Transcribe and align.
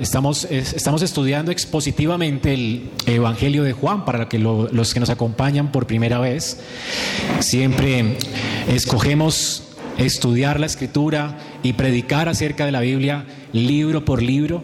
Estamos, 0.00 0.44
estamos 0.44 1.02
estudiando 1.02 1.50
expositivamente 1.50 2.54
el 2.54 2.90
Evangelio 3.06 3.64
de 3.64 3.72
Juan 3.72 4.04
para 4.04 4.28
que 4.28 4.38
los 4.38 4.94
que 4.94 5.00
nos 5.00 5.10
acompañan 5.10 5.72
por 5.72 5.88
primera 5.88 6.20
vez. 6.20 6.60
Siempre 7.40 8.16
escogemos 8.68 9.64
estudiar 9.98 10.60
la 10.60 10.66
escritura 10.66 11.38
y 11.64 11.72
predicar 11.72 12.28
acerca 12.28 12.64
de 12.64 12.70
la 12.70 12.80
Biblia 12.80 13.26
libro 13.52 14.04
por 14.04 14.22
libro. 14.22 14.62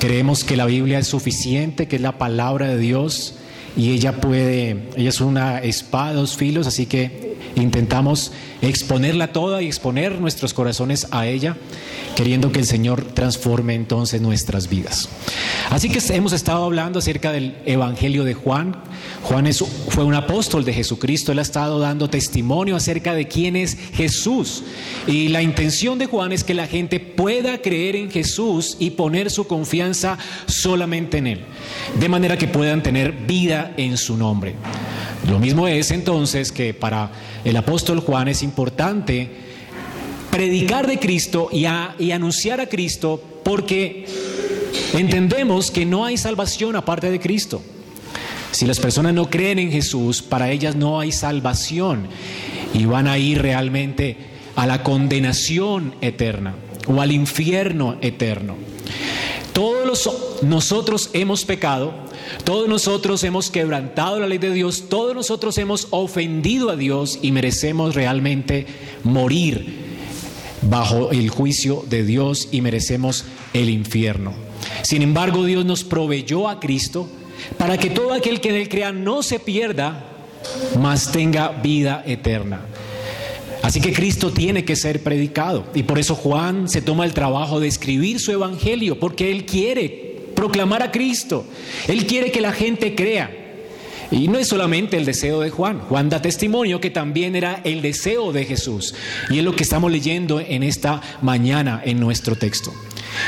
Creemos 0.00 0.42
que 0.42 0.56
la 0.56 0.66
Biblia 0.66 0.98
es 0.98 1.06
suficiente, 1.06 1.86
que 1.86 1.96
es 1.96 2.02
la 2.02 2.18
palabra 2.18 2.66
de 2.68 2.78
Dios 2.78 3.36
y 3.76 3.92
ella 3.92 4.20
puede, 4.20 4.88
ella 4.96 5.10
es 5.10 5.20
una 5.20 5.60
espada, 5.60 6.14
dos 6.14 6.36
filos, 6.36 6.66
así 6.66 6.86
que 6.86 7.29
intentamos 7.62 8.32
exponerla 8.62 9.32
toda 9.32 9.62
y 9.62 9.66
exponer 9.66 10.20
nuestros 10.20 10.54
corazones 10.54 11.06
a 11.10 11.26
ella, 11.26 11.56
queriendo 12.16 12.52
que 12.52 12.60
el 12.60 12.66
Señor 12.66 13.04
transforme 13.04 13.74
entonces 13.74 14.20
nuestras 14.20 14.68
vidas. 14.68 15.08
Así 15.70 15.88
que 15.88 16.00
hemos 16.14 16.32
estado 16.32 16.64
hablando 16.64 16.98
acerca 16.98 17.32
del 17.32 17.56
Evangelio 17.64 18.24
de 18.24 18.34
Juan. 18.34 18.76
Juan 19.22 19.46
es, 19.46 19.64
fue 19.88 20.04
un 20.04 20.14
apóstol 20.14 20.64
de 20.64 20.72
Jesucristo, 20.72 21.32
él 21.32 21.38
ha 21.38 21.42
estado 21.42 21.78
dando 21.78 22.10
testimonio 22.10 22.76
acerca 22.76 23.14
de 23.14 23.28
quién 23.28 23.56
es 23.56 23.76
Jesús. 23.94 24.64
Y 25.06 25.28
la 25.28 25.42
intención 25.42 25.98
de 25.98 26.06
Juan 26.06 26.32
es 26.32 26.44
que 26.44 26.54
la 26.54 26.66
gente 26.66 27.00
pueda 27.00 27.58
creer 27.58 27.96
en 27.96 28.10
Jesús 28.10 28.76
y 28.78 28.90
poner 28.90 29.30
su 29.30 29.46
confianza 29.46 30.18
solamente 30.46 31.18
en 31.18 31.26
Él, 31.26 31.40
de 31.98 32.08
manera 32.08 32.36
que 32.36 32.48
puedan 32.48 32.82
tener 32.82 33.12
vida 33.12 33.72
en 33.76 33.96
su 33.96 34.16
nombre. 34.16 34.54
Lo 35.28 35.38
mismo 35.38 35.68
es 35.68 35.90
entonces 35.90 36.50
que 36.50 36.72
para 36.72 37.12
el 37.44 37.56
apóstol 37.56 38.00
Juan 38.00 38.28
es 38.28 38.42
importante 38.42 39.30
predicar 40.30 40.86
de 40.86 40.98
Cristo 40.98 41.48
y, 41.52 41.64
anunciar 41.64 42.60
a 42.60 42.68
Cristo 42.68 43.22
porque 43.42 44.06
entendemos 44.94 45.70
que 45.70 45.84
no 45.84 46.04
hay 46.04 46.16
salvación 46.16 46.76
aparte 46.76 47.10
de 47.10 47.20
Cristo. 47.20 47.62
Si 48.52 48.66
las 48.66 48.80
personas 48.80 49.14
no 49.14 49.30
creen 49.30 49.58
en 49.58 49.70
Jesús, 49.70 50.22
para 50.22 50.50
ellas 50.50 50.76
no 50.76 51.00
hay 51.00 51.12
salvación 51.12 52.06
y 52.74 52.84
van 52.84 53.06
a 53.06 53.18
ir 53.18 53.40
realmente 53.40 54.16
a 54.56 54.66
la 54.66 54.82
condenación 54.82 55.94
eterna 56.00 56.54
o 56.86 57.00
al 57.00 57.12
infierno 57.12 57.96
eterno. 58.00 58.56
Todos 59.60 60.40
nosotros 60.40 61.10
hemos 61.12 61.44
pecado, 61.44 61.92
todos 62.44 62.66
nosotros 62.66 63.22
hemos 63.24 63.50
quebrantado 63.50 64.18
la 64.18 64.26
ley 64.26 64.38
de 64.38 64.54
Dios, 64.54 64.84
todos 64.88 65.14
nosotros 65.14 65.58
hemos 65.58 65.88
ofendido 65.90 66.70
a 66.70 66.76
Dios 66.76 67.18
y 67.20 67.30
merecemos 67.30 67.94
realmente 67.94 68.64
morir 69.04 69.66
bajo 70.62 71.10
el 71.10 71.28
juicio 71.28 71.84
de 71.90 72.04
Dios 72.04 72.48
y 72.50 72.62
merecemos 72.62 73.26
el 73.52 73.68
infierno. 73.68 74.32
Sin 74.80 75.02
embargo, 75.02 75.44
Dios 75.44 75.66
nos 75.66 75.84
proveyó 75.84 76.48
a 76.48 76.58
Cristo 76.58 77.06
para 77.58 77.76
que 77.76 77.90
todo 77.90 78.14
aquel 78.14 78.40
que 78.40 78.48
en 78.48 78.54
él 78.54 78.68
crea 78.70 78.92
no 78.92 79.22
se 79.22 79.40
pierda, 79.40 80.06
mas 80.80 81.12
tenga 81.12 81.48
vida 81.48 82.02
eterna. 82.06 82.62
Así 83.70 83.80
que 83.80 83.92
Cristo 83.92 84.32
tiene 84.32 84.64
que 84.64 84.74
ser 84.74 85.00
predicado. 85.00 85.64
Y 85.76 85.84
por 85.84 86.00
eso 86.00 86.16
Juan 86.16 86.68
se 86.68 86.82
toma 86.82 87.04
el 87.04 87.14
trabajo 87.14 87.60
de 87.60 87.68
escribir 87.68 88.18
su 88.18 88.32
evangelio, 88.32 88.98
porque 88.98 89.30
él 89.30 89.46
quiere 89.46 90.24
proclamar 90.34 90.82
a 90.82 90.90
Cristo. 90.90 91.46
Él 91.86 92.04
quiere 92.04 92.32
que 92.32 92.40
la 92.40 92.50
gente 92.50 92.96
crea. 92.96 93.30
Y 94.10 94.26
no 94.26 94.40
es 94.40 94.48
solamente 94.48 94.96
el 94.96 95.04
deseo 95.04 95.38
de 95.38 95.50
Juan. 95.50 95.78
Juan 95.82 96.08
da 96.08 96.20
testimonio 96.20 96.80
que 96.80 96.90
también 96.90 97.36
era 97.36 97.60
el 97.62 97.80
deseo 97.80 98.32
de 98.32 98.44
Jesús. 98.44 98.92
Y 99.30 99.38
es 99.38 99.44
lo 99.44 99.54
que 99.54 99.62
estamos 99.62 99.92
leyendo 99.92 100.40
en 100.40 100.64
esta 100.64 101.00
mañana 101.22 101.80
en 101.84 102.00
nuestro 102.00 102.34
texto. 102.34 102.74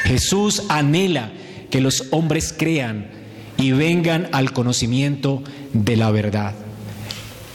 Jesús 0.06 0.64
anhela 0.68 1.30
que 1.70 1.80
los 1.80 2.08
hombres 2.10 2.52
crean 2.52 3.12
y 3.58 3.70
vengan 3.70 4.28
al 4.32 4.52
conocimiento 4.52 5.40
de 5.72 5.96
la 5.96 6.10
verdad. 6.10 6.56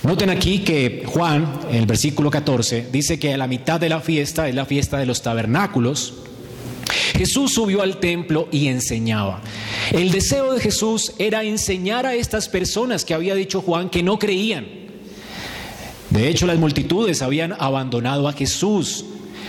Noten 0.08 0.30
aquí 0.30 0.60
que 0.60 1.04
Juan, 1.06 1.60
en 1.70 1.76
el 1.76 1.86
versículo 1.86 2.32
14, 2.32 2.88
dice 2.94 3.20
que 3.20 3.34
a 3.34 3.38
la 3.38 3.46
mitad 3.46 3.78
de 3.78 3.90
la 3.90 4.00
fiesta, 4.00 4.48
es 4.48 4.56
la 4.56 4.64
fiesta 4.64 4.98
de 4.98 5.06
los 5.06 5.22
tabernáculos, 5.22 6.14
Jesús 7.18 7.52
subió 7.52 7.82
al 7.82 8.00
templo 8.00 8.48
y 8.50 8.70
enseñaba. 8.70 9.42
El 9.92 10.12
deseo 10.12 10.54
de 10.54 10.62
Jesús 10.62 11.12
era 11.20 11.44
enseñar 11.44 12.06
a 12.06 12.16
estas 12.16 12.48
personas 12.48 13.04
que 13.04 13.16
había 13.16 13.36
dicho 13.36 13.60
Juan 13.62 13.90
que 13.90 14.02
no 14.02 14.18
creían. 14.18 14.66
De 16.10 16.30
hecho, 16.30 16.48
las 16.48 16.58
multitudes 16.58 17.22
habían 17.22 17.52
abandonado 17.60 18.30
a 18.30 18.32
Jesús. 18.32 19.04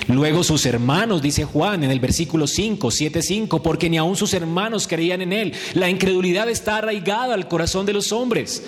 Luego 0.09 0.43
sus 0.43 0.67
hermanos, 0.67 1.23
dice 1.23 1.45
Juan 1.45 1.85
en 1.85 1.93
el 1.93 2.01
versículo 2.01 2.49
5, 2.49 2.91
7, 2.91 3.23
5, 3.23 3.63
porque 3.63 3.89
ni 3.89 3.97
aun 3.97 4.17
sus 4.17 4.35
hermanos 4.35 4.89
creían 4.89 5.23
en 5.23 5.33
él. 5.33 5.53
La 5.75 5.89
incredulidad 5.89 6.49
está 6.49 6.79
arraigada 6.79 7.35
al 7.35 7.47
corazón 7.47 7.87
de 7.87 7.93
los 7.93 8.11
hombres. 8.11 8.65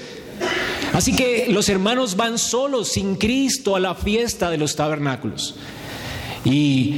Así 0.92 1.14
que 1.14 1.46
los 1.48 1.68
hermanos 1.68 2.16
van 2.16 2.38
solos, 2.38 2.88
sin 2.88 3.16
Cristo, 3.16 3.76
a 3.76 3.80
la 3.80 3.94
fiesta 3.94 4.50
de 4.50 4.58
los 4.58 4.76
tabernáculos. 4.76 5.56
Y 6.44 6.94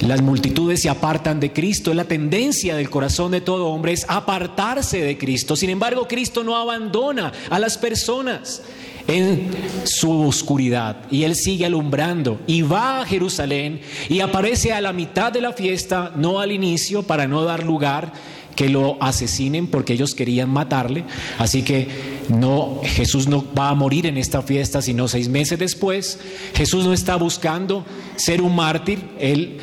las 0.00 0.20
multitudes 0.20 0.82
se 0.82 0.88
apartan 0.88 1.38
de 1.38 1.52
Cristo. 1.52 1.94
La 1.94 2.04
tendencia 2.04 2.74
del 2.74 2.90
corazón 2.90 3.30
de 3.30 3.40
todo 3.40 3.68
hombre 3.68 3.92
es 3.92 4.04
apartarse 4.08 5.00
de 5.00 5.16
Cristo. 5.16 5.54
Sin 5.56 5.70
embargo, 5.70 6.08
Cristo 6.08 6.42
no 6.42 6.56
abandona 6.56 7.32
a 7.48 7.58
las 7.58 7.78
personas 7.78 8.62
en 9.06 9.50
su 9.84 10.22
oscuridad 10.22 10.96
y 11.10 11.24
él 11.24 11.34
sigue 11.34 11.66
alumbrando 11.66 12.40
y 12.46 12.62
va 12.62 13.00
a 13.00 13.06
Jerusalén 13.06 13.80
y 14.08 14.20
aparece 14.20 14.72
a 14.72 14.80
la 14.80 14.92
mitad 14.92 15.32
de 15.32 15.40
la 15.40 15.52
fiesta, 15.52 16.12
no 16.16 16.40
al 16.40 16.52
inicio 16.52 17.02
para 17.02 17.26
no 17.26 17.42
dar 17.42 17.64
lugar 17.64 18.12
que 18.56 18.68
lo 18.68 18.96
asesinen 19.00 19.66
porque 19.66 19.94
ellos 19.94 20.14
querían 20.14 20.50
matarle. 20.50 21.04
Así 21.38 21.62
que 21.62 21.88
no, 22.28 22.80
Jesús 22.84 23.26
no 23.28 23.44
va 23.54 23.70
a 23.70 23.74
morir 23.74 24.06
en 24.06 24.16
esta 24.16 24.42
fiesta, 24.42 24.82
sino 24.82 25.08
seis 25.08 25.28
meses 25.28 25.58
después. 25.58 26.18
Jesús 26.54 26.84
no 26.84 26.92
está 26.92 27.16
buscando 27.16 27.84
ser 28.16 28.42
un 28.42 28.54
mártir. 28.54 29.00
Él 29.18 29.58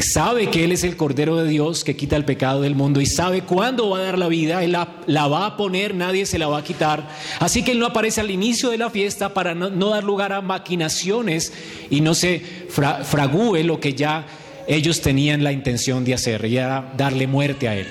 sabe 0.00 0.48
que 0.48 0.64
Él 0.64 0.72
es 0.72 0.84
el 0.84 0.96
Cordero 0.96 1.36
de 1.36 1.48
Dios 1.48 1.84
que 1.84 1.96
quita 1.96 2.16
el 2.16 2.24
pecado 2.24 2.62
del 2.62 2.74
mundo 2.74 3.00
y 3.00 3.06
sabe 3.06 3.42
cuándo 3.42 3.90
va 3.90 3.98
a 3.98 4.02
dar 4.02 4.18
la 4.18 4.28
vida, 4.28 4.62
Él 4.62 4.72
la, 4.72 5.28
va 5.28 5.46
a 5.46 5.56
poner, 5.56 5.94
nadie 5.94 6.26
se 6.26 6.38
la 6.38 6.48
va 6.48 6.58
a 6.58 6.64
quitar. 6.64 7.08
Así 7.40 7.62
que 7.62 7.72
Él 7.72 7.78
no 7.78 7.86
aparece 7.86 8.20
al 8.20 8.30
inicio 8.30 8.70
de 8.70 8.78
la 8.78 8.90
fiesta 8.90 9.34
para 9.34 9.54
no, 9.54 9.90
dar 9.90 10.04
lugar 10.04 10.32
a 10.32 10.40
maquinaciones 10.40 11.52
y 11.90 12.00
no 12.00 12.14
se 12.14 12.42
fragúe 12.68 13.58
lo 13.64 13.80
que 13.80 13.94
ya 13.94 14.26
ellos 14.66 15.00
tenían 15.00 15.42
la 15.42 15.52
intención 15.52 16.04
de 16.04 16.14
hacer, 16.14 16.44
y 16.44 16.58
era 16.58 16.92
darle 16.96 17.26
muerte 17.26 17.68
a 17.68 17.76
Él. 17.76 17.86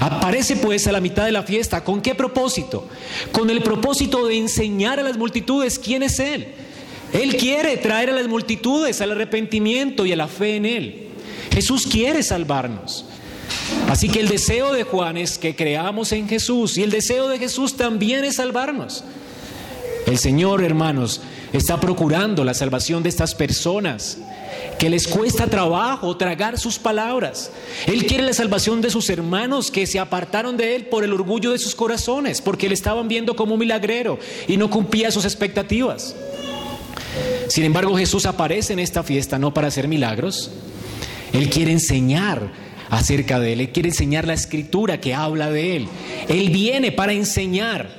Aparece 0.00 0.56
pues 0.56 0.86
a 0.86 0.92
la 0.92 1.00
mitad 1.00 1.24
de 1.24 1.32
la 1.32 1.42
fiesta. 1.42 1.82
¿Con 1.82 2.00
qué 2.00 2.14
propósito? 2.14 2.88
Con 3.32 3.50
el 3.50 3.62
propósito 3.62 4.26
de 4.26 4.38
enseñar 4.38 5.00
a 5.00 5.02
las 5.02 5.16
multitudes 5.16 5.78
quién 5.78 6.02
es 6.02 6.20
Él. 6.20 6.48
Él 7.12 7.36
quiere 7.36 7.76
traer 7.78 8.10
a 8.10 8.14
las 8.14 8.28
multitudes 8.28 9.00
al 9.00 9.12
arrepentimiento 9.12 10.06
y 10.06 10.12
a 10.12 10.16
la 10.16 10.28
fe 10.28 10.56
en 10.56 10.66
Él. 10.66 11.08
Jesús 11.52 11.86
quiere 11.86 12.22
salvarnos. 12.22 13.06
Así 13.88 14.08
que 14.08 14.20
el 14.20 14.28
deseo 14.28 14.72
de 14.72 14.84
Juan 14.84 15.16
es 15.16 15.38
que 15.38 15.56
creamos 15.56 16.12
en 16.12 16.28
Jesús 16.28 16.76
y 16.76 16.82
el 16.82 16.90
deseo 16.90 17.28
de 17.28 17.38
Jesús 17.38 17.76
también 17.76 18.24
es 18.24 18.36
salvarnos. 18.36 19.02
El 20.06 20.18
Señor, 20.18 20.62
hermanos, 20.62 21.22
está 21.52 21.80
procurando 21.80 22.44
la 22.44 22.54
salvación 22.54 23.02
de 23.02 23.08
estas 23.08 23.34
personas 23.34 24.18
que 24.78 24.90
les 24.90 25.08
cuesta 25.08 25.46
trabajo 25.46 26.16
tragar 26.16 26.58
sus 26.58 26.78
palabras. 26.78 27.50
Él 27.86 28.06
quiere 28.06 28.24
la 28.24 28.32
salvación 28.32 28.80
de 28.80 28.90
sus 28.90 29.10
hermanos 29.10 29.70
que 29.70 29.86
se 29.86 29.98
apartaron 29.98 30.56
de 30.56 30.76
Él 30.76 30.86
por 30.86 31.04
el 31.04 31.12
orgullo 31.12 31.52
de 31.52 31.58
sus 31.58 31.74
corazones, 31.74 32.40
porque 32.40 32.68
le 32.68 32.74
estaban 32.74 33.08
viendo 33.08 33.34
como 33.34 33.54
un 33.54 33.60
milagrero 33.60 34.18
y 34.46 34.56
no 34.56 34.70
cumplía 34.70 35.10
sus 35.10 35.24
expectativas. 35.24 36.14
Sin 37.48 37.64
embargo, 37.64 37.96
Jesús 37.96 38.26
aparece 38.26 38.72
en 38.72 38.78
esta 38.78 39.02
fiesta 39.02 39.38
no 39.38 39.52
para 39.54 39.68
hacer 39.68 39.88
milagros. 39.88 40.50
Él 41.32 41.48
quiere 41.50 41.72
enseñar 41.72 42.52
acerca 42.90 43.40
de 43.40 43.54
Él. 43.54 43.60
Él 43.60 43.70
quiere 43.70 43.88
enseñar 43.88 44.26
la 44.26 44.34
escritura 44.34 45.00
que 45.00 45.14
habla 45.14 45.50
de 45.50 45.76
Él. 45.76 45.88
Él 46.28 46.50
viene 46.50 46.92
para 46.92 47.12
enseñar. 47.12 47.97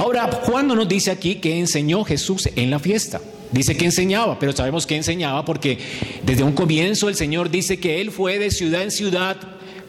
Ahora, 0.00 0.30
Juan 0.32 0.66
no 0.66 0.74
nos 0.74 0.88
dice 0.88 1.10
aquí 1.10 1.34
que 1.34 1.58
enseñó 1.58 2.04
Jesús 2.04 2.48
en 2.56 2.70
la 2.70 2.78
fiesta. 2.78 3.20
Dice 3.52 3.76
que 3.76 3.84
enseñaba, 3.84 4.38
pero 4.38 4.52
sabemos 4.52 4.86
que 4.86 4.96
enseñaba 4.96 5.44
porque 5.44 5.78
desde 6.24 6.42
un 6.42 6.52
comienzo 6.52 7.10
el 7.10 7.16
Señor 7.16 7.50
dice 7.50 7.78
que 7.78 8.00
Él 8.00 8.10
fue 8.10 8.38
de 8.38 8.50
ciudad 8.50 8.82
en 8.82 8.92
ciudad 8.92 9.36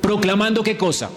proclamando 0.02 0.63
qué 0.63 0.75
cosa? 0.75 1.10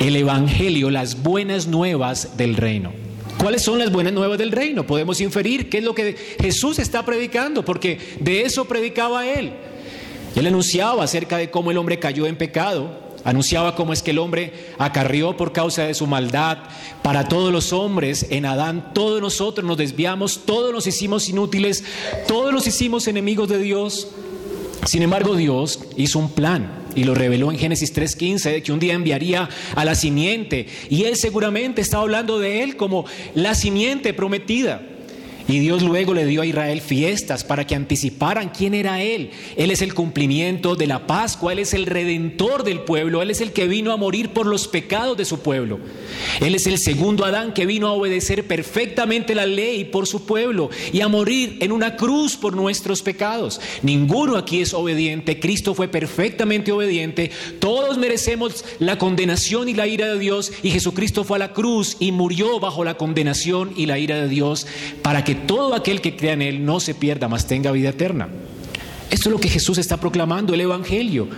El 0.00 0.16
Evangelio, 0.16 0.88
las 0.88 1.22
buenas 1.22 1.66
nuevas 1.66 2.38
del 2.38 2.56
reino. 2.56 2.92
¿Cuáles 3.36 3.60
son 3.60 3.78
las 3.78 3.92
buenas 3.92 4.14
nuevas 4.14 4.38
del 4.38 4.52
reino? 4.52 4.86
Podemos 4.86 5.20
inferir 5.20 5.68
qué 5.68 5.76
es 5.78 5.84
lo 5.84 5.94
que 5.94 6.16
Jesús 6.40 6.78
está 6.78 7.04
predicando, 7.04 7.62
porque 7.62 7.98
de 8.20 8.40
eso 8.40 8.64
predicaba 8.64 9.28
Él. 9.28 9.52
Él 10.34 10.46
anunciaba 10.46 11.04
acerca 11.04 11.36
de 11.36 11.50
cómo 11.50 11.72
el 11.72 11.76
hombre 11.76 11.98
cayó 11.98 12.26
en 12.26 12.36
pecado, 12.36 13.07
Anunciaba 13.24 13.74
cómo 13.74 13.92
es 13.92 14.02
que 14.02 14.12
el 14.12 14.18
hombre 14.18 14.52
acarrió 14.78 15.36
por 15.36 15.52
causa 15.52 15.84
de 15.84 15.94
su 15.94 16.06
maldad. 16.06 16.58
Para 17.02 17.28
todos 17.28 17.52
los 17.52 17.72
hombres 17.72 18.26
en 18.30 18.46
Adán, 18.46 18.92
todos 18.94 19.20
nosotros 19.20 19.66
nos 19.66 19.76
desviamos, 19.76 20.42
todos 20.44 20.72
nos 20.72 20.86
hicimos 20.86 21.28
inútiles, 21.28 21.84
todos 22.26 22.52
nos 22.52 22.66
hicimos 22.66 23.08
enemigos 23.08 23.48
de 23.48 23.58
Dios. 23.58 24.08
Sin 24.86 25.02
embargo, 25.02 25.34
Dios 25.34 25.80
hizo 25.96 26.18
un 26.18 26.30
plan. 26.30 26.74
y 26.94 27.04
lo 27.04 27.14
reveló 27.14 27.52
en 27.52 27.58
Génesis 27.58 27.94
3.15, 27.94 28.50
de 28.50 28.62
que 28.62 28.72
un 28.72 28.80
día 28.80 28.94
enviaría 28.94 29.48
a 29.76 29.84
la 29.84 29.94
simiente. 29.94 30.66
Y 30.90 31.04
él 31.04 31.16
seguramente 31.16 31.80
estaba 31.80 32.02
hablando 32.02 32.40
de 32.40 32.64
él 32.64 32.76
como 32.76 33.04
la 33.34 33.54
simiente 33.54 34.14
prometida. 34.14 34.82
Y 35.48 35.60
Dios 35.60 35.82
luego 35.82 36.12
le 36.12 36.26
dio 36.26 36.42
a 36.42 36.46
Israel 36.46 36.82
fiestas 36.82 37.42
para 37.42 37.66
que 37.66 37.74
anticiparan 37.74 38.50
quién 38.50 38.74
era 38.74 39.02
Él. 39.02 39.30
Él 39.56 39.70
es 39.70 39.80
el 39.80 39.94
cumplimiento 39.94 40.76
de 40.76 40.86
la 40.86 41.06
Pascua, 41.06 41.52
Él 41.52 41.58
es 41.58 41.72
el 41.72 41.86
redentor 41.86 42.64
del 42.64 42.80
pueblo, 42.80 43.22
Él 43.22 43.30
es 43.30 43.40
el 43.40 43.52
que 43.52 43.66
vino 43.66 43.92
a 43.92 43.96
morir 43.96 44.34
por 44.34 44.46
los 44.46 44.68
pecados 44.68 45.16
de 45.16 45.24
su 45.24 45.40
pueblo. 45.40 45.80
Él 46.40 46.54
es 46.54 46.66
el 46.66 46.76
segundo 46.76 47.24
Adán 47.24 47.54
que 47.54 47.64
vino 47.64 47.86
a 47.86 47.92
obedecer 47.92 48.46
perfectamente 48.46 49.34
la 49.34 49.46
ley 49.46 49.86
por 49.86 50.06
su 50.06 50.26
pueblo 50.26 50.68
y 50.92 51.00
a 51.00 51.08
morir 51.08 51.56
en 51.60 51.72
una 51.72 51.96
cruz 51.96 52.36
por 52.36 52.54
nuestros 52.54 53.00
pecados. 53.00 53.58
Ninguno 53.82 54.36
aquí 54.36 54.60
es 54.60 54.74
obediente, 54.74 55.40
Cristo 55.40 55.74
fue 55.74 55.88
perfectamente 55.88 56.72
obediente, 56.72 57.30
todos 57.58 57.96
merecemos 57.96 58.66
la 58.80 58.98
condenación 58.98 59.70
y 59.70 59.74
la 59.74 59.86
ira 59.86 60.08
de 60.12 60.18
Dios 60.18 60.52
y 60.62 60.70
Jesucristo 60.70 61.24
fue 61.24 61.36
a 61.36 61.40
la 61.40 61.52
cruz 61.54 61.96
y 62.00 62.12
murió 62.12 62.60
bajo 62.60 62.84
la 62.84 62.98
condenación 62.98 63.72
y 63.76 63.86
la 63.86 63.98
ira 63.98 64.16
de 64.16 64.28
Dios 64.28 64.66
para 65.02 65.24
que 65.24 65.37
todo 65.46 65.74
aquel 65.74 66.00
que 66.00 66.16
crea 66.16 66.32
en 66.32 66.42
Él 66.42 66.64
no 66.64 66.80
se 66.80 66.94
pierda, 66.94 67.28
mas 67.28 67.46
tenga 67.46 67.72
vida 67.72 67.90
eterna. 67.90 68.28
Esto 69.10 69.30
es 69.30 69.32
lo 69.32 69.40
que 69.40 69.48
Jesús 69.48 69.78
está 69.78 69.96
proclamando, 69.96 70.52
el 70.52 70.60
Evangelio. 70.60 71.28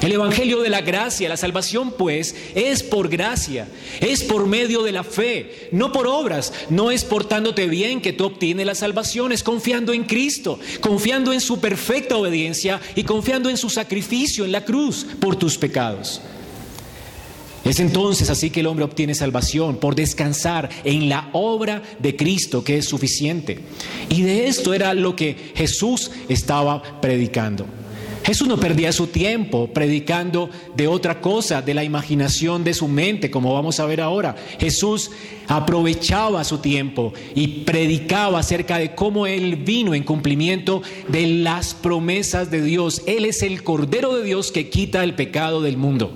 El 0.00 0.12
Evangelio 0.12 0.60
de 0.60 0.68
la 0.68 0.82
gracia, 0.82 1.28
la 1.28 1.36
salvación 1.36 1.92
pues 1.92 2.36
es 2.54 2.82
por 2.82 3.08
gracia, 3.08 3.66
es 4.00 4.22
por 4.22 4.46
medio 4.46 4.82
de 4.82 4.92
la 4.92 5.02
fe, 5.02 5.68
no 5.72 5.90
por 5.90 6.06
obras, 6.06 6.52
no 6.68 6.90
es 6.90 7.04
portándote 7.04 7.66
bien 7.66 8.00
que 8.00 8.12
tú 8.12 8.26
obtienes 8.26 8.66
la 8.66 8.74
salvación, 8.74 9.32
es 9.32 9.42
confiando 9.42 9.92
en 9.92 10.04
Cristo, 10.04 10.60
confiando 10.80 11.32
en 11.32 11.40
su 11.40 11.60
perfecta 11.60 12.16
obediencia 12.16 12.80
y 12.94 13.04
confiando 13.04 13.48
en 13.50 13.56
su 13.56 13.70
sacrificio 13.70 14.44
en 14.44 14.52
la 14.52 14.64
cruz 14.64 15.06
por 15.18 15.34
tus 15.34 15.56
pecados. 15.56 16.20
Es 17.66 17.80
entonces 17.80 18.30
así 18.30 18.50
que 18.50 18.60
el 18.60 18.68
hombre 18.68 18.84
obtiene 18.84 19.12
salvación 19.16 19.78
por 19.78 19.96
descansar 19.96 20.70
en 20.84 21.08
la 21.08 21.30
obra 21.32 21.82
de 21.98 22.14
Cristo 22.14 22.62
que 22.62 22.78
es 22.78 22.84
suficiente. 22.84 23.58
Y 24.08 24.22
de 24.22 24.46
esto 24.46 24.72
era 24.72 24.94
lo 24.94 25.16
que 25.16 25.36
Jesús 25.56 26.12
estaba 26.28 27.00
predicando. 27.00 27.66
Jesús 28.22 28.46
no 28.46 28.56
perdía 28.56 28.92
su 28.92 29.08
tiempo 29.08 29.68
predicando 29.72 30.48
de 30.76 30.86
otra 30.86 31.20
cosa, 31.20 31.60
de 31.60 31.74
la 31.74 31.82
imaginación 31.82 32.62
de 32.62 32.72
su 32.72 32.86
mente, 32.86 33.32
como 33.32 33.52
vamos 33.52 33.80
a 33.80 33.86
ver 33.86 34.00
ahora. 34.00 34.36
Jesús 34.60 35.10
aprovechaba 35.48 36.44
su 36.44 36.58
tiempo 36.58 37.14
y 37.34 37.64
predicaba 37.64 38.40
acerca 38.40 38.78
de 38.78 38.94
cómo 38.94 39.26
Él 39.26 39.56
vino 39.56 39.92
en 39.92 40.04
cumplimiento 40.04 40.82
de 41.08 41.26
las 41.26 41.74
promesas 41.74 42.48
de 42.48 42.62
Dios. 42.62 43.02
Él 43.06 43.24
es 43.24 43.42
el 43.42 43.64
Cordero 43.64 44.16
de 44.16 44.22
Dios 44.22 44.52
que 44.52 44.70
quita 44.70 45.02
el 45.02 45.14
pecado 45.14 45.62
del 45.62 45.76
mundo. 45.76 46.12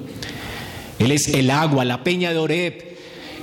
Él 1.00 1.12
es 1.12 1.29
el 1.29 1.50
agua, 1.50 1.85
la 1.85 2.05
peña 2.05 2.31
de 2.31 2.38
Oreb, 2.38 2.97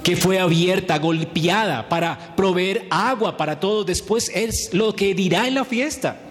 que 0.04 0.16
fue 0.16 0.40
abierta, 0.40 1.00
golpeada 1.00 1.90
para 1.90 2.36
proveer 2.36 2.86
agua 2.92 3.36
para 3.36 3.60
todos. 3.60 3.86
Después 3.86 4.32
es 4.34 4.74
lo 4.74 4.96
que 4.96 5.16
dirá 5.16 5.48
en 5.48 5.56
la 5.56 5.66
fiesta. 5.66 6.22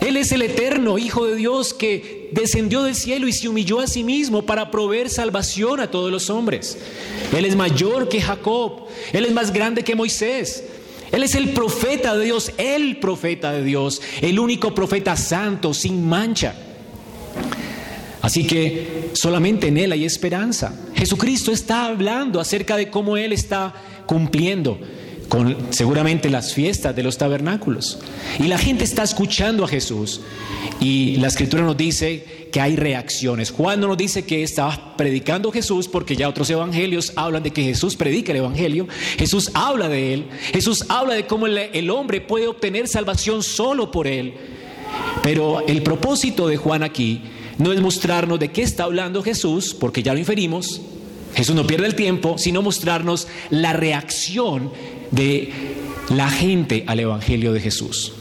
Él 0.00 0.16
es 0.16 0.32
el 0.32 0.40
eterno 0.40 0.98
Hijo 0.98 1.26
de 1.26 1.36
Dios 1.36 1.74
que 1.74 2.30
descendió 2.32 2.82
del 2.82 2.94
cielo 2.94 3.28
y 3.28 3.32
se 3.32 3.48
humilló 3.48 3.80
a 3.80 3.86
sí 3.86 4.02
mismo 4.02 4.42
para 4.42 4.70
proveer 4.70 5.10
salvación 5.10 5.78
a 5.78 5.90
todos 5.90 6.10
los 6.10 6.30
hombres. 6.30 6.78
Él 7.36 7.44
es 7.44 7.54
mayor 7.54 8.08
que 8.08 8.20
Jacob, 8.20 8.86
Él 9.12 9.26
es 9.26 9.32
más 9.32 9.52
grande 9.52 9.84
que 9.84 9.94
Moisés. 9.94 10.64
Él 11.12 11.22
es 11.22 11.34
el 11.34 11.50
profeta 11.50 12.16
de 12.16 12.24
Dios, 12.24 12.50
el 12.56 12.96
profeta 12.98 13.52
de 13.52 13.62
Dios, 13.62 14.00
el 14.22 14.38
único 14.38 14.74
profeta 14.74 15.16
santo, 15.16 15.74
sin 15.74 16.08
mancha. 16.08 16.54
Así 18.24 18.46
que 18.46 19.10
solamente 19.12 19.68
en 19.68 19.76
Él 19.76 19.92
hay 19.92 20.06
esperanza. 20.06 20.74
Jesucristo 20.94 21.52
está 21.52 21.84
hablando 21.84 22.40
acerca 22.40 22.74
de 22.74 22.88
cómo 22.88 23.18
Él 23.18 23.34
está 23.34 23.74
cumpliendo 24.06 24.80
con 25.28 25.54
seguramente 25.68 26.30
las 26.30 26.54
fiestas 26.54 26.96
de 26.96 27.02
los 27.02 27.18
tabernáculos. 27.18 27.98
Y 28.38 28.44
la 28.44 28.56
gente 28.56 28.82
está 28.82 29.02
escuchando 29.02 29.62
a 29.62 29.68
Jesús. 29.68 30.22
Y 30.80 31.16
la 31.16 31.28
escritura 31.28 31.64
nos 31.64 31.76
dice 31.76 32.48
que 32.50 32.62
hay 32.62 32.76
reacciones. 32.76 33.50
Juan 33.50 33.78
no 33.78 33.88
nos 33.88 33.98
dice 33.98 34.24
que 34.24 34.42
estaba 34.42 34.96
predicando 34.96 35.52
Jesús 35.52 35.86
porque 35.86 36.16
ya 36.16 36.26
otros 36.26 36.48
evangelios 36.48 37.12
hablan 37.16 37.42
de 37.42 37.50
que 37.50 37.62
Jesús 37.62 37.94
predica 37.94 38.32
el 38.32 38.38
evangelio. 38.38 38.88
Jesús 39.18 39.50
habla 39.52 39.90
de 39.90 40.14
él. 40.14 40.28
Jesús 40.50 40.86
habla 40.88 41.12
de 41.12 41.26
cómo 41.26 41.46
el, 41.46 41.90
hombre 41.90 42.22
puede 42.22 42.48
obtener 42.48 42.88
salvación 42.88 43.42
solo 43.42 43.90
por 43.90 44.06
él. 44.06 44.32
Pero 45.22 45.66
el 45.66 45.82
propósito 45.82 46.48
de 46.48 46.56
Juan 46.56 46.82
aquí 46.82 47.20
no 47.58 47.72
es 47.72 47.80
mostrarnos 47.80 48.38
de 48.38 48.50
qué 48.50 48.62
está 48.62 48.84
hablando 48.84 49.22
Jesús, 49.22 49.74
porque 49.74 50.02
ya 50.02 50.12
lo 50.12 50.18
inferimos, 50.18 50.80
Jesús 51.34 51.54
no 51.54 51.66
pierde 51.66 51.86
el 51.86 51.94
tiempo, 51.94 52.38
sino 52.38 52.62
mostrarnos 52.62 53.26
la 53.50 53.72
reacción 53.72 54.70
de 55.10 55.52
la 56.10 56.30
gente 56.30 56.84
al 56.86 57.00
Evangelio 57.00 57.52
de 57.52 57.60
Jesús. 57.60 58.12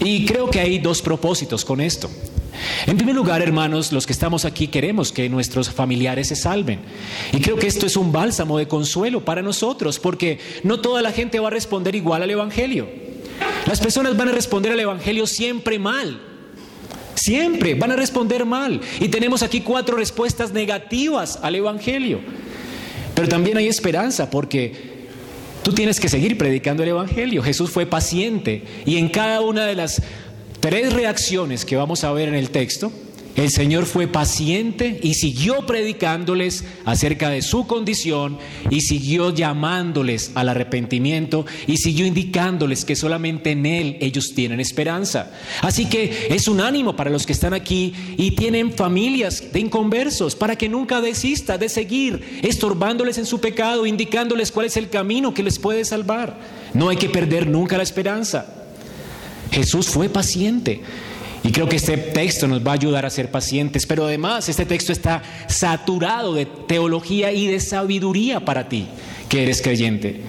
Y 0.00 0.24
creo 0.24 0.50
que 0.50 0.60
hay 0.60 0.78
dos 0.78 1.02
propósitos 1.02 1.64
con 1.64 1.80
esto. 1.80 2.10
En 2.86 2.96
primer 2.96 3.14
lugar, 3.14 3.42
hermanos, 3.42 3.92
los 3.92 4.06
que 4.06 4.12
estamos 4.12 4.44
aquí 4.44 4.68
queremos 4.68 5.12
que 5.12 5.28
nuestros 5.28 5.70
familiares 5.70 6.28
se 6.28 6.36
salven. 6.36 6.80
Y 7.32 7.40
creo 7.40 7.56
que 7.56 7.66
esto 7.66 7.86
es 7.86 7.96
un 7.96 8.12
bálsamo 8.12 8.58
de 8.58 8.68
consuelo 8.68 9.24
para 9.24 9.42
nosotros, 9.42 9.98
porque 9.98 10.38
no 10.62 10.80
toda 10.80 11.02
la 11.02 11.12
gente 11.12 11.38
va 11.38 11.48
a 11.48 11.52
responder 11.52 11.94
igual 11.94 12.22
al 12.22 12.30
Evangelio. 12.30 12.88
Las 13.66 13.80
personas 13.80 14.16
van 14.16 14.28
a 14.28 14.32
responder 14.32 14.72
al 14.72 14.80
Evangelio 14.80 15.26
siempre 15.26 15.78
mal. 15.78 16.29
Siempre 17.20 17.74
van 17.74 17.92
a 17.92 17.96
responder 17.96 18.46
mal. 18.46 18.80
Y 18.98 19.08
tenemos 19.08 19.42
aquí 19.42 19.60
cuatro 19.60 19.94
respuestas 19.94 20.52
negativas 20.52 21.38
al 21.42 21.54
Evangelio. 21.54 22.20
Pero 23.14 23.28
también 23.28 23.58
hay 23.58 23.66
esperanza 23.68 24.30
porque 24.30 24.72
tú 25.62 25.74
tienes 25.74 26.00
que 26.00 26.08
seguir 26.08 26.38
predicando 26.38 26.82
el 26.82 26.88
Evangelio. 26.88 27.42
Jesús 27.42 27.70
fue 27.70 27.84
paciente 27.84 28.64
y 28.86 28.96
en 28.96 29.10
cada 29.10 29.42
una 29.42 29.66
de 29.66 29.74
las 29.74 30.00
tres 30.60 30.94
reacciones 30.94 31.66
que 31.66 31.76
vamos 31.76 32.04
a 32.04 32.12
ver 32.12 32.26
en 32.26 32.34
el 32.34 32.48
texto, 32.48 32.90
el 33.36 33.50
Señor 33.50 33.86
fue 33.86 34.08
paciente 34.08 34.98
y 35.02 35.14
siguió 35.14 35.64
predicándoles 35.64 36.64
acerca 36.84 37.30
de 37.30 37.42
su 37.42 37.66
condición 37.66 38.38
y 38.70 38.80
siguió 38.82 39.32
llamándoles 39.32 40.32
al 40.34 40.48
arrepentimiento 40.48 41.46
y 41.66 41.76
siguió 41.76 42.06
indicándoles 42.06 42.84
que 42.84 42.96
solamente 42.96 43.52
en 43.52 43.66
Él 43.66 43.96
ellos 44.00 44.34
tienen 44.34 44.60
esperanza. 44.60 45.30
Así 45.62 45.86
que 45.86 46.28
es 46.30 46.48
un 46.48 46.60
ánimo 46.60 46.96
para 46.96 47.10
los 47.10 47.24
que 47.24 47.32
están 47.32 47.54
aquí 47.54 47.94
y 48.16 48.32
tienen 48.32 48.72
familias 48.72 49.52
de 49.52 49.60
inconversos 49.60 50.34
para 50.34 50.56
que 50.56 50.68
nunca 50.68 51.00
desista 51.00 51.56
de 51.56 51.68
seguir 51.68 52.40
estorbándoles 52.42 53.18
en 53.18 53.26
su 53.26 53.40
pecado, 53.40 53.86
indicándoles 53.86 54.50
cuál 54.50 54.66
es 54.66 54.76
el 54.76 54.90
camino 54.90 55.32
que 55.32 55.42
les 55.42 55.58
puede 55.58 55.84
salvar. 55.84 56.36
No 56.74 56.88
hay 56.88 56.96
que 56.96 57.08
perder 57.08 57.46
nunca 57.46 57.76
la 57.76 57.82
esperanza. 57.84 58.46
Jesús 59.50 59.88
fue 59.88 60.08
paciente. 60.08 60.80
Y 61.42 61.52
creo 61.52 61.68
que 61.68 61.76
este 61.76 61.96
texto 61.96 62.46
nos 62.46 62.64
va 62.66 62.72
a 62.72 62.74
ayudar 62.74 63.06
a 63.06 63.10
ser 63.10 63.30
pacientes, 63.30 63.86
pero 63.86 64.04
además 64.04 64.48
este 64.48 64.66
texto 64.66 64.92
está 64.92 65.22
saturado 65.48 66.34
de 66.34 66.46
teología 66.46 67.32
y 67.32 67.46
de 67.46 67.60
sabiduría 67.60 68.44
para 68.44 68.68
ti, 68.68 68.86
que 69.28 69.42
eres 69.42 69.62
creyente. 69.62 70.20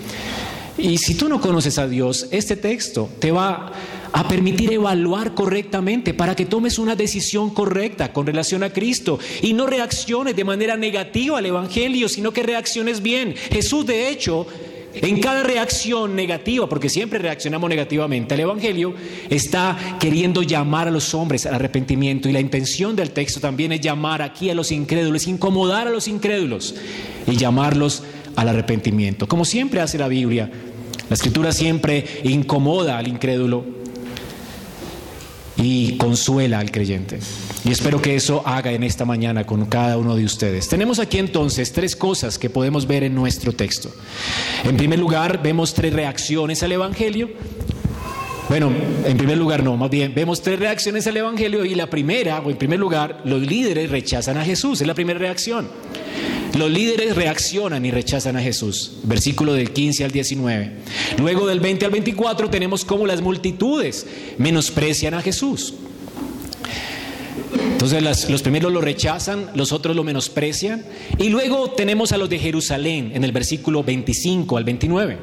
Y 0.78 0.98
si 0.98 1.16
tú 1.16 1.28
no 1.28 1.42
conoces 1.42 1.78
a 1.78 1.88
Dios, 1.88 2.28
este 2.32 2.56
texto 2.56 3.10
te 3.20 3.32
va 3.32 3.74
a 4.14 4.28
permitir 4.28 4.74
evaluar 4.74 5.34
correctamente 5.34 6.14
para 6.14 6.36
que 6.36 6.46
tomes 6.46 6.80
una 6.80 6.96
decisión 6.96 7.50
correcta 7.52 8.12
con 8.12 8.26
relación 8.26 8.64
a 8.64 8.72
Cristo 8.72 9.20
y 9.42 9.54
no 9.54 9.68
reacciones 9.68 10.36
de 10.36 10.44
manera 10.44 10.78
negativa 10.78 11.38
al 11.38 11.46
Evangelio, 11.46 12.10
sino 12.10 12.32
que 12.32 12.44
reacciones 12.44 13.02
bien. 13.02 13.36
Jesús, 13.52 13.86
de 13.86 14.10
hecho, 14.10 14.48
en 14.94 15.20
cada 15.20 15.44
reacción 15.44 16.16
negativa, 16.16 16.68
porque 16.68 16.90
siempre 16.90 17.20
reaccionamos 17.20 17.70
negativamente 17.70 18.34
al 18.34 18.42
Evangelio, 18.42 18.94
está 19.30 19.98
queriendo 20.00 20.44
llamar 20.44 20.88
a 20.88 20.92
los 20.92 21.14
hombres 21.14 21.46
al 21.46 21.56
arrepentimiento. 21.56 22.30
Y 22.30 22.32
la 22.32 22.40
intención 22.40 22.96
del 22.96 23.12
texto 23.12 23.40
también 23.40 23.72
es 23.72 23.82
llamar 23.82 24.22
aquí 24.22 24.50
a 24.50 24.56
los 24.56 24.72
incrédulos, 24.72 25.28
incomodar 25.28 25.88
a 25.88 25.92
los 25.92 26.08
incrédulos 26.08 26.76
y 27.28 27.36
llamarlos 27.36 28.04
al 28.36 28.50
arrepentimiento. 28.50 29.28
Como 29.28 29.46
siempre 29.46 29.82
hace 29.82 29.98
la 29.98 30.08
Biblia, 30.08 30.50
la 31.10 31.14
escritura 31.14 31.52
siempre 31.52 32.06
incomoda 32.24 32.98
al 32.98 33.08
incrédulo 33.08 33.81
y 35.62 35.98
consuela 35.98 36.60
al 36.60 36.72
creyente. 36.72 37.20
Y 37.64 37.72
espero 37.72 38.02
que 38.02 38.16
eso 38.16 38.42
haga 38.46 38.72
en 38.72 38.84
esta 38.84 39.06
mañana 39.06 39.46
con 39.46 39.66
cada 39.68 39.98
uno 39.98 40.16
de 40.16 40.26
ustedes. 40.26 40.68
Tenemos 40.68 41.00
aquí 41.00 41.20
entonces 41.20 41.72
tres 41.72 41.96
cosas 41.96 42.40
que 42.40 42.50
podemos 42.50 42.88
ver 42.88 43.04
en 43.04 43.14
nuestro 43.14 43.54
texto. 43.54 43.92
En 44.64 44.78
primer 44.78 45.00
lugar, 45.00 45.42
vemos 45.44 45.74
tres 45.74 45.94
reacciones 45.94 46.64
al 46.64 46.72
Evangelio. 46.72 47.30
Bueno, 48.52 48.70
en 49.06 49.16
primer 49.16 49.38
lugar 49.38 49.64
no, 49.64 49.78
más 49.78 49.90
bien 49.90 50.14
vemos 50.14 50.42
tres 50.42 50.60
reacciones 50.60 51.08
al 51.08 51.16
Evangelio 51.16 51.64
y 51.64 51.74
la 51.74 51.90
primera, 51.90 52.42
o 52.42 52.52
en 52.52 52.58
primer 52.58 52.80
lugar, 52.80 53.22
los 53.24 53.42
líderes 53.42 53.90
rechazan 53.90 54.38
a 54.38 54.44
Jesús, 54.44 54.82
es 54.82 54.88
la 54.88 54.94
primera 54.94 55.18
reacción. 55.18 55.70
Los 56.60 56.70
líderes 56.70 57.16
reaccionan 57.16 57.86
y 57.86 57.92
rechazan 57.92 58.36
a 58.36 58.42
Jesús. 58.42 58.98
Versículo 59.04 59.54
del 59.54 59.72
15 59.72 60.04
al 60.04 60.12
19. 60.12 60.70
Luego 61.20 61.48
del 61.48 61.62
20 61.62 61.86
al 61.86 61.92
24 61.92 62.50
tenemos 62.50 62.84
cómo 62.84 63.08
las 63.08 63.22
multitudes 63.22 64.06
menosprecian 64.38 65.14
a 65.14 65.22
Jesús. 65.22 65.74
Entonces 67.72 68.30
los 68.30 68.42
primeros 68.42 68.74
lo 68.74 68.82
rechazan, 68.82 69.50
los 69.56 69.72
otros 69.72 69.96
lo 69.96 70.04
menosprecian. 70.04 70.84
Y 71.18 71.30
luego 71.30 71.72
tenemos 71.72 72.12
a 72.12 72.18
los 72.18 72.30
de 72.30 72.38
Jerusalén 72.38 73.14
en 73.16 73.24
el 73.24 73.32
versículo 73.32 73.82
25 73.82 74.58
al 74.58 74.66
29. 74.66 75.18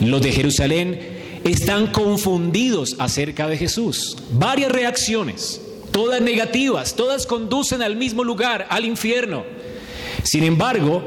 Los 0.00 0.22
de 0.22 0.32
Jerusalén 0.32 1.13
están 1.44 1.88
confundidos 1.88 2.96
acerca 2.98 3.46
de 3.46 3.56
Jesús. 3.56 4.16
Varias 4.32 4.72
reacciones, 4.72 5.60
todas 5.92 6.20
negativas, 6.20 6.94
todas 6.94 7.26
conducen 7.26 7.82
al 7.82 7.96
mismo 7.96 8.24
lugar, 8.24 8.66
al 8.70 8.84
infierno. 8.84 9.44
Sin 10.22 10.42
embargo, 10.42 11.04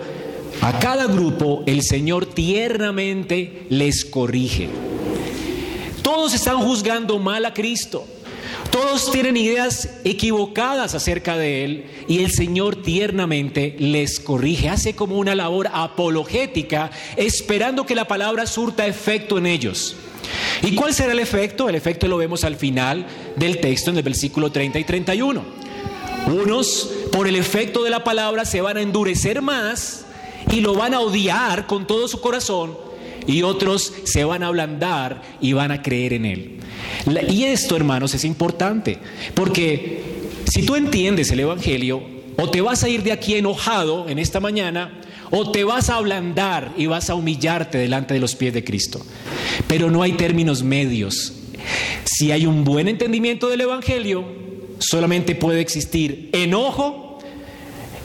a 0.62 0.80
cada 0.80 1.08
grupo 1.08 1.64
el 1.66 1.82
Señor 1.82 2.26
tiernamente 2.28 3.66
les 3.70 4.06
corrige. 4.06 4.70
Todos 6.04 6.34
están 6.34 6.60
juzgando 6.60 7.20
mal 7.20 7.46
a 7.46 7.54
Cristo. 7.54 8.06
Todos 8.72 9.12
tienen 9.12 9.38
ideas 9.38 9.90
equivocadas 10.04 10.94
acerca 10.94 11.38
de 11.38 11.64
Él 11.66 11.86
y 12.08 12.24
el 12.24 12.32
Señor 12.32 12.82
tiernamente 12.82 13.76
les 13.80 14.20
corrige, 14.20 14.70
hace 14.70 14.96
como 14.96 15.18
una 15.18 15.36
labor 15.36 15.70
apologética, 15.74 16.92
esperando 17.16 17.86
que 17.86 17.96
la 17.96 18.08
palabra 18.08 18.46
surta 18.46 18.86
efecto 18.86 19.38
en 19.38 19.48
ellos. 19.48 19.96
¿Y 20.64 20.76
cuál 20.76 20.94
será 20.94 21.12
el 21.12 21.20
efecto? 21.20 21.70
El 21.70 21.76
efecto 21.76 22.08
lo 22.08 22.18
vemos 22.18 22.44
al 22.44 22.56
final 22.56 23.06
del 23.36 23.60
texto 23.60 23.92
en 23.92 23.98
el 23.98 24.04
versículo 24.04 24.52
30 24.52 24.80
y 24.80 24.84
31. 24.84 25.44
Unos, 26.28 26.92
por 27.12 27.28
el 27.28 27.36
efecto 27.36 27.84
de 27.84 27.90
la 27.90 28.04
palabra, 28.04 28.46
se 28.46 28.62
van 28.62 28.78
a 28.78 28.82
endurecer 28.82 29.42
más 29.42 30.06
y 30.52 30.62
lo 30.62 30.74
van 30.74 30.94
a 30.94 31.00
odiar 31.00 31.68
con 31.68 31.88
todo 31.88 32.08
su 32.08 32.20
corazón 32.20 32.78
y 33.28 33.44
otros 33.44 33.94
se 34.06 34.24
van 34.24 34.44
a 34.44 34.48
ablandar 34.48 35.22
y 35.42 35.54
van 35.54 35.72
a 35.72 35.82
creer 35.82 36.14
en 36.14 36.26
Él. 36.26 36.60
Y 37.30 37.44
esto, 37.44 37.76
hermanos, 37.76 38.14
es 38.14 38.24
importante, 38.24 38.98
porque 39.34 40.02
si 40.46 40.66
tú 40.66 40.76
entiendes 40.76 41.32
el 41.32 41.42
Evangelio, 41.42 42.02
o 42.38 42.50
te 42.50 42.62
vas 42.62 42.84
a 42.84 42.90
ir 42.90 43.04
de 43.04 43.12
aquí 43.12 43.36
enojado 43.36 44.08
en 44.08 44.20
esta 44.20 44.40
mañana, 44.40 45.02
o 45.32 45.52
te 45.52 45.64
vas 45.64 45.90
a 45.90 45.96
ablandar 45.96 46.74
y 46.78 46.86
vas 46.86 47.10
a 47.10 47.16
humillarte 47.16 47.78
delante 47.78 48.14
de 48.14 48.20
los 48.20 48.36
pies 48.36 48.54
de 48.54 48.64
Cristo. 48.64 49.06
Pero 49.68 49.90
no 49.90 50.02
hay 50.02 50.14
términos 50.14 50.64
medios. 50.64 51.34
Si 52.04 52.32
hay 52.32 52.46
un 52.46 52.64
buen 52.64 52.88
entendimiento 52.88 53.50
del 53.50 53.62
Evangelio, 53.62 54.26
solamente 54.80 55.36
puede 55.36 55.62
existir 55.62 56.30
enojo 56.34 57.20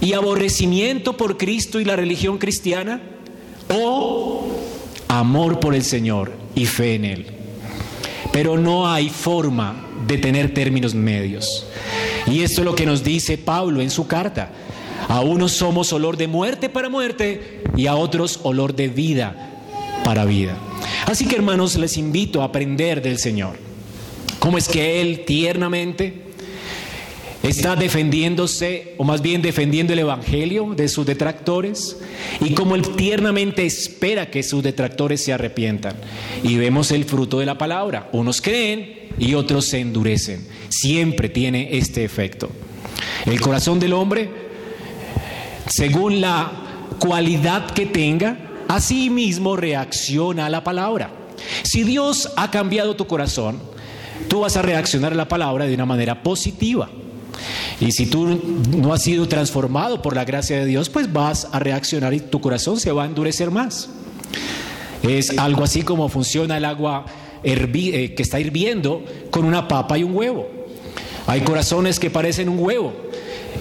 y 0.01 0.15
aborrecimiento 0.15 1.17
por 1.17 1.39
Cristo 1.39 1.79
y 1.81 1.85
la 1.85 1.95
religión 1.95 2.39
cristiana, 2.39 3.01
o 3.73 4.49
amor 5.09 5.61
por 5.61 5.75
el 5.75 5.85
Señor 5.85 6.33
y 6.55 6.67
fe 6.67 6.95
en 6.95 7.05
Él. 7.05 7.27
Pero 8.33 8.59
no 8.59 8.91
hay 8.91 9.09
forma 9.09 9.87
de 10.07 10.19
tener 10.19 10.53
términos 10.53 10.95
medios. 10.95 11.67
Y 12.27 12.43
esto 12.43 12.63
es 12.63 12.65
lo 12.65 12.75
que 12.75 12.87
nos 12.87 13.05
dice 13.05 13.39
Pablo 13.39 13.81
en 13.81 13.91
su 13.91 14.07
carta. 14.07 14.51
A 15.09 15.21
unos 15.21 15.53
somos 15.53 15.93
olor 15.93 16.17
de 16.17 16.29
muerte 16.29 16.69
para 16.69 16.89
muerte 16.89 17.63
y 17.77 17.87
a 17.87 17.97
otros 17.97 18.41
olor 18.43 18.75
de 18.75 18.89
vida 18.89 19.51
para 20.05 20.25
vida. 20.25 20.57
Así 21.07 21.27
que 21.27 21.37
hermanos, 21.37 21.77
les 21.77 21.97
invito 21.97 22.43
a 22.43 22.47
aprender 22.47 23.03
del 23.03 23.19
Señor. 23.19 23.57
¿Cómo 24.39 24.59
es 24.59 24.69
que 24.69 25.01
Él 25.01 25.25
tiernamente 25.25 26.23
está 27.43 27.77
defendiéndose, 27.77 28.95
o 28.99 29.05
más 29.05 29.21
bien 29.21 29.43
defendiendo 29.43 29.93
el 29.93 30.01
Evangelio 30.01 30.75
de 30.77 30.89
sus 30.89 31.05
detractores, 31.05 31.97
y 32.41 32.55
como 32.55 32.75
Él 32.75 32.83
tiernamente 32.97 33.67
espera 33.67 34.31
que 34.31 34.43
sus 34.43 34.63
detractores 34.63 35.23
se 35.23 35.33
arrepientan. 35.33 35.97
Y 36.43 36.57
vemos 36.57 36.91
el 36.93 37.05
fruto 37.05 37.41
de 37.41 37.47
la 37.47 37.59
palabra. 37.59 38.09
Unos 38.13 38.41
creen 38.41 39.11
y 39.19 39.35
otros 39.35 39.67
se 39.67 39.81
endurecen. 39.81 40.47
Siempre 40.69 41.29
tiene 41.29 41.77
este 41.77 42.05
efecto. 42.05 42.51
El 43.27 43.41
corazón 43.41 43.79
del 43.79 43.93
hombre, 43.93 44.31
según 45.73 46.21
la 46.21 46.53
cualidad 46.99 47.71
que 47.71 47.87
tenga, 47.87 48.37
así 48.69 49.09
mismo 49.09 49.57
reacciona 49.57 50.45
a 50.45 50.51
la 50.51 50.63
palabra. 50.63 51.11
Si 51.63 51.83
Dios 51.83 52.31
ha 52.37 52.51
cambiado 52.51 52.95
tu 52.95 53.07
corazón, 53.07 53.59
tú 54.29 54.41
vas 54.41 54.59
a 54.59 54.63
reaccionar 54.63 55.13
a 55.13 55.15
la 55.17 55.29
palabra 55.29 55.65
de 55.65 55.75
una 55.75 55.87
manera 55.87 56.23
positiva. 56.23 56.91
Y 57.81 57.93
si 57.93 58.05
tú 58.05 58.39
no 58.77 58.93
has 58.93 59.01
sido 59.01 59.27
transformado 59.29 60.03
por 60.03 60.15
la 60.15 60.27
gracia 60.27 60.59
de 60.59 60.67
Dios, 60.67 60.91
pues 60.91 61.11
vas 61.11 61.49
a 61.53 61.59
reaccionar 61.59 62.13
y 62.13 62.21
tu 62.21 62.39
corazón 62.43 62.79
se 62.79 62.93
va 62.93 63.05
a 63.05 63.07
endurecer 63.07 63.51
más. 63.51 63.89
Es 65.03 65.39
algo 65.39 65.65
así 65.65 65.81
como 65.81 66.11
funciona 66.11 66.59
el 66.59 66.67
agua 66.67 67.07
eh, 67.43 68.15
que 68.15 68.23
está 68.23 68.39
hirviendo 68.39 69.03
con 69.31 69.47
una 69.47 69.69
papa 69.69 69.97
y 69.97 70.03
un 70.03 70.15
huevo. 70.15 70.47
Hay 71.27 71.41
corazones 71.41 71.99
que 71.99 72.11
parecen 72.11 72.51
un 72.51 72.59
huevo 72.59 72.93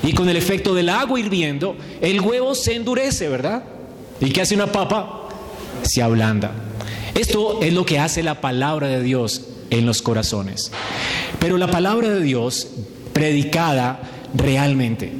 y 0.03 0.13
con 0.13 0.29
el 0.29 0.37
efecto 0.37 0.73
del 0.73 0.89
agua 0.89 1.19
hirviendo, 1.19 1.75
el 2.01 2.21
huevo 2.21 2.55
se 2.55 2.75
endurece, 2.75 3.29
¿verdad? 3.29 3.63
¿Y 4.19 4.29
qué 4.31 4.41
hace 4.41 4.55
una 4.55 4.71
papa? 4.71 5.29
Se 5.83 6.01
ablanda. 6.01 6.51
Esto 7.15 7.61
es 7.61 7.73
lo 7.73 7.85
que 7.85 7.99
hace 7.99 8.23
la 8.23 8.41
palabra 8.41 8.87
de 8.87 9.03
Dios 9.03 9.41
en 9.69 9.85
los 9.85 10.01
corazones. 10.01 10.71
Pero 11.39 11.57
la 11.57 11.69
palabra 11.69 12.09
de 12.09 12.21
Dios 12.21 12.67
predicada 13.13 14.01
realmente. 14.33 15.11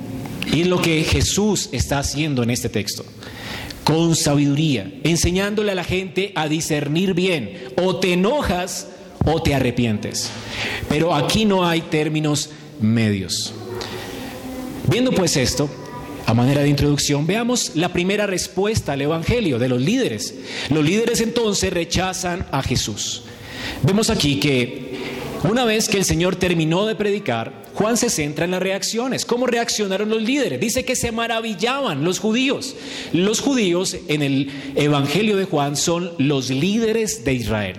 Y 0.52 0.62
es 0.62 0.68
lo 0.68 0.82
que 0.82 1.04
Jesús 1.04 1.70
está 1.72 2.00
haciendo 2.00 2.44
en 2.44 2.50
este 2.50 2.70
texto. 2.70 3.06
Con 3.84 4.16
sabiduría, 4.16 4.92
enseñándole 5.04 5.72
a 5.72 5.76
la 5.76 5.84
gente 5.84 6.32
a 6.36 6.48
discernir 6.48 7.14
bien. 7.14 7.58
O 7.82 7.98
te 7.98 8.14
enojas 8.14 8.88
o 9.26 9.42
te 9.42 9.54
arrepientes. 9.54 10.30
Pero 10.90 11.14
aquí 11.14 11.46
no 11.46 11.68
hay 11.68 11.82
términos 11.82 12.50
medios. 12.80 13.54
Viendo 14.92 15.14
pues 15.14 15.38
esto, 15.38 15.70
a 16.26 16.34
manera 16.34 16.64
de 16.64 16.68
introducción, 16.68 17.26
veamos 17.26 17.72
la 17.76 17.94
primera 17.94 18.28
respuesta 18.28 18.92
al 18.92 19.02
Evangelio 19.02 19.58
de 19.58 19.70
los 19.70 19.80
líderes. 19.80 20.36
Los 20.70 20.84
líderes 20.84 21.22
entonces 21.22 21.72
rechazan 21.72 22.46
a 22.52 22.62
Jesús. 22.62 23.24
Vemos 23.84 24.10
aquí 24.10 24.38
que 24.42 25.00
una 25.50 25.64
vez 25.64 25.88
que 25.88 25.98
el 25.98 26.04
Señor 26.04 26.36
terminó 26.36 26.86
de 26.86 26.96
predicar, 26.96 27.54
Juan 27.74 27.96
se 27.96 28.10
centra 28.10 28.44
en 28.44 28.52
las 28.52 28.62
reacciones. 28.62 29.24
¿Cómo 29.24 29.48
reaccionaron 29.48 30.10
los 30.10 30.22
líderes? 30.22 30.60
Dice 30.60 30.84
que 30.84 30.98
se 30.98 31.14
maravillaban 31.14 32.04
los 32.04 32.20
judíos. 32.20 32.76
Los 33.14 33.40
judíos 33.40 33.96
en 34.10 34.22
el 34.24 34.52
Evangelio 34.76 35.38
de 35.38 35.46
Juan 35.46 35.78
son 35.78 36.12
los 36.18 36.50
líderes 36.50 37.24
de 37.24 37.34
Israel. 37.34 37.78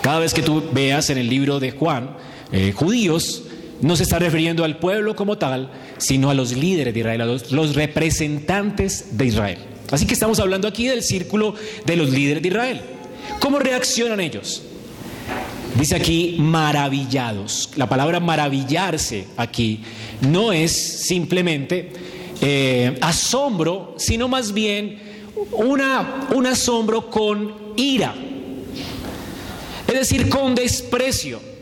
Cada 0.00 0.20
vez 0.20 0.32
que 0.32 0.40
tú 0.40 0.62
veas 0.72 1.10
en 1.10 1.18
el 1.18 1.28
libro 1.28 1.60
de 1.60 1.72
Juan, 1.72 2.16
eh, 2.52 2.72
judíos, 2.74 3.42
no 3.84 3.96
se 3.96 4.02
está 4.04 4.18
refiriendo 4.18 4.64
al 4.64 4.78
pueblo 4.78 5.14
como 5.14 5.36
tal, 5.36 5.70
sino 5.98 6.30
a 6.30 6.34
los 6.34 6.52
líderes 6.52 6.94
de 6.94 7.00
Israel, 7.00 7.20
a 7.20 7.26
los 7.26 7.74
representantes 7.74 9.18
de 9.18 9.26
Israel. 9.26 9.58
Así 9.90 10.06
que 10.06 10.14
estamos 10.14 10.40
hablando 10.40 10.66
aquí 10.66 10.86
del 10.86 11.02
círculo 11.02 11.54
de 11.84 11.96
los 11.96 12.08
líderes 12.08 12.42
de 12.42 12.48
Israel. 12.48 12.80
¿Cómo 13.40 13.58
reaccionan 13.58 14.20
ellos? 14.20 14.62
Dice 15.78 15.96
aquí 15.96 16.36
maravillados. 16.38 17.72
La 17.76 17.86
palabra 17.86 18.20
maravillarse 18.20 19.26
aquí 19.36 19.82
no 20.22 20.50
es 20.50 20.72
simplemente 20.72 21.92
eh, 22.40 22.96
asombro, 23.02 23.96
sino 23.98 24.28
más 24.28 24.54
bien 24.54 24.98
una, 25.52 26.26
un 26.34 26.46
asombro 26.46 27.10
con 27.10 27.74
ira. 27.76 28.14
Es 29.86 29.94
decir, 29.94 30.30
con 30.30 30.54
desprecio. 30.54 31.53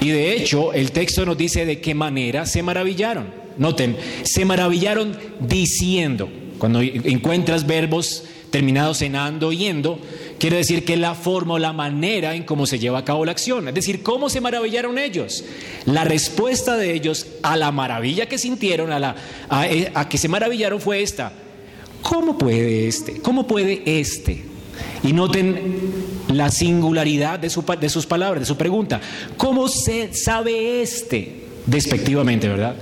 Y 0.00 0.08
de 0.08 0.34
hecho, 0.34 0.72
el 0.72 0.92
texto 0.92 1.26
nos 1.26 1.36
dice 1.36 1.66
de 1.66 1.80
qué 1.80 1.94
manera 1.94 2.46
se 2.46 2.62
maravillaron. 2.62 3.26
Noten, 3.58 3.96
se 4.22 4.44
maravillaron 4.44 5.16
diciendo. 5.40 6.28
Cuando 6.58 6.80
encuentras 6.80 7.66
verbos 7.66 8.24
terminados 8.50 9.02
en 9.02 9.16
ando, 9.16 9.52
yendo, 9.52 9.98
Quiere 10.40 10.56
decir 10.56 10.86
que 10.86 10.96
la 10.96 11.14
forma 11.14 11.54
o 11.54 11.58
la 11.58 11.74
manera 11.74 12.34
en 12.34 12.44
cómo 12.44 12.64
se 12.64 12.78
lleva 12.78 13.00
a 13.00 13.04
cabo 13.04 13.26
la 13.26 13.32
acción. 13.32 13.68
Es 13.68 13.74
decir, 13.74 14.02
¿cómo 14.02 14.30
se 14.30 14.40
maravillaron 14.40 14.96
ellos? 14.96 15.44
La 15.84 16.04
respuesta 16.04 16.78
de 16.78 16.94
ellos 16.94 17.26
a 17.42 17.58
la 17.58 17.70
maravilla 17.72 18.24
que 18.24 18.38
sintieron, 18.38 18.90
a, 18.90 18.98
la, 18.98 19.16
a, 19.50 19.68
eh, 19.68 19.92
que 20.08 20.16
se 20.16 20.28
maravillaron 20.28 20.80
fue 20.80 21.02
esta. 21.02 21.30
¿Cómo 22.00 22.38
puede 22.38 22.88
este? 22.88 23.20
¿Cómo 23.20 23.46
puede 23.46 23.82
este? 23.84 24.42
Y 25.02 25.12
noten 25.12 26.19
la 26.30 26.50
singularidad 26.50 27.38
de, 27.38 27.50
su, 27.50 27.62
de 27.62 27.88
sus 27.88 28.06
palabras, 28.06 28.40
de 28.42 28.46
su 28.46 28.56
pregunta. 28.56 29.00
¿Cómo 29.36 29.68
se 29.68 30.14
sabe 30.14 30.82
este? 30.82 31.44
Despectivamente, 31.66 32.48
¿verdad? 32.48 32.76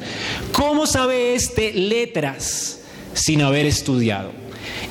¿Cómo 0.52 0.86
sabe 0.86 1.34
este 1.34 1.72
letras 1.72 2.80
sin 3.12 3.42
haber 3.42 3.66
estudiado? 3.66 4.30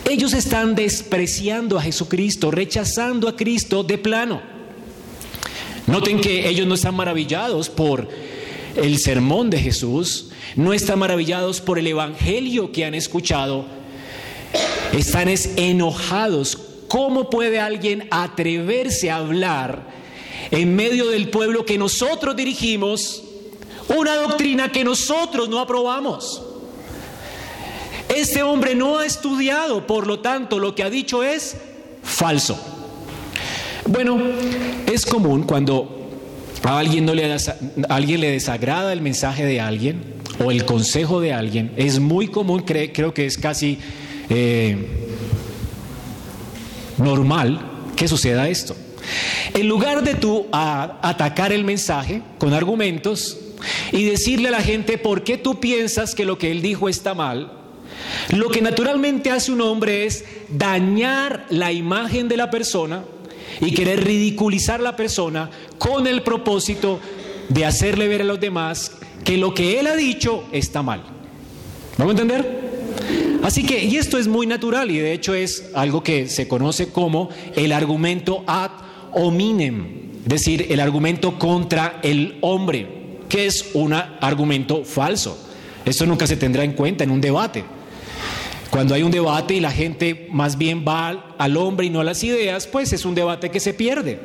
Ellos 0.09 0.33
están 0.33 0.75
despreciando 0.75 1.77
a 1.77 1.81
Jesucristo, 1.81 2.51
rechazando 2.51 3.27
a 3.27 3.35
Cristo 3.35 3.83
de 3.83 3.97
plano. 3.97 4.41
Noten 5.85 6.19
que 6.19 6.47
ellos 6.49 6.67
no 6.67 6.75
están 6.75 6.95
maravillados 6.95 7.69
por 7.69 8.09
el 8.75 8.99
sermón 8.99 9.49
de 9.49 9.59
Jesús, 9.59 10.29
no 10.55 10.73
están 10.73 10.99
maravillados 10.99 11.61
por 11.61 11.79
el 11.79 11.87
evangelio 11.87 12.71
que 12.71 12.85
han 12.85 12.93
escuchado, 12.93 13.65
están 14.93 15.29
enojados. 15.55 16.66
¿Cómo 16.88 17.29
puede 17.29 17.60
alguien 17.60 18.08
atreverse 18.12 19.12
a 19.12 19.17
hablar 19.17 19.82
en 20.51 20.75
medio 20.75 21.10
del 21.10 21.29
pueblo 21.29 21.65
que 21.65 21.77
nosotros 21.77 22.36
dirigimos 22.36 23.24
una 23.96 24.15
doctrina 24.15 24.72
que 24.72 24.84
nosotros 24.84 25.50
no 25.50 25.60
aprobamos. 25.60 26.41
Este 28.13 28.44
hombre 28.44 28.75
no 28.75 29.00
ha 29.00 29.06
estudiado, 29.06 29.86
por 29.86 30.08
lo 30.08 30.20
tanto 30.20 30.60
lo 30.60 30.75
que 30.75 30.84
ha 30.84 30.89
dicho 30.89 31.24
es 31.24 31.58
falso. 32.03 32.58
Bueno, 33.86 34.20
es 34.86 35.06
común 35.06 35.44
cuando 35.44 36.10
a 36.63 36.79
alguien, 36.79 37.06
no 37.06 37.13
le, 37.13 37.38
alguien 37.89 38.22
le 38.22 38.32
desagrada 38.32 38.91
el 38.91 39.01
mensaje 39.01 39.46
de 39.46 39.62
alguien 39.62 40.03
o 40.44 40.51
el 40.51 40.65
consejo 40.65 41.22
de 41.22 41.34
alguien, 41.34 41.72
es 41.77 42.00
muy 42.00 42.27
común, 42.27 42.63
creo 42.63 43.13
que 43.13 43.25
es 43.25 43.38
casi 43.38 43.79
eh, 44.29 45.06
normal 46.97 47.59
que 47.95 48.07
suceda 48.07 48.49
esto. 48.49 48.75
En 49.53 49.67
lugar 49.67 50.03
de 50.03 50.15
tú 50.15 50.47
atacar 50.51 51.51
el 51.51 51.63
mensaje 51.63 52.21
con 52.37 52.53
argumentos 52.53 53.37
y 53.91 54.03
decirle 54.03 54.49
a 54.49 54.51
la 54.51 54.61
gente 54.61 54.97
por 54.97 55.23
qué 55.23 55.37
tú 55.37 55.59
piensas 55.59 56.13
que 56.13 56.25
lo 56.25 56.37
que 56.37 56.51
él 56.51 56.61
dijo 56.61 56.89
está 56.89 57.13
mal, 57.13 57.51
lo 58.29 58.49
que 58.49 58.61
naturalmente 58.61 59.31
hace 59.31 59.51
un 59.51 59.61
hombre 59.61 60.05
es 60.05 60.25
dañar 60.49 61.45
la 61.49 61.71
imagen 61.71 62.27
de 62.27 62.37
la 62.37 62.49
persona 62.49 63.03
y 63.61 63.73
querer 63.73 64.03
ridiculizar 64.03 64.79
a 64.79 64.83
la 64.83 64.95
persona 64.95 65.49
con 65.77 66.07
el 66.07 66.21
propósito 66.21 66.99
de 67.49 67.65
hacerle 67.65 68.07
ver 68.07 68.21
a 68.21 68.25
los 68.25 68.39
demás 68.39 68.91
que 69.23 69.37
lo 69.37 69.53
que 69.53 69.79
él 69.79 69.87
ha 69.87 69.95
dicho 69.95 70.43
está 70.51 70.81
mal. 70.81 71.03
¿Vamos 71.97 72.15
a 72.15 72.21
entender? 72.21 72.66
Así 73.44 73.63
que, 73.63 73.84
y 73.84 73.98
esto 73.98 74.17
es 74.17 74.27
muy 74.27 74.48
natural 74.48 74.91
y 74.91 74.98
de 74.98 75.13
hecho 75.13 75.34
es 75.34 75.70
algo 75.74 76.03
que 76.03 76.27
se 76.27 76.48
conoce 76.48 76.89
como 76.89 77.29
el 77.56 77.72
argumento 77.72 78.44
ad 78.48 78.72
hominem, 79.13 80.12
es 80.24 80.29
decir, 80.29 80.67
el 80.70 80.79
argumento 80.79 81.39
contra 81.39 82.00
el 82.03 82.38
hombre, 82.41 82.88
que 83.29 83.46
es 83.46 83.72
un 83.74 83.94
argumento 83.94 84.84
falso. 84.84 85.38
Esto 85.86 86.06
nunca 86.06 86.27
se 86.27 86.36
tendrá 86.36 86.63
en 86.63 86.74
cuenta 86.74 87.03
en 87.03 87.12
un 87.12 87.22
debate. 87.22 87.63
Cuando 88.70 88.94
hay 88.94 89.03
un 89.03 89.12
debate 89.12 89.53
y 89.53 89.60
la 89.60 89.72
gente 89.72 90.27
más 90.32 90.58
bien 90.58 90.84
va 90.86 91.36
al 91.38 91.58
hombre 91.58 91.86
y 91.86 91.89
no 91.89 92.01
a 92.01 92.03
las 92.03 92.24
ideas, 92.24 92.67
pues 92.67 92.91
es 92.91 93.06
un 93.06 93.15
debate 93.15 93.50
que 93.50 93.60
se 93.60 93.74
pierde. 93.74 94.20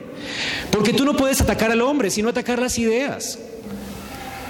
Porque 0.71 0.92
tú 0.92 1.04
no 1.04 1.16
puedes 1.16 1.40
atacar 1.40 1.71
al 1.71 1.81
hombre, 1.81 2.11
sino 2.11 2.28
atacar 2.28 2.59
las 2.59 2.78
ideas. 2.78 3.38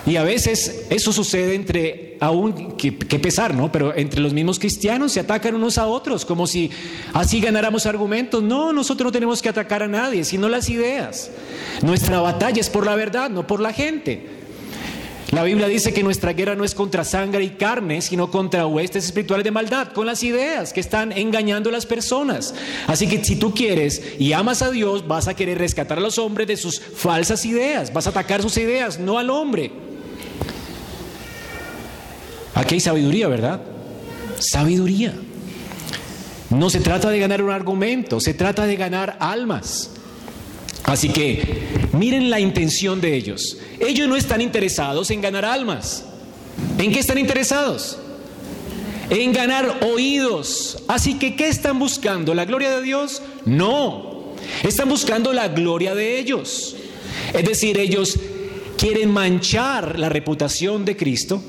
Y 0.05 0.17
a 0.17 0.25
veces 0.25 0.87
eso 0.91 1.13
sucede 1.13 1.55
entre, 1.55 2.17
aún, 2.21 2.73
que, 2.77 2.93
pesar, 2.93 3.55
¿no? 3.55 3.71
Pero 3.71 3.97
entre 3.97 4.21
los 4.21 4.33
mismos 4.33 4.59
cristianos 4.59 5.13
se 5.13 5.21
atacan 5.21 5.55
unos 5.55 5.79
a 5.79 5.87
otros, 5.87 6.25
como 6.25 6.49
si 6.49 6.71
así 7.13 7.41
ganáramos 7.41 7.87
argumentos. 7.87 8.43
No, 8.43 8.73
nosotros 8.73 9.07
no 9.07 9.13
tenemos 9.13 9.41
que 9.41 9.49
atacar 9.49 9.83
a 9.83 9.89
nadie, 9.89 10.25
sino 10.25 10.49
las 10.49 10.69
ideas. 10.69 11.31
Nuestra 11.83 12.21
batalla 12.21 12.61
es 12.61 12.69
por 12.69 12.85
la 12.85 12.97
verdad, 12.97 13.31
no 13.31 13.47
por 13.47 13.61
la 13.61 13.73
gente. 13.73 14.43
La 15.31 15.45
Biblia 15.45 15.67
dice 15.67 15.95
que 15.95 16.03
nuestra 16.03 16.35
guerra 16.35 16.57
no 16.57 16.65
es 16.65 16.75
contra 16.75 17.05
sangre 17.05 17.43
y 17.43 17.51
carne, 17.51 18.03
sino 18.03 18.31
contra 18.31 18.67
huestes 18.67 19.07
espirituales 19.07 19.45
de 19.45 19.51
maldad, 19.51 19.93
con 19.93 20.05
las 20.05 20.23
ideas 20.25 20.75
que 20.75 20.81
están 20.81 21.11
engañando 21.11 21.71
a 21.71 21.73
las 21.73 21.87
personas. 21.87 22.55
Así 22.87 23.07
que 23.07 23.25
si 23.25 23.37
tú 23.37 23.55
quieres 23.55 24.03
y 24.19 24.35
amas 24.35 24.61
a 24.61 24.71
Dios, 24.71 25.09
vas 25.09 25.29
a 25.29 25.35
querer 25.35 25.57
rescatar 25.57 25.97
a 25.97 26.03
los 26.03 26.19
hombres 26.19 26.49
de 26.49 26.59
sus 26.59 26.81
falsas 26.81 27.47
ideas, 27.47 27.95
vas 27.95 28.07
a 28.07 28.11
atacar 28.11 28.43
sus 28.43 28.59
ideas, 28.59 28.99
no 28.99 29.19
al 29.19 29.31
hombre. 29.31 29.71
Aquí 32.63 32.77
hay 32.77 32.81
sabiduría, 32.81 33.27
¿verdad? 33.27 33.61
Sabiduría. 34.39 35.15
No 36.51 36.71
se 36.71 36.79
trata 36.79 37.11
de 37.11 37.19
ganar 37.19 37.43
un 37.43 37.51
argumento, 37.51 38.21
se 38.21 38.35
trata 38.35 38.67
de 38.67 38.77
ganar 38.77 39.17
almas. 39.19 39.91
Así 40.85 41.09
que 41.09 41.89
miren 41.93 42.31
la 42.31 42.39
intención 42.39 43.01
de 43.01 43.17
ellos. 43.17 43.59
Ellos 43.81 44.07
no 44.07 44.15
están 44.15 44.41
interesados 44.41 45.11
en 45.11 45.21
ganar 45.21 45.45
almas. 45.45 46.05
¿En 46.79 46.93
qué 46.93 47.01
están 47.01 47.19
interesados? 47.19 47.99
En 49.11 49.33
ganar 49.33 49.81
oídos. 49.83 50.85
Así 50.87 51.19
que, 51.19 51.35
¿qué 51.35 51.49
están 51.49 51.81
buscando? 51.81 52.33
¿La 52.33 52.45
gloria 52.45 52.77
de 52.77 52.83
Dios? 52.83 53.23
No. 53.45 54.35
Están 54.63 54.89
buscando 54.89 55.33
la 55.33 55.49
gloria 55.49 55.97
de 55.97 56.21
ellos. 56.21 56.77
Es 57.35 57.45
decir, 57.45 57.77
ellos 57.81 58.21
quieren 58.79 59.11
manchar 59.11 59.99
la 59.99 60.09
reputación 60.09 60.85
de 60.85 60.97
Cristo 60.97 61.43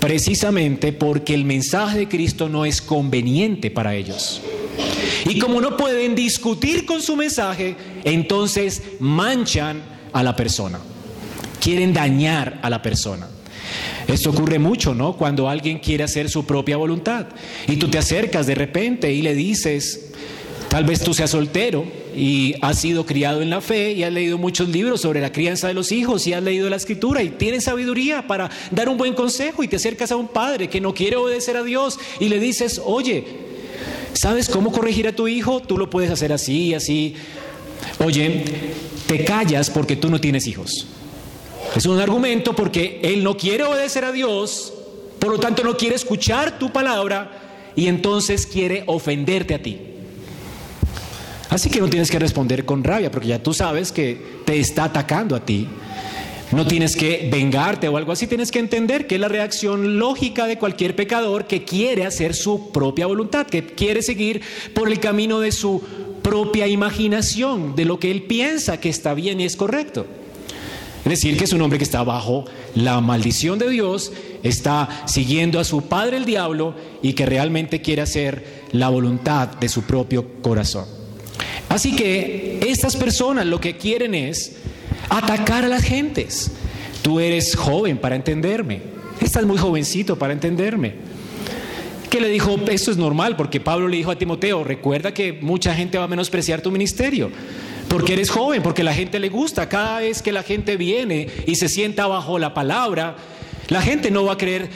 precisamente 0.00 0.92
porque 0.92 1.34
el 1.34 1.44
mensaje 1.44 1.98
de 1.98 2.08
Cristo 2.08 2.48
no 2.48 2.64
es 2.64 2.80
conveniente 2.80 3.70
para 3.70 3.94
ellos. 3.94 4.40
Y 5.26 5.38
como 5.38 5.60
no 5.60 5.76
pueden 5.76 6.14
discutir 6.14 6.86
con 6.86 7.02
su 7.02 7.16
mensaje, 7.16 7.76
entonces 8.04 8.82
manchan 9.00 9.82
a 10.12 10.22
la 10.22 10.36
persona. 10.36 10.78
Quieren 11.60 11.92
dañar 11.92 12.60
a 12.62 12.70
la 12.70 12.80
persona. 12.80 13.28
Esto 14.06 14.30
ocurre 14.30 14.58
mucho, 14.58 14.94
¿no? 14.94 15.16
Cuando 15.16 15.48
alguien 15.48 15.80
quiere 15.80 16.04
hacer 16.04 16.30
su 16.30 16.46
propia 16.46 16.76
voluntad 16.78 17.26
y 17.66 17.76
tú 17.76 17.88
te 17.88 17.98
acercas 17.98 18.46
de 18.46 18.54
repente 18.54 19.12
y 19.12 19.20
le 19.20 19.34
dices, 19.34 20.12
tal 20.68 20.84
vez 20.84 21.00
tú 21.00 21.14
seas 21.14 21.30
soltero 21.30 21.84
y 22.14 22.54
has 22.60 22.80
sido 22.80 23.06
criado 23.06 23.42
en 23.42 23.50
la 23.50 23.60
fe 23.60 23.92
y 23.92 24.02
has 24.04 24.12
leído 24.12 24.38
muchos 24.38 24.68
libros 24.68 25.00
sobre 25.00 25.20
la 25.20 25.32
crianza 25.32 25.68
de 25.68 25.74
los 25.74 25.92
hijos 25.92 26.26
y 26.26 26.32
has 26.32 26.42
leído 26.42 26.68
la 26.68 26.76
escritura 26.76 27.22
y 27.22 27.30
tienes 27.30 27.64
sabiduría 27.64 28.26
para 28.26 28.50
dar 28.70 28.88
un 28.88 28.98
buen 28.98 29.14
consejo 29.14 29.62
y 29.62 29.68
te 29.68 29.76
acercas 29.76 30.12
a 30.12 30.16
un 30.16 30.28
padre 30.28 30.68
que 30.68 30.80
no 30.80 30.94
quiere 30.94 31.16
obedecer 31.16 31.56
a 31.56 31.62
Dios 31.62 31.98
y 32.20 32.28
le 32.28 32.38
dices, 32.38 32.80
oye, 32.84 33.24
¿sabes 34.12 34.48
cómo 34.48 34.72
corregir 34.72 35.08
a 35.08 35.12
tu 35.12 35.28
hijo? 35.28 35.60
Tú 35.60 35.78
lo 35.78 35.88
puedes 35.88 36.10
hacer 36.10 36.32
así, 36.32 36.74
así. 36.74 37.14
Oye, 38.04 38.44
te 39.06 39.24
callas 39.24 39.70
porque 39.70 39.96
tú 39.96 40.10
no 40.10 40.20
tienes 40.20 40.46
hijos. 40.46 40.86
Es 41.74 41.86
un 41.86 41.98
argumento 41.98 42.54
porque 42.54 43.00
él 43.02 43.24
no 43.24 43.36
quiere 43.36 43.64
obedecer 43.64 44.04
a 44.04 44.12
Dios, 44.12 44.72
por 45.18 45.30
lo 45.30 45.38
tanto 45.38 45.62
no 45.64 45.76
quiere 45.76 45.96
escuchar 45.96 46.58
tu 46.58 46.72
palabra 46.72 47.70
y 47.74 47.86
entonces 47.86 48.46
quiere 48.46 48.84
ofenderte 48.86 49.54
a 49.54 49.62
ti. 49.62 49.87
Así 51.50 51.70
que 51.70 51.80
no 51.80 51.88
tienes 51.88 52.10
que 52.10 52.18
responder 52.18 52.64
con 52.64 52.84
rabia 52.84 53.10
porque 53.10 53.28
ya 53.28 53.42
tú 53.42 53.54
sabes 53.54 53.90
que 53.90 54.40
te 54.44 54.58
está 54.60 54.84
atacando 54.84 55.34
a 55.34 55.44
ti. 55.44 55.66
No 56.50 56.66
tienes 56.66 56.96
que 56.96 57.28
vengarte 57.30 57.88
o 57.88 57.96
algo 57.98 58.12
así, 58.12 58.26
tienes 58.26 58.50
que 58.50 58.58
entender 58.58 59.06
que 59.06 59.16
es 59.16 59.20
la 59.20 59.28
reacción 59.28 59.98
lógica 59.98 60.46
de 60.46 60.56
cualquier 60.56 60.96
pecador 60.96 61.46
que 61.46 61.64
quiere 61.64 62.06
hacer 62.06 62.34
su 62.34 62.70
propia 62.70 63.06
voluntad, 63.06 63.46
que 63.46 63.66
quiere 63.66 64.00
seguir 64.00 64.40
por 64.72 64.88
el 64.88 64.98
camino 64.98 65.40
de 65.40 65.52
su 65.52 65.82
propia 66.22 66.66
imaginación, 66.66 67.76
de 67.76 67.84
lo 67.84 67.98
que 67.98 68.10
él 68.10 68.22
piensa 68.22 68.80
que 68.80 68.88
está 68.88 69.12
bien 69.12 69.40
y 69.40 69.44
es 69.44 69.56
correcto. 69.56 70.06
Es 71.04 71.10
decir, 71.10 71.36
que 71.36 71.44
es 71.44 71.52
un 71.52 71.62
hombre 71.62 71.78
que 71.78 71.84
está 71.84 72.02
bajo 72.02 72.46
la 72.74 73.00
maldición 73.00 73.58
de 73.58 73.68
Dios, 73.68 74.12
está 74.42 75.04
siguiendo 75.06 75.60
a 75.60 75.64
su 75.64 75.82
padre 75.82 76.16
el 76.16 76.24
diablo 76.24 76.74
y 77.02 77.12
que 77.12 77.26
realmente 77.26 77.82
quiere 77.82 78.02
hacer 78.02 78.64
la 78.72 78.88
voluntad 78.88 79.48
de 79.48 79.68
su 79.68 79.82
propio 79.82 80.26
corazón. 80.42 80.97
Así 81.68 81.94
que 81.94 82.60
estas 82.66 82.96
personas 82.96 83.46
lo 83.46 83.60
que 83.60 83.76
quieren 83.76 84.14
es 84.14 84.56
atacar 85.08 85.64
a 85.64 85.68
las 85.68 85.82
gentes. 85.82 86.52
Tú 87.02 87.20
eres 87.20 87.54
joven 87.56 87.98
para 87.98 88.16
entenderme. 88.16 88.80
Estás 89.20 89.44
muy 89.44 89.58
jovencito 89.58 90.18
para 90.18 90.32
entenderme. 90.32 90.94
Que 92.10 92.20
le 92.20 92.28
dijo, 92.28 92.58
esto 92.70 92.90
es 92.90 92.96
normal, 92.96 93.36
porque 93.36 93.60
Pablo 93.60 93.88
le 93.88 93.98
dijo 93.98 94.10
a 94.10 94.16
Timoteo, 94.16 94.64
recuerda 94.64 95.12
que 95.12 95.34
mucha 95.34 95.74
gente 95.74 95.98
va 95.98 96.04
a 96.04 96.08
menospreciar 96.08 96.62
tu 96.62 96.70
ministerio, 96.70 97.30
porque 97.88 98.14
eres 98.14 98.30
joven, 98.30 98.62
porque 98.62 98.82
la 98.82 98.94
gente 98.94 99.18
le 99.18 99.28
gusta. 99.28 99.68
Cada 99.68 100.00
vez 100.00 100.22
que 100.22 100.32
la 100.32 100.42
gente 100.42 100.78
viene 100.78 101.28
y 101.46 101.56
se 101.56 101.68
sienta 101.68 102.06
bajo 102.06 102.38
la 102.38 102.54
palabra, 102.54 103.16
la 103.68 103.82
gente 103.82 104.10
no 104.10 104.24
va 104.24 104.32
a 104.32 104.38
creer, 104.38 104.70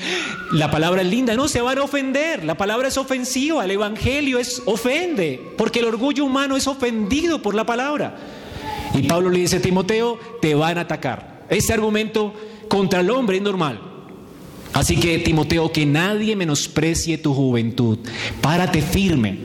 la 0.52 0.70
palabra 0.70 1.02
es 1.02 1.08
linda, 1.08 1.34
no, 1.34 1.48
se 1.48 1.60
van 1.60 1.78
a 1.78 1.82
ofender, 1.82 2.44
la 2.44 2.56
palabra 2.56 2.88
es 2.88 2.98
ofensiva, 2.98 3.64
el 3.64 3.70
Evangelio 3.70 4.38
es 4.38 4.62
ofende, 4.66 5.40
porque 5.56 5.80
el 5.80 5.86
orgullo 5.86 6.24
humano 6.24 6.56
es 6.56 6.66
ofendido 6.66 7.40
por 7.40 7.54
la 7.54 7.64
palabra. 7.64 8.16
Y 8.94 9.02
Pablo 9.02 9.30
le 9.30 9.40
dice 9.40 9.56
a 9.56 9.62
Timoteo, 9.62 10.18
te 10.40 10.54
van 10.54 10.76
a 10.76 10.82
atacar. 10.82 11.44
Ese 11.48 11.72
argumento 11.72 12.34
contra 12.68 13.00
el 13.00 13.10
hombre 13.10 13.38
es 13.38 13.42
normal. 13.42 13.80
Así 14.74 14.96
que 14.96 15.18
Timoteo, 15.18 15.72
que 15.72 15.86
nadie 15.86 16.36
menosprecie 16.36 17.18
tu 17.18 17.34
juventud. 17.34 17.98
Párate 18.40 18.82
firme 18.82 19.38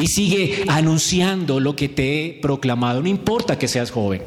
y 0.00 0.06
sigue 0.06 0.64
anunciando 0.68 1.60
lo 1.60 1.76
que 1.76 1.88
te 1.88 2.24
he 2.26 2.32
proclamado. 2.34 3.02
No 3.02 3.08
importa 3.08 3.58
que 3.58 3.68
seas 3.68 3.90
joven. 3.90 4.22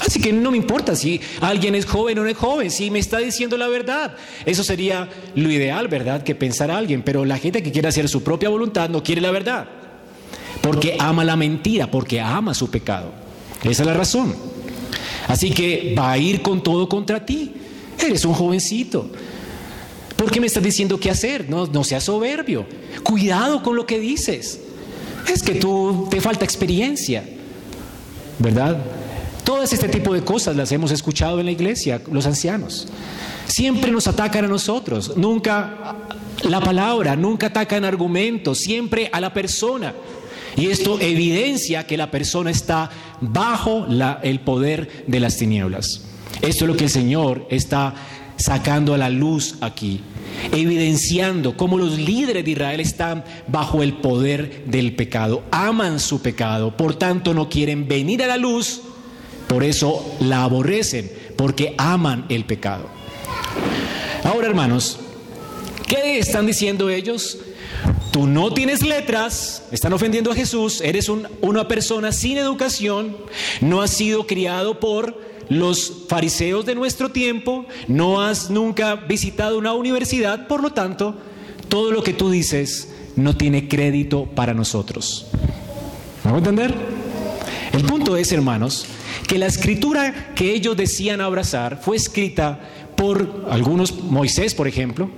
Así 0.00 0.20
que 0.20 0.32
no 0.32 0.50
me 0.50 0.56
importa 0.56 0.96
si 0.96 1.20
alguien 1.40 1.74
es 1.74 1.84
joven 1.84 2.18
o 2.18 2.22
no 2.22 2.28
es 2.28 2.36
joven, 2.36 2.70
si 2.70 2.90
me 2.90 2.98
está 2.98 3.18
diciendo 3.18 3.56
la 3.58 3.68
verdad. 3.68 4.16
Eso 4.46 4.64
sería 4.64 5.08
lo 5.34 5.50
ideal, 5.50 5.88
¿verdad? 5.88 6.22
Que 6.22 6.34
pensara 6.34 6.78
alguien. 6.78 7.02
Pero 7.02 7.24
la 7.24 7.38
gente 7.38 7.62
que 7.62 7.70
quiere 7.70 7.88
hacer 7.88 8.08
su 8.08 8.22
propia 8.22 8.48
voluntad 8.48 8.88
no 8.88 9.02
quiere 9.02 9.20
la 9.20 9.30
verdad. 9.30 9.68
Porque 10.62 10.96
ama 10.98 11.22
la 11.24 11.36
mentira, 11.36 11.90
porque 11.90 12.20
ama 12.20 12.54
su 12.54 12.70
pecado. 12.70 13.12
Esa 13.62 13.82
es 13.82 13.86
la 13.86 13.94
razón. 13.94 14.34
Así 15.28 15.50
que 15.50 15.94
va 15.96 16.12
a 16.12 16.18
ir 16.18 16.40
con 16.40 16.62
todo 16.62 16.88
contra 16.88 17.24
ti. 17.24 17.52
Eres 17.98 18.24
un 18.24 18.32
jovencito. 18.32 19.10
¿Por 20.16 20.30
qué 20.30 20.40
me 20.40 20.46
estás 20.46 20.62
diciendo 20.62 20.98
qué 20.98 21.10
hacer? 21.10 21.48
No, 21.48 21.66
no 21.66 21.84
seas 21.84 22.04
soberbio. 22.04 22.66
Cuidado 23.02 23.62
con 23.62 23.76
lo 23.76 23.86
que 23.86 23.98
dices. 23.98 24.60
Es 25.32 25.42
que 25.42 25.54
tú 25.56 26.08
te 26.10 26.20
falta 26.20 26.44
experiencia. 26.44 27.22
¿Verdad? 28.38 28.78
Todas 29.50 29.72
este 29.72 29.88
tipo 29.88 30.14
de 30.14 30.22
cosas 30.22 30.54
las 30.54 30.70
hemos 30.70 30.92
escuchado 30.92 31.40
en 31.40 31.46
la 31.46 31.50
iglesia, 31.50 32.00
los 32.12 32.24
ancianos. 32.24 32.86
Siempre 33.48 33.90
nos 33.90 34.06
atacan 34.06 34.44
a 34.44 34.48
nosotros, 34.48 35.16
nunca 35.16 35.96
la 36.44 36.60
palabra, 36.60 37.16
nunca 37.16 37.48
atacan 37.48 37.84
argumentos, 37.84 38.58
siempre 38.58 39.10
a 39.12 39.20
la 39.20 39.34
persona. 39.34 39.92
Y 40.56 40.68
esto 40.68 41.00
evidencia 41.00 41.84
que 41.84 41.96
la 41.96 42.12
persona 42.12 42.52
está 42.52 42.90
bajo 43.20 43.88
el 44.22 44.38
poder 44.38 45.04
de 45.08 45.18
las 45.18 45.36
tinieblas. 45.36 46.02
Esto 46.42 46.64
es 46.64 46.68
lo 46.68 46.76
que 46.76 46.84
el 46.84 46.90
Señor 46.90 47.48
está 47.50 47.92
sacando 48.36 48.94
a 48.94 48.98
la 48.98 49.10
luz 49.10 49.56
aquí, 49.62 50.00
evidenciando 50.52 51.56
cómo 51.56 51.76
los 51.76 51.98
líderes 51.98 52.44
de 52.44 52.52
Israel 52.52 52.78
están 52.78 53.24
bajo 53.48 53.82
el 53.82 53.94
poder 53.94 54.66
del 54.66 54.94
pecado, 54.94 55.42
aman 55.50 55.98
su 55.98 56.22
pecado, 56.22 56.76
por 56.76 56.94
tanto 56.94 57.34
no 57.34 57.48
quieren 57.48 57.88
venir 57.88 58.22
a 58.22 58.28
la 58.28 58.36
luz, 58.36 58.82
por 59.50 59.64
eso 59.64 60.14
la 60.20 60.44
aborrecen, 60.44 61.10
porque 61.34 61.74
aman 61.76 62.24
el 62.28 62.44
pecado. 62.44 62.86
Ahora, 64.22 64.46
hermanos, 64.46 65.00
¿qué 65.88 66.20
están 66.20 66.46
diciendo 66.46 66.88
ellos? 66.88 67.36
Tú 68.12 68.28
no 68.28 68.52
tienes 68.52 68.82
letras, 68.82 69.64
están 69.72 69.92
ofendiendo 69.92 70.30
a 70.30 70.36
Jesús, 70.36 70.80
eres 70.80 71.08
una 71.08 71.66
persona 71.66 72.12
sin 72.12 72.38
educación, 72.38 73.16
no 73.60 73.82
has 73.82 73.90
sido 73.90 74.24
criado 74.24 74.78
por 74.78 75.20
los 75.48 76.04
fariseos 76.06 76.64
de 76.64 76.76
nuestro 76.76 77.08
tiempo, 77.08 77.66
no 77.88 78.22
has 78.22 78.50
nunca 78.50 78.94
visitado 78.94 79.58
una 79.58 79.72
universidad, 79.72 80.46
por 80.46 80.62
lo 80.62 80.70
tanto, 80.74 81.16
todo 81.68 81.90
lo 81.90 82.04
que 82.04 82.12
tú 82.12 82.30
dices 82.30 82.88
no 83.16 83.36
tiene 83.36 83.66
crédito 83.66 84.26
para 84.26 84.54
nosotros. 84.54 85.26
¿Me 86.22 86.30
a 86.30 86.38
entender? 86.38 86.72
El 87.72 87.84
punto 87.84 88.16
es, 88.16 88.30
hermanos, 88.30 88.86
que 89.30 89.38
la 89.38 89.46
escritura 89.46 90.32
que 90.34 90.52
ellos 90.52 90.76
decían 90.76 91.20
abrazar 91.20 91.80
fue 91.80 91.96
escrita 91.96 92.58
por 92.96 93.46
algunos, 93.48 94.02
Moisés, 94.02 94.56
por 94.56 94.66
ejemplo, 94.66 95.08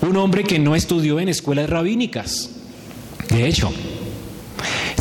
un 0.00 0.16
hombre 0.16 0.42
que 0.42 0.58
no 0.58 0.74
estudió 0.74 1.20
en 1.20 1.28
escuelas 1.28 1.68
rabínicas. 1.68 2.48
De 3.28 3.46
hecho, 3.46 3.70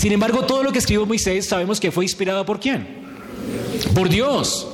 sin 0.02 0.12
embargo, 0.12 0.42
todo 0.42 0.64
lo 0.64 0.74
que 0.74 0.80
escribió 0.80 1.06
Moisés 1.06 1.46
sabemos 1.46 1.80
que 1.80 1.92
fue 1.92 2.04
inspirado 2.04 2.46
por 2.46 2.60
quién? 2.60 3.00
por 3.96 4.10
Dios. 4.10 4.68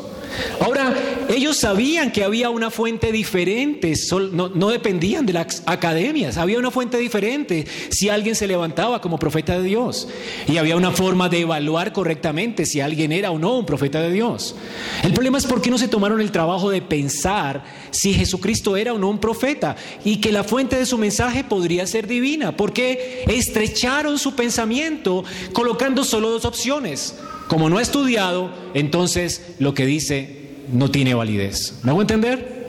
Ahora, 0.59 0.93
ellos 1.29 1.57
sabían 1.57 2.11
que 2.11 2.23
había 2.23 2.49
una 2.49 2.71
fuente 2.71 3.11
diferente, 3.11 3.93
no, 4.31 4.69
dependían 4.69 5.25
de 5.25 5.33
las 5.33 5.63
academias, 5.65 6.37
había 6.37 6.59
una 6.59 6.71
fuente 6.71 6.97
diferente 6.97 7.65
si 7.89 8.09
alguien 8.09 8.35
se 8.35 8.47
levantaba 8.47 9.01
como 9.01 9.19
profeta 9.19 9.57
de 9.57 9.63
Dios. 9.63 10.07
Y 10.47 10.57
había 10.57 10.75
una 10.75 10.91
forma 10.91 11.29
de 11.29 11.41
evaluar 11.41 11.93
correctamente 11.93 12.65
si 12.65 12.81
alguien 12.81 13.11
era 13.11 13.31
o 13.31 13.39
no 13.39 13.57
un 13.57 13.65
profeta 13.65 14.01
de 14.01 14.11
Dios. 14.11 14.55
El 15.03 15.13
problema 15.13 15.37
es 15.37 15.45
por 15.45 15.61
qué 15.61 15.69
no 15.69 15.77
se 15.77 15.87
tomaron 15.87 16.21
el 16.21 16.31
trabajo 16.31 16.69
de 16.69 16.81
pensar 16.81 17.63
si 17.91 18.13
Jesucristo 18.13 18.77
era 18.77 18.93
o 18.93 18.97
no 18.97 19.09
un 19.09 19.19
profeta 19.19 19.75
y 20.03 20.17
que 20.17 20.31
la 20.31 20.43
fuente 20.43 20.77
de 20.77 20.85
su 20.85 20.97
mensaje 20.97 21.43
podría 21.43 21.87
ser 21.87 22.07
divina. 22.07 22.55
Porque 22.55 23.23
estrecharon 23.27 24.17
su 24.19 24.35
pensamiento 24.35 25.23
colocando 25.53 26.03
solo 26.03 26.29
dos 26.29 26.45
opciones 26.45 27.15
como 27.47 27.69
no 27.69 27.77
ha 27.77 27.81
estudiado, 27.81 28.51
entonces 28.73 29.41
lo 29.59 29.73
que 29.73 29.85
dice 29.85 30.47
no 30.71 30.91
tiene 30.91 31.13
validez. 31.13 31.79
¿Me 31.83 31.91
hago 31.91 32.01
entender? 32.01 32.67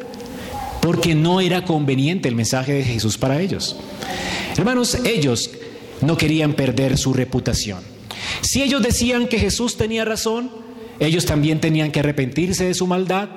Porque 0.80 1.14
no 1.14 1.40
era 1.40 1.64
conveniente 1.64 2.28
el 2.28 2.34
mensaje 2.34 2.72
de 2.72 2.84
Jesús 2.84 3.18
para 3.18 3.40
ellos. 3.40 3.76
Hermanos, 4.56 4.96
ellos 5.04 5.50
no 6.00 6.16
querían 6.16 6.54
perder 6.54 6.96
su 6.96 7.12
reputación. 7.12 7.80
Si 8.40 8.62
ellos 8.62 8.82
decían 8.82 9.26
que 9.26 9.38
Jesús 9.38 9.76
tenía 9.76 10.04
razón, 10.04 10.50
ellos 11.00 11.26
también 11.26 11.60
tenían 11.60 11.90
que 11.90 12.00
arrepentirse 12.00 12.64
de 12.64 12.74
su 12.74 12.86
maldad 12.86 13.28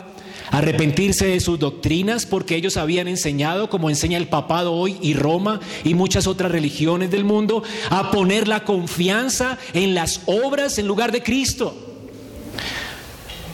arrepentirse 0.51 1.25
de 1.25 1.39
sus 1.39 1.57
doctrinas 1.57 2.25
porque 2.25 2.55
ellos 2.55 2.77
habían 2.77 3.07
enseñado, 3.07 3.69
como 3.69 3.89
enseña 3.89 4.17
el 4.17 4.27
papado 4.27 4.73
hoy 4.73 4.97
y 5.01 5.13
Roma 5.13 5.59
y 5.83 5.95
muchas 5.95 6.27
otras 6.27 6.51
religiones 6.51 7.09
del 7.09 7.23
mundo, 7.23 7.63
a 7.89 8.11
poner 8.11 8.47
la 8.47 8.63
confianza 8.63 9.57
en 9.73 9.95
las 9.95 10.21
obras 10.25 10.77
en 10.77 10.87
lugar 10.87 11.11
de 11.11 11.23
Cristo. 11.23 11.87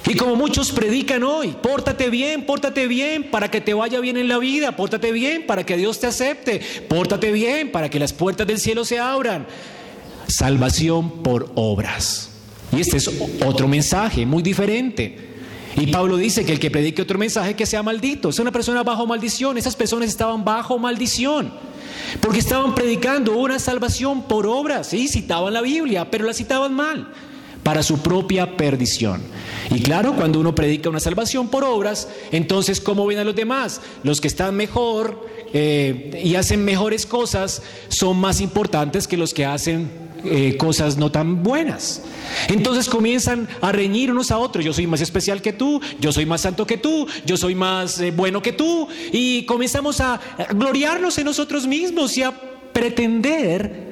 Y 0.08 0.16
como 0.16 0.36
muchos 0.36 0.72
predican 0.72 1.24
hoy, 1.24 1.56
pórtate 1.62 2.10
bien, 2.10 2.46
pórtate 2.46 2.88
bien 2.88 3.30
para 3.30 3.52
que 3.52 3.60
te 3.60 3.74
vaya 3.74 4.00
bien 4.00 4.16
en 4.16 4.30
la 4.30 4.38
vida, 4.38 4.76
pórtate 4.76 5.12
bien 5.12 5.46
para 5.46 5.66
que 5.66 5.76
Dios 5.76 6.00
te 6.00 6.08
acepte, 6.08 6.62
pórtate 6.88 7.32
bien 7.32 7.72
para 7.72 7.90
que 7.90 8.00
las 8.00 8.14
puertas 8.14 8.48
del 8.48 8.58
cielo 8.58 8.86
se 8.86 9.00
abran. 9.00 9.46
Salvación 10.28 11.24
por 11.24 11.52
obras. 11.56 12.30
Y 12.72 12.80
este 12.80 12.98
es 12.98 13.10
otro 13.46 13.68
mensaje 13.68 14.26
muy 14.26 14.42
diferente. 14.44 15.37
Y 15.78 15.88
Pablo 15.88 16.18
dice 16.18 16.44
que 16.44 16.54
el 16.54 16.60
que 16.60 16.72
predique 16.72 17.04
otro 17.04 17.20
mensaje 17.20 17.56
que 17.56 17.68
sea 17.68 17.84
maldito. 17.84 18.30
Es 18.30 18.40
una 18.40 18.52
persona 18.52 18.82
bajo 18.82 19.06
maldición. 19.06 19.58
Esas 19.58 19.76
personas 19.76 20.10
estaban 20.10 20.44
bajo 20.44 20.80
maldición. 20.80 21.54
Porque 22.20 22.40
estaban 22.40 22.74
predicando 22.74 23.38
una 23.38 23.60
salvación 23.60 24.24
por 24.24 24.48
obras. 24.48 24.88
Sí, 24.88 25.08
citaban 25.08 25.54
la 25.54 25.62
Biblia, 25.62 26.10
pero 26.10 26.26
la 26.26 26.34
citaban 26.34 26.74
mal. 26.74 27.08
Para 27.62 27.84
su 27.84 28.00
propia 28.00 28.58
perdición. 28.58 29.22
Y 29.70 29.82
claro, 29.82 30.16
cuando 30.16 30.40
uno 30.40 30.56
predica 30.56 30.90
una 30.90 31.00
salvación 31.00 31.50
por 31.50 31.64
obras, 31.64 32.08
entonces 32.32 32.80
¿cómo 32.80 33.06
ven 33.06 33.20
a 33.20 33.24
los 33.24 33.36
demás? 33.36 33.82
Los 34.04 34.22
que 34.22 34.30
están 34.30 34.56
mejor 34.56 35.28
eh, 35.54 36.22
y 36.24 36.36
hacen 36.36 36.64
mejores 36.64 37.06
cosas 37.06 37.62
son 37.90 38.18
más 38.18 38.42
importantes 38.42 39.08
que 39.08 39.18
los 39.18 39.34
que 39.34 39.46
hacen 39.46 40.07
eh, 40.32 40.58
cosas 40.58 40.98
no 40.98 41.12
tan 41.12 41.44
buenas. 41.44 42.04
Entonces 42.48 42.90
comienzan 42.90 43.48
a 43.62 43.72
reñir 43.72 44.12
unos 44.12 44.32
a 44.32 44.38
otros. 44.38 44.64
Yo 44.64 44.74
soy 44.74 44.88
más 44.88 45.02
especial 45.02 45.42
que 45.42 45.54
tú, 45.54 45.82
yo 46.00 46.12
soy 46.12 46.26
más 46.26 46.42
santo 46.42 46.66
que 46.68 46.78
tú, 46.78 47.08
yo 47.26 47.38
soy 47.38 47.56
más 47.56 48.00
eh, 48.00 48.12
bueno 48.12 48.42
que 48.42 48.54
tú. 48.54 48.88
Y 49.12 49.46
comenzamos 49.46 50.02
a 50.02 50.20
gloriarnos 50.54 51.18
en 51.18 51.26
nosotros 51.26 51.68
mismos 51.68 52.18
y 52.18 52.24
a 52.24 52.34
pretender 52.74 53.88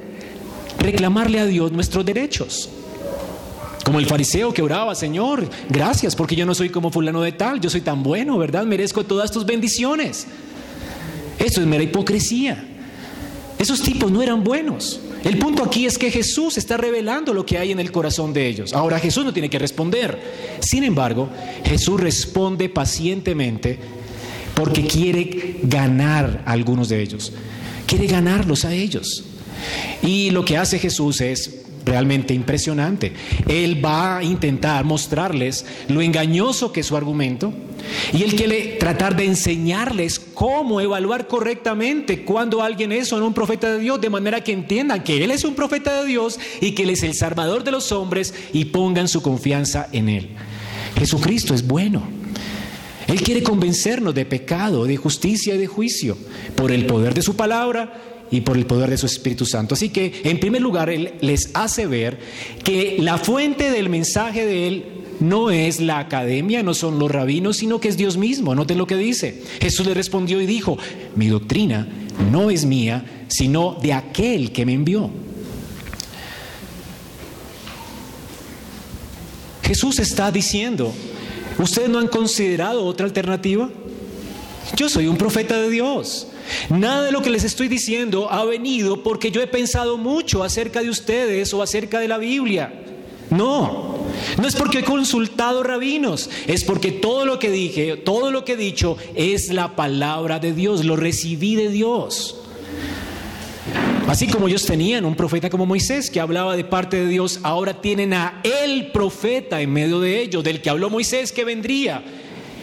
reclamarle 0.80 1.40
a 1.40 1.46
Dios 1.46 1.72
nuestros 1.72 2.06
derechos. 2.06 2.70
Como 3.84 4.00
el 4.00 4.08
fariseo 4.08 4.52
que 4.52 4.64
oraba, 4.64 4.96
Señor, 4.96 5.48
gracias 5.70 6.16
porque 6.16 6.36
yo 6.36 6.46
no 6.46 6.56
soy 6.56 6.70
como 6.70 6.90
fulano 6.90 7.22
de 7.22 7.32
tal, 7.32 7.62
yo 7.62 7.70
soy 7.70 7.82
tan 7.82 8.02
bueno, 8.02 8.38
¿verdad? 8.38 8.66
Merezco 8.66 9.04
todas 9.04 9.32
tus 9.32 9.46
bendiciones. 9.46 10.26
Eso 11.38 11.62
es 11.62 11.68
mera 11.68 11.84
hipocresía. 11.84 12.64
Esos 13.60 13.82
tipos 13.82 14.12
no 14.12 14.22
eran 14.22 14.44
buenos. 14.44 15.00
El 15.26 15.40
punto 15.40 15.64
aquí 15.64 15.88
es 15.88 15.98
que 15.98 16.12
Jesús 16.12 16.56
está 16.56 16.78
revelando 16.78 17.34
lo 17.34 17.48
que 17.48 17.58
hay 17.58 17.72
en 17.72 17.80
el 17.80 17.92
corazón 17.92 18.32
de 18.32 18.46
ellos. 18.46 18.74
Ahora 18.74 19.00
Jesús 19.00 19.26
no 19.26 19.34
tiene 19.34 19.50
que 19.50 19.58
responder. 19.58 20.22
Sin 20.60 20.84
embargo, 20.84 21.30
Jesús 21.66 22.00
responde 22.00 22.70
pacientemente 22.70 23.80
porque 24.54 24.86
quiere 24.86 25.58
ganar 25.64 26.44
a 26.46 26.52
algunos 26.52 26.90
de 26.90 27.02
ellos. 27.02 27.34
Quiere 27.88 28.06
ganarlos 28.06 28.66
a 28.66 28.74
ellos. 28.76 29.24
Y 30.04 30.30
lo 30.30 30.46
que 30.46 30.58
hace 30.58 30.78
Jesús 30.78 31.20
es 31.22 31.64
realmente 31.84 32.36
impresionante. 32.36 33.12
Él 33.48 33.84
va 33.84 34.20
a 34.20 34.24
intentar 34.24 34.86
mostrarles 34.86 35.66
lo 35.88 36.04
engañoso 36.04 36.72
que 36.72 36.82
es 36.82 36.86
su 36.86 36.96
argumento 36.96 37.52
y 38.14 38.24
él 38.24 38.36
quiere 38.36 38.78
tratar 38.80 39.16
de 39.16 39.26
enseñarles 39.26 40.20
cómo 40.20 40.82
evaluar 40.82 41.28
correctamente 41.28 42.24
cuando 42.24 42.62
alguien 42.62 42.92
es 42.92 43.12
o 43.14 43.20
no 43.20 43.28
un 43.28 43.34
profeta 43.34 43.72
de 43.72 43.80
Dios, 43.80 44.00
de 44.02 44.10
manera 44.10 44.44
que 44.44 44.52
entiendan 44.52 45.04
que 45.04 45.24
Él 45.24 45.32
es 45.32 45.44
un 45.44 45.56
profeta 45.56 46.02
de 46.02 46.08
Dios 46.08 46.40
y 46.62 46.72
que 46.72 46.84
Él 46.84 46.92
es 46.92 47.04
el 47.04 47.14
Salvador 47.14 47.64
de 47.64 47.72
los 47.72 47.92
hombres 47.92 48.34
y 48.54 48.66
pongan 48.66 49.08
su 49.08 49.22
confianza 49.22 49.88
en 49.92 50.10
Él. 50.10 50.30
Jesucristo 50.98 51.54
es 51.54 51.66
bueno. 51.66 52.04
Él 53.08 53.22
quiere 53.22 53.44
convencernos 53.44 54.16
de 54.16 54.26
pecado, 54.26 54.86
de 54.86 54.98
justicia 54.98 55.56
y 55.56 55.58
de 55.58 55.68
juicio 55.68 56.18
por 56.56 56.72
el 56.72 56.86
poder 56.86 57.14
de 57.14 57.22
su 57.22 57.36
palabra 57.36 57.94
y 58.32 58.42
por 58.42 58.58
el 58.58 58.66
poder 58.66 58.90
de 58.90 58.98
su 58.98 59.06
Espíritu 59.06 59.46
Santo. 59.46 59.76
Así 59.76 59.90
que, 59.90 60.22
en 60.24 60.40
primer 60.40 60.62
lugar, 60.62 60.90
Él 60.90 61.14
les 61.22 61.52
hace 61.54 61.86
ver 61.86 62.18
que 62.64 62.98
la 63.00 63.18
fuente 63.18 63.70
del 63.70 63.90
mensaje 63.90 64.46
de 64.46 64.68
Él 64.68 64.86
no 65.20 65.52
es 65.52 65.80
la 65.80 66.00
academia, 66.00 66.64
no 66.64 66.74
son 66.74 67.00
los 67.00 67.12
rabinos, 67.12 67.58
sino 67.58 67.80
que 67.80 67.88
es 67.88 67.98
Dios 67.98 68.18
mismo. 68.18 68.56
Noten 68.56 68.78
lo 68.78 68.88
que 68.88 68.96
dice. 68.98 69.44
Jesús 69.62 69.86
le 69.86 69.94
respondió 69.94 70.42
y 70.42 70.46
dijo, 70.46 70.78
mi 71.16 71.28
doctrina 71.28 71.88
no 72.32 72.50
es 72.50 72.66
mía, 72.66 73.26
sino 73.28 73.78
de 73.82 73.94
aquel 73.94 74.52
que 74.52 74.66
me 74.66 74.74
envió. 74.74 75.10
Jesús 79.64 80.00
está 80.00 80.32
diciendo, 80.32 80.94
¿ustedes 81.58 81.90
no 81.90 82.00
han 82.00 82.08
considerado 82.08 82.86
otra 82.86 83.06
alternativa? 83.06 83.70
Yo 84.76 84.90
soy 84.90 85.08
un 85.08 85.18
profeta 85.18 85.60
de 85.60 85.70
Dios. 85.70 86.28
Nada 86.70 87.04
de 87.04 87.12
lo 87.12 87.22
que 87.22 87.30
les 87.30 87.44
estoy 87.44 87.68
diciendo 87.68 88.32
ha 88.32 88.46
venido 88.46 89.02
porque 89.02 89.32
yo 89.32 89.42
he 89.42 89.48
pensado 89.48 89.98
mucho 89.98 90.44
acerca 90.44 90.82
de 90.82 90.90
ustedes 90.90 91.54
o 91.54 91.64
acerca 91.64 92.00
de 92.00 92.08
la 92.08 92.18
Biblia. 92.18 92.74
No, 93.30 93.96
no 94.40 94.48
es 94.48 94.56
porque 94.56 94.80
he 94.80 94.84
consultado 94.84 95.64
rabinos, 95.64 96.30
es 96.48 96.64
porque 96.64 96.92
todo 96.92 97.26
lo 97.26 97.40
que 97.40 97.50
dije, 97.50 97.98
todo 97.98 98.32
lo 98.32 98.46
que 98.46 98.54
he 98.54 98.58
dicho 98.58 98.98
es 99.16 99.52
la 99.52 99.76
palabra 99.76 100.40
de 100.40 100.54
Dios, 100.54 100.86
lo 100.86 100.96
recibí 100.96 101.56
de 101.56 101.70
Dios. 101.70 102.38
Así 104.08 104.28
como 104.28 104.48
ellos 104.48 104.66
tenían 104.66 105.04
un 105.06 105.16
profeta 105.16 105.50
como 105.50 105.66
Moisés 105.66 106.12
que 106.12 106.20
hablaba 106.20 106.56
de 106.56 106.64
parte 106.64 106.98
de 106.98 107.08
Dios, 107.08 107.40
ahora 107.42 107.82
tienen 107.82 108.14
a 108.14 108.42
el 108.44 108.92
profeta 108.92 109.62
en 109.62 109.74
medio 109.74 110.00
de 110.00 110.22
ellos, 110.22 110.44
del 110.44 110.62
que 110.62 110.70
habló 110.70 110.92
Moisés 110.92 111.32
que 111.32 111.44
vendría 111.44 112.04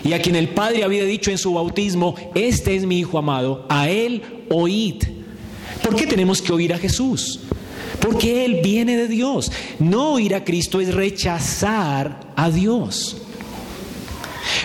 y 0.04 0.12
a 0.12 0.22
quien 0.22 0.36
el 0.36 0.48
Padre 0.48 0.84
había 0.84 1.04
dicho 1.04 1.30
en 1.30 1.38
su 1.38 1.54
bautismo, 1.54 2.14
este 2.34 2.74
es 2.74 2.86
mi 2.86 2.98
Hijo 2.98 3.18
amado, 3.18 3.66
a 3.68 3.88
él 3.88 4.22
oíd. 4.48 5.02
¿Por 5.82 5.96
qué 5.96 6.06
tenemos 6.06 6.42
que 6.42 6.52
oír 6.52 6.72
a 6.72 6.78
Jesús? 6.78 7.40
Porque 8.00 8.44
Él 8.44 8.60
viene 8.62 8.96
de 8.96 9.08
Dios. 9.08 9.52
No 9.78 10.12
oír 10.12 10.34
a 10.34 10.44
Cristo 10.44 10.80
es 10.80 10.94
rechazar 10.94 12.20
a 12.36 12.50
Dios. 12.50 13.16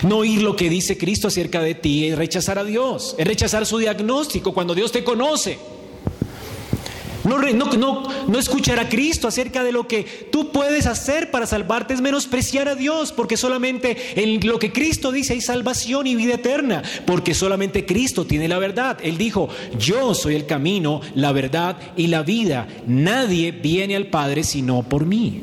No 0.02 0.18
oír 0.18 0.42
lo 0.42 0.56
que 0.56 0.68
dice 0.68 0.98
Cristo 0.98 1.28
acerca 1.28 1.60
de 1.60 1.74
ti 1.74 2.06
es 2.06 2.18
rechazar 2.18 2.58
a 2.58 2.64
Dios, 2.64 3.14
es 3.18 3.26
rechazar 3.26 3.66
su 3.66 3.78
diagnóstico 3.78 4.52
cuando 4.52 4.74
Dios 4.74 4.92
te 4.92 5.04
conoce. 5.04 5.58
No, 7.28 8.08
no, 8.26 8.38
escuchar 8.38 8.78
a 8.80 8.88
Cristo 8.88 9.28
acerca 9.28 9.62
de 9.62 9.72
lo 9.72 9.86
que 9.86 10.28
tú 10.32 10.50
puedes 10.50 10.86
hacer 10.86 11.30
para 11.30 11.46
salvarte 11.46 11.94
es 11.94 12.00
menospreciar 12.00 12.68
a 12.68 12.74
Dios, 12.74 13.12
porque 13.12 13.36
solamente 13.36 13.96
en 14.16 14.46
lo 14.46 14.58
que 14.58 14.72
Cristo 14.72 15.12
dice 15.12 15.34
hay 15.34 15.40
salvación 15.40 16.06
y 16.06 16.16
vida 16.16 16.34
eterna, 16.34 16.82
porque 17.06 17.34
solamente 17.34 17.84
Cristo 17.84 18.24
tiene 18.24 18.48
la 18.48 18.58
verdad. 18.58 18.98
Él 19.02 19.18
dijo, 19.18 19.48
yo 19.78 20.14
soy 20.14 20.34
el 20.34 20.46
camino, 20.46 21.00
la 21.14 21.32
verdad 21.32 21.76
y 21.96 22.06
la 22.06 22.22
vida. 22.22 22.66
Nadie 22.86 23.52
viene 23.52 23.94
al 23.94 24.06
Padre 24.06 24.42
sino 24.42 24.82
por 24.82 25.04
mí. 25.04 25.42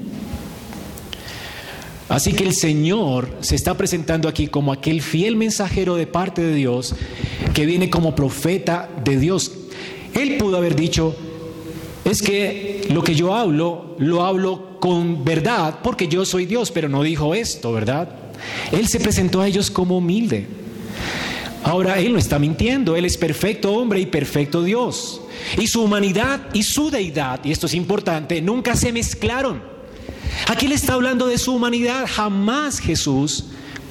Así 2.07 2.33
que 2.33 2.43
el 2.43 2.53
Señor 2.53 3.29
se 3.41 3.55
está 3.55 3.75
presentando 3.75 4.29
aquí 4.29 4.47
como 4.47 4.71
aquel 4.71 5.01
fiel 5.01 5.35
mensajero 5.35 5.95
de 5.95 6.05
parte 6.05 6.41
de 6.41 6.53
Dios 6.53 6.95
que 7.53 7.65
viene 7.65 7.89
como 7.89 8.15
profeta 8.15 8.89
de 9.03 9.17
Dios. 9.17 9.51
Él 10.13 10.37
pudo 10.37 10.57
haber 10.57 10.75
dicho, 10.75 11.15
es 12.05 12.21
que 12.21 12.87
lo 12.91 13.03
que 13.03 13.15
yo 13.15 13.35
hablo, 13.35 13.95
lo 13.99 14.23
hablo 14.23 14.79
con 14.79 15.25
verdad 15.25 15.79
porque 15.83 16.07
yo 16.07 16.23
soy 16.23 16.45
Dios, 16.45 16.71
pero 16.71 16.87
no 16.87 17.03
dijo 17.03 17.33
esto, 17.33 17.73
¿verdad? 17.73 18.07
Él 18.71 18.87
se 18.87 18.99
presentó 18.99 19.41
a 19.41 19.47
ellos 19.47 19.71
como 19.71 19.97
humilde. 19.97 20.47
Ahora, 21.63 21.99
Él 21.99 22.13
no 22.13 22.19
está 22.19 22.37
mintiendo, 22.37 22.95
Él 22.95 23.05
es 23.05 23.17
perfecto 23.17 23.73
hombre 23.73 23.99
y 23.99 24.05
perfecto 24.05 24.61
Dios. 24.61 25.21
Y 25.57 25.65
su 25.65 25.81
humanidad 25.81 26.41
y 26.53 26.61
su 26.61 26.91
deidad, 26.91 27.43
y 27.43 27.51
esto 27.51 27.65
es 27.65 27.73
importante, 27.73 28.39
nunca 28.39 28.75
se 28.75 28.91
mezclaron. 28.91 29.63
Aquí 30.47 30.67
le 30.67 30.75
está 30.75 30.93
hablando 30.93 31.25
de 31.25 31.39
su 31.39 31.55
humanidad, 31.55 32.05
jamás 32.07 32.79
Jesús 32.79 33.45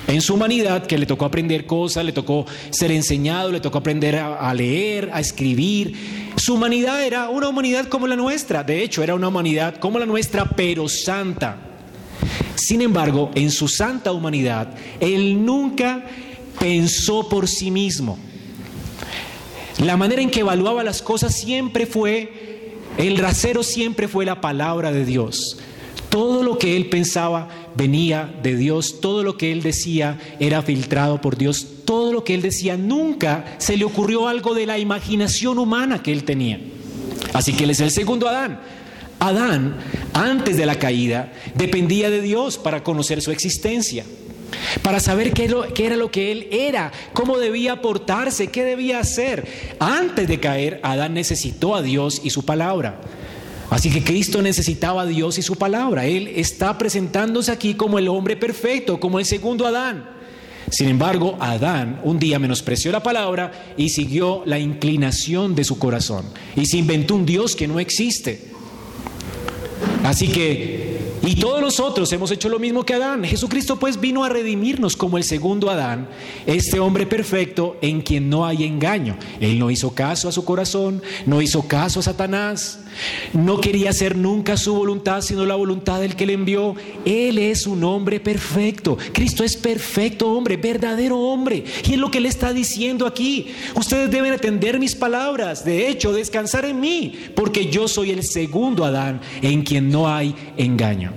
en 0.06 0.20
su 0.20 0.34
humanidad, 0.34 0.86
que 0.86 0.98
le 0.98 1.06
tocó 1.06 1.24
aprender 1.24 1.66
cosas, 1.66 2.04
le 2.04 2.12
tocó 2.12 2.44
ser 2.70 2.90
enseñado, 2.90 3.50
le 3.50 3.60
tocó 3.60 3.78
aprender 3.78 4.16
a, 4.16 4.52
leer, 4.52 5.10
a 5.12 5.20
escribir. 5.20 5.94
Su 6.36 6.54
humanidad 6.54 7.04
era 7.04 7.28
una 7.28 7.48
humanidad 7.48 7.86
como 7.88 8.06
la 8.06 8.16
nuestra. 8.16 8.62
De 8.62 8.82
hecho, 8.82 9.02
era 9.02 9.14
una 9.14 9.28
humanidad 9.28 9.76
como 9.76 9.98
la 9.98 10.06
nuestra, 10.06 10.44
pero 10.44 10.88
santa. 10.88 11.56
Sin 12.54 12.80
embargo, 12.82 13.30
en 13.34 13.50
su 13.50 13.68
santa 13.68 14.12
humanidad, 14.12 14.74
Él 15.00 15.44
nunca 15.44 16.04
pensó 16.58 17.28
por 17.28 17.48
sí 17.48 17.70
mismo. 17.70 18.18
La 19.78 19.96
manera 19.96 20.22
en 20.22 20.30
que 20.30 20.40
evaluaba 20.40 20.84
las 20.84 21.02
cosas 21.02 21.34
siempre 21.34 21.86
fue, 21.86 22.74
el 22.96 23.18
rasero 23.18 23.62
siempre 23.62 24.06
fue 24.06 24.24
la 24.24 24.40
palabra 24.40 24.92
de 24.92 25.04
Dios. 25.04 25.58
Todo 26.08 26.44
lo 26.44 26.58
que 26.58 26.76
él 26.76 26.88
pensaba 26.90 27.48
venía 27.76 28.32
de 28.42 28.56
Dios, 28.56 29.00
todo 29.00 29.22
lo 29.22 29.36
que 29.36 29.52
él 29.52 29.62
decía 29.62 30.18
era 30.40 30.62
filtrado 30.62 31.20
por 31.20 31.36
Dios, 31.36 31.66
todo 31.84 32.12
lo 32.12 32.24
que 32.24 32.34
él 32.34 32.42
decía 32.42 32.76
nunca 32.76 33.56
se 33.58 33.76
le 33.76 33.84
ocurrió 33.84 34.28
algo 34.28 34.54
de 34.54 34.66
la 34.66 34.78
imaginación 34.78 35.58
humana 35.58 36.02
que 36.02 36.12
él 36.12 36.24
tenía. 36.24 36.60
Así 37.32 37.52
que 37.52 37.64
él 37.64 37.70
es 37.70 37.80
el 37.80 37.90
segundo 37.90 38.28
Adán. 38.28 38.60
Adán, 39.18 39.76
antes 40.12 40.56
de 40.56 40.66
la 40.66 40.78
caída, 40.78 41.32
dependía 41.54 42.10
de 42.10 42.20
Dios 42.20 42.58
para 42.58 42.82
conocer 42.82 43.22
su 43.22 43.30
existencia, 43.30 44.04
para 44.82 45.00
saber 45.00 45.32
qué, 45.32 45.44
era 45.78 45.96
lo 45.96 46.10
que 46.10 46.32
él 46.32 46.48
era, 46.50 46.92
cómo 47.12 47.38
debía 47.38 47.80
portarse, 47.80 48.48
qué 48.48 48.64
debía 48.64 49.00
hacer. 49.00 49.46
Antes 49.78 50.28
de 50.28 50.40
caer, 50.40 50.80
Adán 50.82 51.14
necesitó 51.14 51.74
a 51.74 51.82
Dios 51.82 52.20
y 52.22 52.30
su 52.30 52.44
palabra. 52.44 53.00
Así 53.70 53.90
que 53.90 54.04
Cristo 54.04 54.42
necesitaba 54.42 55.02
a 55.02 55.06
Dios 55.06 55.38
y 55.38 55.42
su 55.42 55.56
palabra. 55.56 56.06
Él 56.06 56.28
está 56.34 56.76
presentándose 56.78 57.50
aquí 57.50 57.74
como 57.74 57.98
el 57.98 58.08
hombre 58.08 58.36
perfecto, 58.36 59.00
como 59.00 59.18
el 59.18 59.24
segundo 59.24 59.66
Adán. 59.66 60.10
Sin 60.70 60.88
embargo, 60.88 61.36
Adán 61.40 62.00
un 62.04 62.18
día 62.18 62.38
menospreció 62.38 62.90
la 62.90 63.02
palabra 63.02 63.74
y 63.76 63.90
siguió 63.90 64.42
la 64.46 64.58
inclinación 64.58 65.54
de 65.54 65.64
su 65.64 65.78
corazón. 65.78 66.24
Y 66.56 66.66
se 66.66 66.78
inventó 66.78 67.14
un 67.14 67.26
Dios 67.26 67.54
que 67.54 67.68
no 67.68 67.80
existe. 67.80 68.50
Así 70.02 70.28
que 70.28 70.93
y 71.26 71.36
todos 71.36 71.60
nosotros 71.60 72.12
hemos 72.12 72.30
hecho 72.30 72.48
lo 72.48 72.58
mismo 72.58 72.84
que 72.84 72.94
Adán. 72.94 73.24
Jesucristo 73.24 73.78
pues 73.78 74.00
vino 74.00 74.24
a 74.24 74.28
redimirnos 74.28 74.96
como 74.96 75.16
el 75.16 75.24
segundo 75.24 75.70
Adán, 75.70 76.08
este 76.46 76.80
hombre 76.80 77.06
perfecto 77.06 77.76
en 77.80 78.02
quien 78.02 78.28
no 78.28 78.44
hay 78.46 78.64
engaño. 78.64 79.16
Él 79.40 79.58
no 79.58 79.70
hizo 79.70 79.94
caso 79.94 80.28
a 80.28 80.32
su 80.32 80.44
corazón, 80.44 81.02
no 81.26 81.40
hizo 81.40 81.66
caso 81.66 82.00
a 82.00 82.02
Satanás, 82.02 82.80
no 83.32 83.60
quería 83.60 83.90
hacer 83.90 84.16
nunca 84.16 84.56
su 84.56 84.74
voluntad, 84.74 85.22
sino 85.22 85.44
la 85.44 85.54
voluntad 85.54 86.00
del 86.00 86.16
que 86.16 86.26
le 86.26 86.34
envió. 86.34 86.74
Él 87.04 87.38
es 87.38 87.66
un 87.66 87.84
hombre 87.84 88.20
perfecto. 88.20 88.96
Cristo 89.12 89.44
es 89.44 89.56
perfecto 89.56 90.30
hombre, 90.30 90.56
verdadero 90.56 91.18
hombre. 91.18 91.64
Y 91.86 91.94
es 91.94 91.98
lo 91.98 92.10
que 92.10 92.20
le 92.20 92.28
está 92.28 92.52
diciendo 92.52 93.06
aquí. 93.06 93.48
Ustedes 93.74 94.10
deben 94.10 94.32
atender 94.32 94.78
mis 94.78 94.94
palabras. 94.94 95.64
De 95.64 95.88
hecho, 95.88 96.12
descansar 96.12 96.64
en 96.64 96.80
mí, 96.80 97.14
porque 97.34 97.70
yo 97.70 97.88
soy 97.88 98.10
el 98.10 98.22
segundo 98.22 98.84
Adán 98.84 99.20
en 99.42 99.62
quien 99.62 99.90
no 99.90 100.08
hay 100.08 100.34
engaño. 100.56 101.13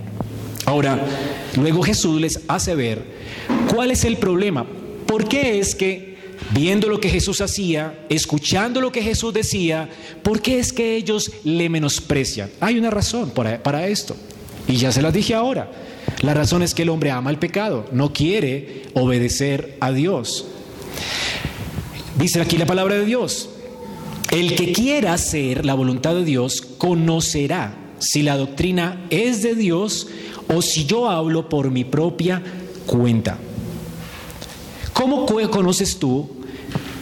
Ahora, 0.65 0.99
luego 1.55 1.81
Jesús 1.81 2.19
les 2.19 2.41
hace 2.47 2.75
ver 2.75 3.01
cuál 3.73 3.91
es 3.91 4.03
el 4.03 4.17
problema. 4.17 4.65
¿Por 5.05 5.27
qué 5.29 5.59
es 5.59 5.75
que, 5.75 6.17
viendo 6.51 6.89
lo 6.89 6.99
que 6.99 7.09
Jesús 7.09 7.39
hacía, 7.39 8.05
escuchando 8.09 8.81
lo 8.81 8.91
que 8.91 9.01
Jesús 9.01 9.33
decía, 9.33 9.89
por 10.23 10.41
qué 10.41 10.59
es 10.59 10.73
que 10.73 10.95
ellos 10.95 11.31
le 11.45 11.69
menosprecian? 11.69 12.49
Hay 12.59 12.77
una 12.77 12.89
razón 12.89 13.29
para, 13.29 13.63
para 13.63 13.87
esto. 13.87 14.15
Y 14.67 14.75
ya 14.75 14.91
se 14.91 15.01
las 15.01 15.13
dije 15.13 15.33
ahora. 15.33 15.71
La 16.21 16.33
razón 16.33 16.61
es 16.63 16.73
que 16.73 16.81
el 16.81 16.89
hombre 16.89 17.11
ama 17.11 17.29
el 17.29 17.37
pecado, 17.37 17.85
no 17.91 18.11
quiere 18.11 18.83
obedecer 18.93 19.77
a 19.79 19.91
Dios. 19.91 20.47
Dice 22.17 22.41
aquí 22.41 22.57
la 22.57 22.65
palabra 22.65 22.95
de 22.95 23.05
Dios, 23.05 23.49
el 24.31 24.55
que 24.55 24.73
quiera 24.73 25.13
hacer 25.13 25.65
la 25.65 25.75
voluntad 25.75 26.13
de 26.15 26.25
Dios 26.25 26.61
conocerá 26.61 27.86
si 27.99 28.23
la 28.23 28.37
doctrina 28.37 29.05
es 29.09 29.41
de 29.41 29.55
Dios 29.55 30.07
o 30.53 30.61
si 30.61 30.85
yo 30.85 31.09
hablo 31.09 31.49
por 31.49 31.71
mi 31.71 31.83
propia 31.83 32.41
cuenta. 32.85 33.37
¿Cómo 34.93 35.25
conoces 35.25 35.97
tú? 35.97 36.29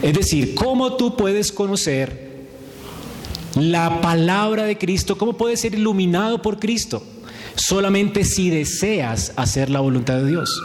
Es 0.02 0.14
decir, 0.14 0.54
¿cómo 0.56 0.98
tú 0.98 1.16
puedes 1.16 1.52
conocer 1.52 2.46
la 3.56 4.02
palabra 4.02 4.64
de 4.64 4.78
Cristo? 4.78 5.18
¿Cómo 5.18 5.38
puedes 5.38 5.62
ser 5.62 5.74
iluminado 5.74 6.42
por 6.42 6.60
Cristo? 6.60 7.02
Solamente 7.56 8.26
si 8.26 8.50
deseas 8.50 9.32
hacer 9.38 9.70
la 9.70 9.80
voluntad 9.80 10.18
de 10.18 10.28
Dios. 10.28 10.62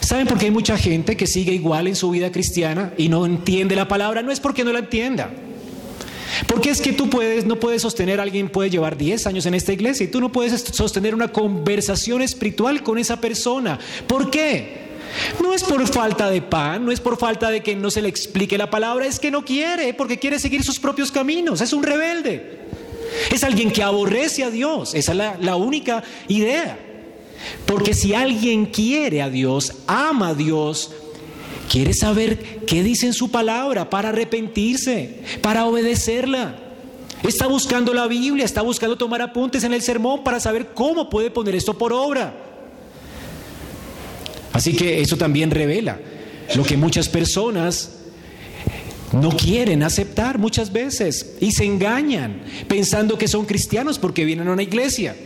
¿Saben 0.00 0.26
por 0.26 0.36
qué 0.36 0.46
hay 0.46 0.50
mucha 0.50 0.76
gente 0.76 1.16
que 1.16 1.26
sigue 1.26 1.52
igual 1.54 1.86
en 1.86 1.96
su 1.96 2.10
vida 2.10 2.30
cristiana 2.30 2.92
y 2.98 3.08
no 3.08 3.24
entiende 3.24 3.74
la 3.74 3.88
palabra? 3.88 4.20
No 4.22 4.30
es 4.30 4.40
porque 4.40 4.64
no 4.64 4.72
la 4.72 4.80
entienda. 4.80 5.30
Porque 6.46 6.70
es 6.70 6.80
que 6.80 6.92
tú 6.92 7.08
puedes, 7.08 7.44
no 7.44 7.58
puedes 7.58 7.82
sostener, 7.82 8.20
alguien 8.20 8.48
puede 8.48 8.70
llevar 8.70 8.96
10 8.96 9.26
años 9.26 9.46
en 9.46 9.54
esta 9.54 9.72
iglesia 9.72 10.04
y 10.04 10.08
tú 10.08 10.20
no 10.20 10.32
puedes 10.32 10.60
sostener 10.60 11.14
una 11.14 11.28
conversación 11.28 12.22
espiritual 12.22 12.82
con 12.82 12.98
esa 12.98 13.20
persona. 13.20 13.78
¿Por 14.06 14.30
qué? 14.30 14.92
No 15.42 15.52
es 15.52 15.62
por 15.62 15.86
falta 15.88 16.30
de 16.30 16.40
pan, 16.40 16.84
no 16.84 16.92
es 16.92 17.00
por 17.00 17.18
falta 17.18 17.50
de 17.50 17.62
que 17.62 17.76
no 17.76 17.90
se 17.90 18.02
le 18.02 18.08
explique 18.08 18.56
la 18.56 18.70
palabra, 18.70 19.06
es 19.06 19.20
que 19.20 19.30
no 19.30 19.44
quiere, 19.44 19.92
porque 19.94 20.18
quiere 20.18 20.38
seguir 20.38 20.64
sus 20.64 20.78
propios 20.78 21.12
caminos, 21.12 21.60
es 21.60 21.72
un 21.72 21.82
rebelde. 21.82 22.60
Es 23.30 23.44
alguien 23.44 23.70
que 23.70 23.82
aborrece 23.82 24.42
a 24.42 24.50
Dios, 24.50 24.94
esa 24.94 25.12
es 25.12 25.18
la, 25.18 25.36
la 25.40 25.56
única 25.56 26.02
idea. 26.28 26.78
Porque 27.66 27.92
si 27.92 28.14
alguien 28.14 28.66
quiere 28.66 29.20
a 29.20 29.28
Dios, 29.28 29.74
ama 29.86 30.28
a 30.28 30.34
Dios, 30.34 30.90
Quiere 31.72 31.94
saber 31.94 32.66
qué 32.66 32.82
dice 32.82 33.06
en 33.06 33.14
su 33.14 33.30
palabra 33.30 33.88
para 33.88 34.10
arrepentirse, 34.10 35.22
para 35.40 35.64
obedecerla. 35.64 36.54
Está 37.26 37.46
buscando 37.46 37.94
la 37.94 38.06
Biblia, 38.08 38.44
está 38.44 38.60
buscando 38.60 38.98
tomar 38.98 39.22
apuntes 39.22 39.64
en 39.64 39.72
el 39.72 39.80
sermón 39.80 40.22
para 40.22 40.38
saber 40.38 40.74
cómo 40.74 41.08
puede 41.08 41.30
poner 41.30 41.54
esto 41.54 41.78
por 41.78 41.94
obra. 41.94 42.34
Así 44.52 44.76
que 44.76 45.00
eso 45.00 45.16
también 45.16 45.50
revela 45.50 45.98
lo 46.54 46.62
que 46.62 46.76
muchas 46.76 47.08
personas 47.08 48.00
no 49.12 49.30
quieren 49.30 49.82
aceptar 49.82 50.38
muchas 50.38 50.74
veces 50.74 51.36
y 51.40 51.52
se 51.52 51.64
engañan 51.64 52.42
pensando 52.68 53.16
que 53.16 53.28
son 53.28 53.46
cristianos 53.46 53.98
porque 53.98 54.26
vienen 54.26 54.48
a 54.48 54.52
una 54.52 54.62
iglesia. 54.62 55.16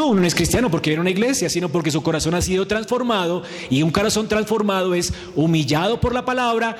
No, 0.00 0.14
no 0.14 0.26
es 0.26 0.34
cristiano 0.34 0.70
porque 0.70 0.88
viene 0.88 1.00
a 1.00 1.02
una 1.02 1.10
iglesia, 1.10 1.50
sino 1.50 1.68
porque 1.68 1.90
su 1.90 2.02
corazón 2.02 2.34
ha 2.34 2.40
sido 2.40 2.66
transformado 2.66 3.42
y 3.68 3.82
un 3.82 3.90
corazón 3.90 4.28
transformado 4.28 4.94
es 4.94 5.12
humillado 5.36 6.00
por 6.00 6.14
la 6.14 6.24
palabra 6.24 6.78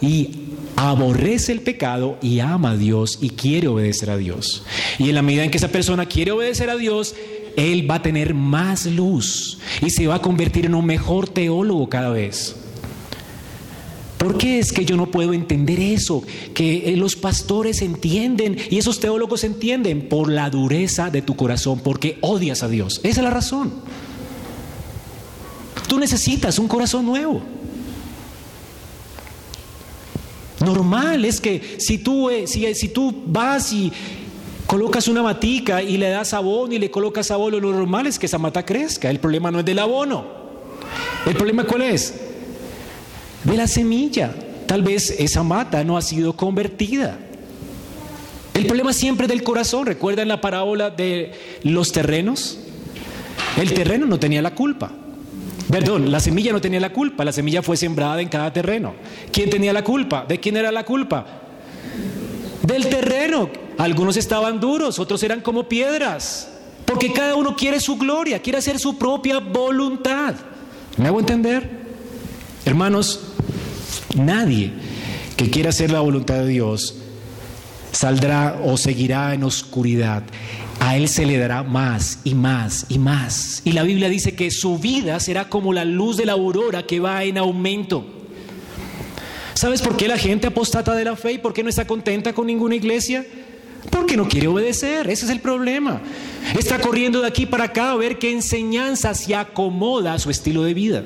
y 0.00 0.30
aborrece 0.76 1.50
el 1.50 1.62
pecado 1.62 2.18
y 2.22 2.38
ama 2.38 2.70
a 2.70 2.76
Dios 2.76 3.18
y 3.20 3.30
quiere 3.30 3.66
obedecer 3.66 4.10
a 4.10 4.16
Dios. 4.16 4.62
Y 5.00 5.08
en 5.08 5.16
la 5.16 5.22
medida 5.22 5.42
en 5.42 5.50
que 5.50 5.56
esa 5.56 5.72
persona 5.72 6.06
quiere 6.06 6.30
obedecer 6.30 6.70
a 6.70 6.76
Dios, 6.76 7.16
él 7.56 7.90
va 7.90 7.96
a 7.96 8.02
tener 8.02 8.32
más 8.32 8.86
luz 8.86 9.58
y 9.80 9.90
se 9.90 10.06
va 10.06 10.14
a 10.14 10.22
convertir 10.22 10.64
en 10.64 10.76
un 10.76 10.86
mejor 10.86 11.28
teólogo 11.28 11.88
cada 11.88 12.10
vez. 12.10 12.61
¿Por 14.22 14.38
qué 14.38 14.60
es 14.60 14.72
que 14.72 14.84
yo 14.84 14.96
no 14.96 15.06
puedo 15.06 15.32
entender 15.32 15.80
eso? 15.80 16.22
Que 16.54 16.92
eh, 16.92 16.96
los 16.96 17.16
pastores 17.16 17.82
entienden 17.82 18.56
y 18.70 18.78
esos 18.78 19.00
teólogos 19.00 19.42
entienden 19.42 20.08
por 20.08 20.30
la 20.30 20.48
dureza 20.48 21.10
de 21.10 21.22
tu 21.22 21.34
corazón, 21.34 21.80
porque 21.80 22.18
odias 22.20 22.62
a 22.62 22.68
Dios. 22.68 23.00
Esa 23.02 23.18
es 23.18 23.24
la 23.24 23.30
razón. 23.30 23.72
Tú 25.88 25.98
necesitas 25.98 26.60
un 26.60 26.68
corazón 26.68 27.04
nuevo. 27.04 27.42
Normal 30.60 31.24
es 31.24 31.40
que 31.40 31.74
si 31.78 31.98
tú, 31.98 32.30
eh, 32.30 32.46
si, 32.46 32.72
si 32.76 32.90
tú 32.90 33.24
vas 33.26 33.72
y 33.72 33.92
colocas 34.68 35.08
una 35.08 35.24
matica 35.24 35.82
y 35.82 35.96
le 35.96 36.10
das 36.10 36.32
abono 36.32 36.72
y 36.72 36.78
le 36.78 36.92
colocas 36.92 37.32
abono, 37.32 37.58
lo 37.58 37.72
normal 37.72 38.06
es 38.06 38.20
que 38.20 38.26
esa 38.26 38.38
mata 38.38 38.64
crezca. 38.64 39.10
El 39.10 39.18
problema 39.18 39.50
no 39.50 39.58
es 39.58 39.64
del 39.64 39.80
abono. 39.80 40.24
¿El 41.26 41.34
problema 41.34 41.64
cuál 41.64 41.82
es? 41.82 42.21
De 43.52 43.58
la 43.58 43.68
semilla. 43.68 44.32
Tal 44.66 44.80
vez 44.80 45.10
esa 45.18 45.42
mata 45.42 45.84
no 45.84 45.98
ha 45.98 46.00
sido 46.00 46.32
convertida. 46.32 47.18
El 48.54 48.64
problema 48.64 48.94
siempre 48.94 49.26
es 49.26 49.28
del 49.28 49.42
corazón. 49.42 49.84
¿Recuerdan 49.84 50.28
la 50.28 50.40
parábola 50.40 50.88
de 50.88 51.32
los 51.62 51.92
terrenos? 51.92 52.58
El 53.58 53.74
terreno 53.74 54.06
no 54.06 54.18
tenía 54.18 54.40
la 54.40 54.54
culpa. 54.54 54.90
Perdón, 55.70 56.10
la 56.10 56.18
semilla 56.18 56.50
no 56.50 56.62
tenía 56.62 56.80
la 56.80 56.94
culpa, 56.94 57.26
la 57.26 57.32
semilla 57.32 57.60
fue 57.60 57.76
sembrada 57.76 58.22
en 58.22 58.30
cada 58.30 58.50
terreno. 58.50 58.94
¿Quién 59.30 59.50
tenía 59.50 59.74
la 59.74 59.84
culpa? 59.84 60.24
¿De 60.26 60.40
quién 60.40 60.56
era 60.56 60.72
la 60.72 60.86
culpa? 60.86 61.26
Del 62.62 62.88
terreno. 62.88 63.50
Algunos 63.76 64.16
estaban 64.16 64.60
duros, 64.60 64.98
otros 64.98 65.22
eran 65.24 65.42
como 65.42 65.68
piedras. 65.68 66.48
Porque 66.86 67.12
cada 67.12 67.36
uno 67.36 67.54
quiere 67.54 67.80
su 67.80 67.98
gloria, 67.98 68.40
quiere 68.40 68.60
hacer 68.60 68.78
su 68.78 68.96
propia 68.96 69.40
voluntad. 69.40 70.36
¿Me 70.96 71.08
hago 71.08 71.20
entender? 71.20 71.82
Hermanos, 72.64 73.32
nadie 74.16 74.72
que 75.36 75.50
quiera 75.50 75.70
hacer 75.70 75.90
la 75.90 76.00
voluntad 76.00 76.36
de 76.36 76.48
Dios 76.48 76.96
saldrá 77.92 78.58
o 78.64 78.76
seguirá 78.76 79.34
en 79.34 79.44
oscuridad 79.44 80.22
a 80.82 80.96
Él 80.96 81.08
se 81.08 81.24
le 81.26 81.38
dará 81.38 81.62
más 81.62 82.18
y 82.24 82.34
más 82.34 82.86
y 82.88 82.98
más. 82.98 83.62
Y 83.64 83.72
la 83.72 83.84
Biblia 83.84 84.08
dice 84.08 84.34
que 84.34 84.50
su 84.50 84.78
vida 84.78 85.20
será 85.20 85.48
como 85.48 85.72
la 85.72 85.84
luz 85.84 86.16
de 86.16 86.26
la 86.26 86.32
aurora 86.32 86.82
que 86.82 86.98
va 86.98 87.22
en 87.22 87.38
aumento. 87.38 88.04
¿Sabes 89.54 89.80
por 89.80 89.96
qué 89.96 90.08
la 90.08 90.18
gente 90.18 90.48
apostata 90.48 90.94
de 90.94 91.04
la 91.04 91.14
fe 91.14 91.34
y 91.34 91.38
por 91.38 91.52
qué 91.52 91.62
no 91.62 91.68
está 91.68 91.86
contenta 91.86 92.32
con 92.32 92.48
ninguna 92.48 92.74
iglesia? 92.74 93.24
Porque 93.90 94.16
no 94.16 94.28
quiere 94.28 94.48
obedecer, 94.48 95.08
ese 95.08 95.24
es 95.26 95.30
el 95.30 95.40
problema. 95.40 96.00
Está 96.58 96.80
corriendo 96.80 97.20
de 97.20 97.28
aquí 97.28 97.46
para 97.46 97.64
acá 97.64 97.92
a 97.92 97.96
ver 97.96 98.18
qué 98.18 98.32
enseñanza 98.32 99.14
se 99.14 99.36
acomoda 99.36 100.14
a 100.14 100.18
su 100.18 100.30
estilo 100.30 100.64
de 100.64 100.74
vida, 100.74 101.04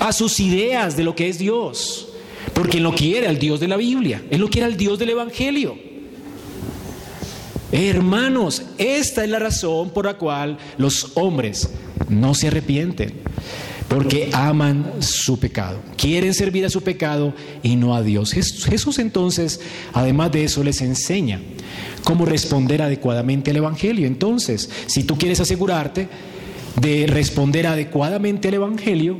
a 0.00 0.12
sus 0.12 0.40
ideas 0.40 0.96
de 0.96 1.04
lo 1.04 1.14
que 1.14 1.28
es 1.28 1.38
Dios. 1.38 2.08
Porque 2.52 2.78
él 2.78 2.82
no 2.82 2.94
quiere 2.94 3.26
al 3.26 3.38
Dios 3.38 3.60
de 3.60 3.68
la 3.68 3.76
Biblia, 3.76 4.22
él 4.30 4.40
no 4.40 4.48
quiere 4.48 4.66
al 4.66 4.76
Dios 4.76 4.98
del 4.98 5.10
Evangelio. 5.10 5.76
Hermanos, 7.72 8.62
esta 8.78 9.24
es 9.24 9.30
la 9.30 9.40
razón 9.40 9.90
por 9.90 10.04
la 10.04 10.14
cual 10.14 10.58
los 10.78 11.12
hombres 11.14 11.70
no 12.08 12.34
se 12.34 12.46
arrepienten, 12.46 13.14
porque 13.88 14.30
aman 14.32 14.92
su 15.00 15.40
pecado, 15.40 15.80
quieren 15.96 16.34
servir 16.34 16.64
a 16.64 16.70
su 16.70 16.82
pecado 16.82 17.34
y 17.64 17.74
no 17.74 17.96
a 17.96 18.02
Dios. 18.02 18.32
Jesús 18.32 19.00
entonces, 19.00 19.60
además 19.92 20.30
de 20.30 20.44
eso, 20.44 20.62
les 20.62 20.82
enseña 20.82 21.40
cómo 22.04 22.26
responder 22.26 22.82
adecuadamente 22.82 23.50
al 23.50 23.56
Evangelio. 23.56 24.06
Entonces, 24.06 24.70
si 24.86 25.02
tú 25.02 25.18
quieres 25.18 25.40
asegurarte 25.40 26.08
de 26.80 27.06
responder 27.08 27.66
adecuadamente 27.66 28.48
al 28.48 28.54
Evangelio, 28.54 29.18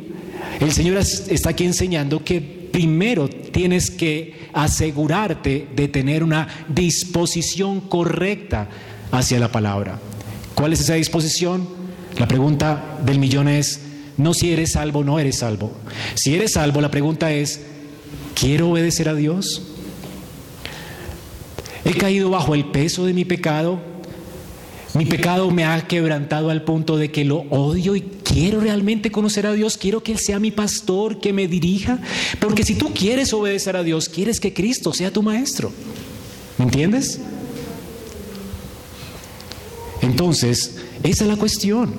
el 0.61 0.72
Señor 0.72 0.98
está 0.98 1.50
aquí 1.50 1.64
enseñando 1.64 2.22
que 2.24 2.40
primero 2.40 3.28
tienes 3.28 3.90
que 3.90 4.48
asegurarte 4.52 5.68
de 5.74 5.88
tener 5.88 6.24
una 6.24 6.48
disposición 6.68 7.80
correcta 7.80 8.68
hacia 9.12 9.38
la 9.38 9.52
palabra. 9.52 10.00
¿Cuál 10.54 10.72
es 10.72 10.80
esa 10.80 10.94
disposición? 10.94 11.68
La 12.18 12.28
pregunta 12.28 12.98
del 13.04 13.18
millón 13.18 13.48
es, 13.48 13.80
no 14.16 14.35
si 14.35 14.52
eres 14.52 14.72
salvo 14.72 15.00
o 15.00 15.04
no 15.04 15.18
eres 15.18 15.38
salvo. 15.38 15.72
Si 16.14 16.35
eres 16.35 16.52
salvo, 16.52 16.80
la 16.80 16.90
pregunta 16.90 17.33
es, 17.33 17.61
¿quiero 18.35 18.70
obedecer 18.70 19.09
a 19.09 19.14
Dios? 19.14 19.62
¿He 21.85 21.94
caído 21.94 22.30
bajo 22.30 22.54
el 22.54 22.66
peso 22.66 23.04
de 23.04 23.12
mi 23.12 23.24
pecado? 23.24 23.80
Mi 24.94 25.07
pecado 25.07 25.50
me 25.50 25.64
ha 25.64 25.88
quebrantado 25.88 26.50
al 26.50 26.62
punto 26.62 26.96
de 26.96 27.11
que 27.11 27.24
lo 27.24 27.38
odio 27.50 27.96
y 27.96 28.00
quiero 28.35 28.59
realmente 28.59 29.12
conocer 29.12 29.47
a 29.47 29.53
Dios, 29.53 29.79
quiero 29.79 30.03
que 30.03 30.11
Él 30.11 30.18
sea 30.18 30.40
mi 30.40 30.51
pastor, 30.51 31.20
que 31.20 31.33
me 31.33 31.47
dirija. 31.47 32.01
Porque 32.40 32.64
si 32.64 32.75
tú 32.75 32.92
quieres 32.92 33.33
obedecer 33.33 33.77
a 33.77 33.85
Dios, 33.85 34.09
quieres 34.09 34.40
que 34.40 34.53
Cristo 34.53 34.92
sea 34.92 35.12
tu 35.12 35.23
maestro. 35.23 35.70
¿Me 36.59 36.64
entiendes? 36.64 37.20
Entonces, 40.03 40.79
esa 41.05 41.23
es 41.23 41.31
la 41.31 41.37
cuestión. 41.37 41.94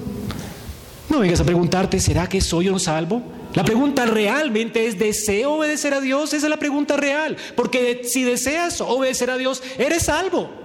No 1.07 1.19
vengas 1.19 1.39
a 1.39 1.45
preguntarte, 1.45 2.01
¿será 2.01 2.27
que 2.27 2.41
soy 2.41 2.67
un 2.67 2.81
salvo? 2.81 3.23
La 3.53 3.63
pregunta 3.63 4.05
realmente 4.05 4.87
es, 4.87 4.99
¿deseo 4.99 5.53
obedecer 5.53 5.93
a 5.93 6.01
Dios? 6.01 6.33
Esa 6.33 6.47
es 6.47 6.49
la 6.49 6.59
pregunta 6.59 6.97
real. 6.97 7.37
Porque 7.55 8.01
si 8.03 8.23
deseas 8.23 8.81
obedecer 8.81 9.29
a 9.29 9.37
Dios, 9.37 9.63
eres 9.77 10.03
salvo. 10.03 10.64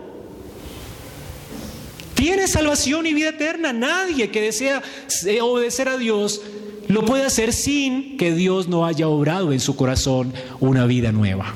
Tiene 2.21 2.49
salvación 2.49 3.07
y 3.07 3.15
vida 3.15 3.31
eterna. 3.31 3.73
Nadie 3.73 4.31
que 4.31 4.43
desea 4.43 4.83
eh, 5.25 5.41
obedecer 5.41 5.89
a 5.89 5.97
Dios 5.97 6.43
lo 6.87 7.03
puede 7.07 7.25
hacer 7.25 7.55
sin 7.55 8.19
que 8.19 8.35
Dios 8.35 8.69
no 8.69 8.85
haya 8.85 9.09
obrado 9.09 9.55
en 9.55 9.59
su 9.61 9.75
corazón 9.75 10.35
una 10.61 10.85
vida 10.85 11.13
nueva. 11.13 11.55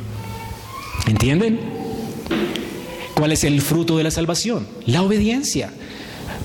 ¿Entienden? 1.06 1.60
¿Cuál 3.14 3.32
es 3.32 3.44
el 3.44 3.60
fruto 3.60 3.98
de 3.98 4.04
la 4.04 4.10
salvación? 4.10 4.66
La 4.86 5.02
obediencia. 5.02 5.70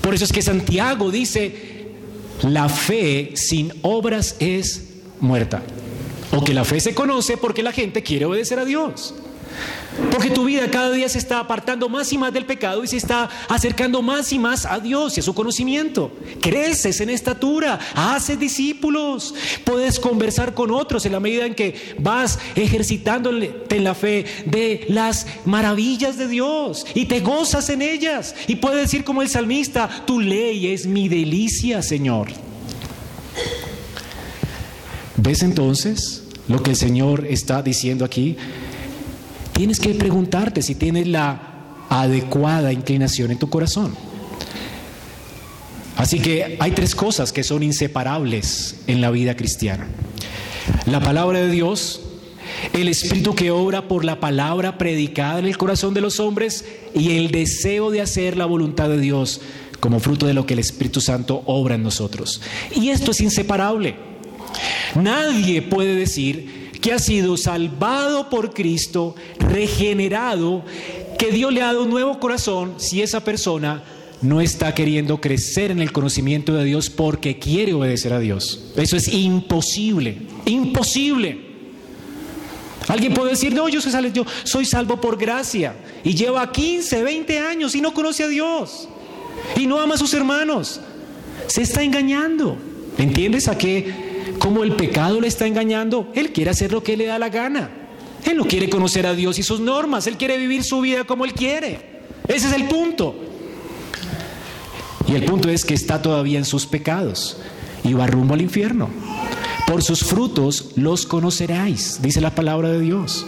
Por 0.02 0.12
eso 0.12 0.26
es 0.26 0.32
que 0.32 0.42
Santiago 0.42 1.10
dice, 1.10 1.86
la 2.42 2.68
fe 2.68 3.30
sin 3.36 3.72
obras 3.80 4.36
es 4.38 4.98
muerta. 5.20 5.62
O 6.36 6.44
que 6.44 6.52
la 6.52 6.66
fe 6.66 6.78
se 6.80 6.92
conoce 6.92 7.38
porque 7.38 7.62
la 7.62 7.72
gente 7.72 8.02
quiere 8.02 8.26
obedecer 8.26 8.58
a 8.58 8.66
Dios. 8.66 9.14
Porque 10.10 10.30
tu 10.30 10.44
vida 10.44 10.70
cada 10.70 10.92
día 10.92 11.08
se 11.08 11.18
está 11.18 11.40
apartando 11.40 11.88
más 11.88 12.12
y 12.12 12.18
más 12.18 12.32
del 12.32 12.46
pecado 12.46 12.82
y 12.82 12.86
se 12.86 12.96
está 12.96 13.28
acercando 13.48 14.02
más 14.02 14.32
y 14.32 14.38
más 14.38 14.64
a 14.64 14.78
Dios 14.78 15.16
y 15.16 15.20
a 15.20 15.22
su 15.22 15.34
conocimiento. 15.34 16.12
Creces 16.40 17.00
en 17.00 17.10
estatura, 17.10 17.78
haces 17.94 18.38
discípulos, 18.38 19.34
puedes 19.64 19.98
conversar 19.98 20.54
con 20.54 20.70
otros 20.70 21.04
en 21.06 21.12
la 21.12 21.20
medida 21.20 21.44
en 21.44 21.54
que 21.54 21.94
vas 21.98 22.38
ejercitándote 22.54 23.76
en 23.76 23.84
la 23.84 23.94
fe 23.94 24.24
de 24.46 24.86
las 24.88 25.26
maravillas 25.44 26.16
de 26.16 26.28
Dios 26.28 26.86
y 26.94 27.06
te 27.06 27.20
gozas 27.20 27.68
en 27.68 27.82
ellas. 27.82 28.34
Y 28.46 28.56
puedes 28.56 28.80
decir 28.80 29.04
como 29.04 29.22
el 29.22 29.28
salmista, 29.28 30.04
tu 30.06 30.20
ley 30.20 30.68
es 30.68 30.86
mi 30.86 31.08
delicia, 31.08 31.82
Señor. 31.82 32.28
¿Ves 35.16 35.42
entonces 35.42 36.22
lo 36.48 36.62
que 36.62 36.70
el 36.70 36.76
Señor 36.76 37.26
está 37.26 37.62
diciendo 37.62 38.04
aquí? 38.04 38.36
Tienes 39.60 39.78
que 39.78 39.92
preguntarte 39.92 40.62
si 40.62 40.74
tienes 40.74 41.06
la 41.06 41.38
adecuada 41.90 42.72
inclinación 42.72 43.30
en 43.30 43.38
tu 43.38 43.50
corazón. 43.50 43.94
Así 45.98 46.18
que 46.18 46.56
hay 46.58 46.70
tres 46.70 46.94
cosas 46.94 47.30
que 47.30 47.44
son 47.44 47.62
inseparables 47.62 48.76
en 48.86 49.02
la 49.02 49.10
vida 49.10 49.36
cristiana. 49.36 49.86
La 50.86 51.00
palabra 51.00 51.40
de 51.40 51.50
Dios, 51.50 52.00
el 52.72 52.88
espíritu 52.88 53.34
que 53.34 53.50
obra 53.50 53.86
por 53.86 54.06
la 54.06 54.18
palabra 54.18 54.78
predicada 54.78 55.40
en 55.40 55.44
el 55.44 55.58
corazón 55.58 55.92
de 55.92 56.00
los 56.00 56.20
hombres 56.20 56.64
y 56.94 57.18
el 57.18 57.30
deseo 57.30 57.90
de 57.90 58.00
hacer 58.00 58.38
la 58.38 58.46
voluntad 58.46 58.88
de 58.88 58.98
Dios 58.98 59.42
como 59.78 60.00
fruto 60.00 60.24
de 60.24 60.32
lo 60.32 60.46
que 60.46 60.54
el 60.54 60.60
Espíritu 60.60 61.02
Santo 61.02 61.42
obra 61.44 61.74
en 61.74 61.82
nosotros. 61.82 62.40
Y 62.74 62.88
esto 62.88 63.10
es 63.10 63.20
inseparable. 63.20 63.94
Nadie 64.94 65.60
puede 65.60 65.96
decir 65.96 66.59
que 66.80 66.92
ha 66.92 66.98
sido 66.98 67.36
salvado 67.36 68.30
por 68.30 68.52
Cristo, 68.52 69.14
regenerado, 69.38 70.64
que 71.18 71.30
Dios 71.30 71.52
le 71.52 71.62
ha 71.62 71.66
dado 71.66 71.84
un 71.84 71.90
nuevo 71.90 72.18
corazón 72.18 72.74
si 72.78 73.02
esa 73.02 73.22
persona 73.22 73.82
no 74.22 74.40
está 74.40 74.74
queriendo 74.74 75.20
crecer 75.20 75.70
en 75.70 75.80
el 75.80 75.92
conocimiento 75.92 76.54
de 76.54 76.64
Dios 76.64 76.90
porque 76.90 77.38
quiere 77.38 77.74
obedecer 77.74 78.12
a 78.12 78.18
Dios. 78.18 78.72
Eso 78.76 78.96
es 78.96 79.08
imposible, 79.08 80.18
imposible. 80.46 81.50
Alguien 82.88 83.14
puede 83.14 83.30
decir, 83.30 83.54
no, 83.54 83.68
yo 83.68 83.80
soy, 83.80 83.92
salvo, 83.92 84.08
yo 84.12 84.24
soy 84.44 84.64
salvo 84.64 85.00
por 85.00 85.18
gracia 85.18 85.76
y 86.02 86.14
lleva 86.14 86.50
15, 86.50 87.02
20 87.02 87.38
años 87.38 87.74
y 87.74 87.80
no 87.80 87.94
conoce 87.94 88.24
a 88.24 88.28
Dios 88.28 88.88
y 89.56 89.66
no 89.66 89.80
ama 89.80 89.94
a 89.94 89.98
sus 89.98 90.12
hermanos. 90.14 90.80
Se 91.46 91.62
está 91.62 91.82
engañando. 91.82 92.56
¿Entiendes 92.98 93.48
a 93.48 93.56
qué? 93.56 94.09
Como 94.38 94.64
el 94.64 94.72
pecado 94.72 95.20
le 95.20 95.28
está 95.28 95.46
engañando, 95.46 96.10
él 96.14 96.32
quiere 96.32 96.50
hacer 96.50 96.72
lo 96.72 96.82
que 96.82 96.96
le 96.96 97.06
da 97.06 97.18
la 97.18 97.28
gana. 97.28 97.70
Él 98.24 98.36
no 98.36 98.44
quiere 98.44 98.68
conocer 98.68 99.06
a 99.06 99.14
Dios 99.14 99.38
y 99.38 99.42
sus 99.42 99.60
normas, 99.60 100.06
Él 100.06 100.16
quiere 100.16 100.36
vivir 100.36 100.62
su 100.62 100.80
vida 100.80 101.04
como 101.04 101.24
Él 101.24 101.32
quiere. 101.32 102.00
Ese 102.28 102.48
es 102.48 102.52
el 102.52 102.64
punto. 102.64 103.14
Y 105.06 105.14
el 105.14 105.24
punto 105.24 105.48
es 105.48 105.64
que 105.64 105.74
está 105.74 106.02
todavía 106.02 106.38
en 106.38 106.44
sus 106.44 106.66
pecados 106.66 107.38
y 107.82 107.94
va 107.94 108.06
rumbo 108.06 108.34
al 108.34 108.42
infierno. 108.42 108.88
Por 109.66 109.82
sus 109.82 110.04
frutos 110.04 110.72
los 110.76 111.06
conoceráis, 111.06 112.00
dice 112.02 112.20
la 112.20 112.34
palabra 112.34 112.70
de 112.70 112.80
Dios. 112.80 113.26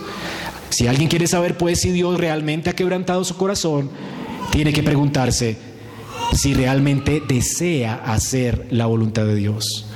Si 0.71 0.87
alguien 0.87 1.09
quiere 1.09 1.27
saber 1.27 1.57
pues 1.57 1.81
si 1.81 1.91
Dios 1.91 2.19
realmente 2.19 2.71
ha 2.71 2.77
quebrantado 2.77 3.25
su 3.25 3.37
corazón, 3.37 3.91
tiene 4.51 4.73
que 4.73 4.83
preguntarse 4.83 5.57
si 6.35 6.55
realmente 6.55 7.23
desea 7.27 7.95
hacer 7.95 8.67
la 8.71 8.87
voluntad 8.87 9.25
de 9.25 9.35
Dios. 9.35 9.87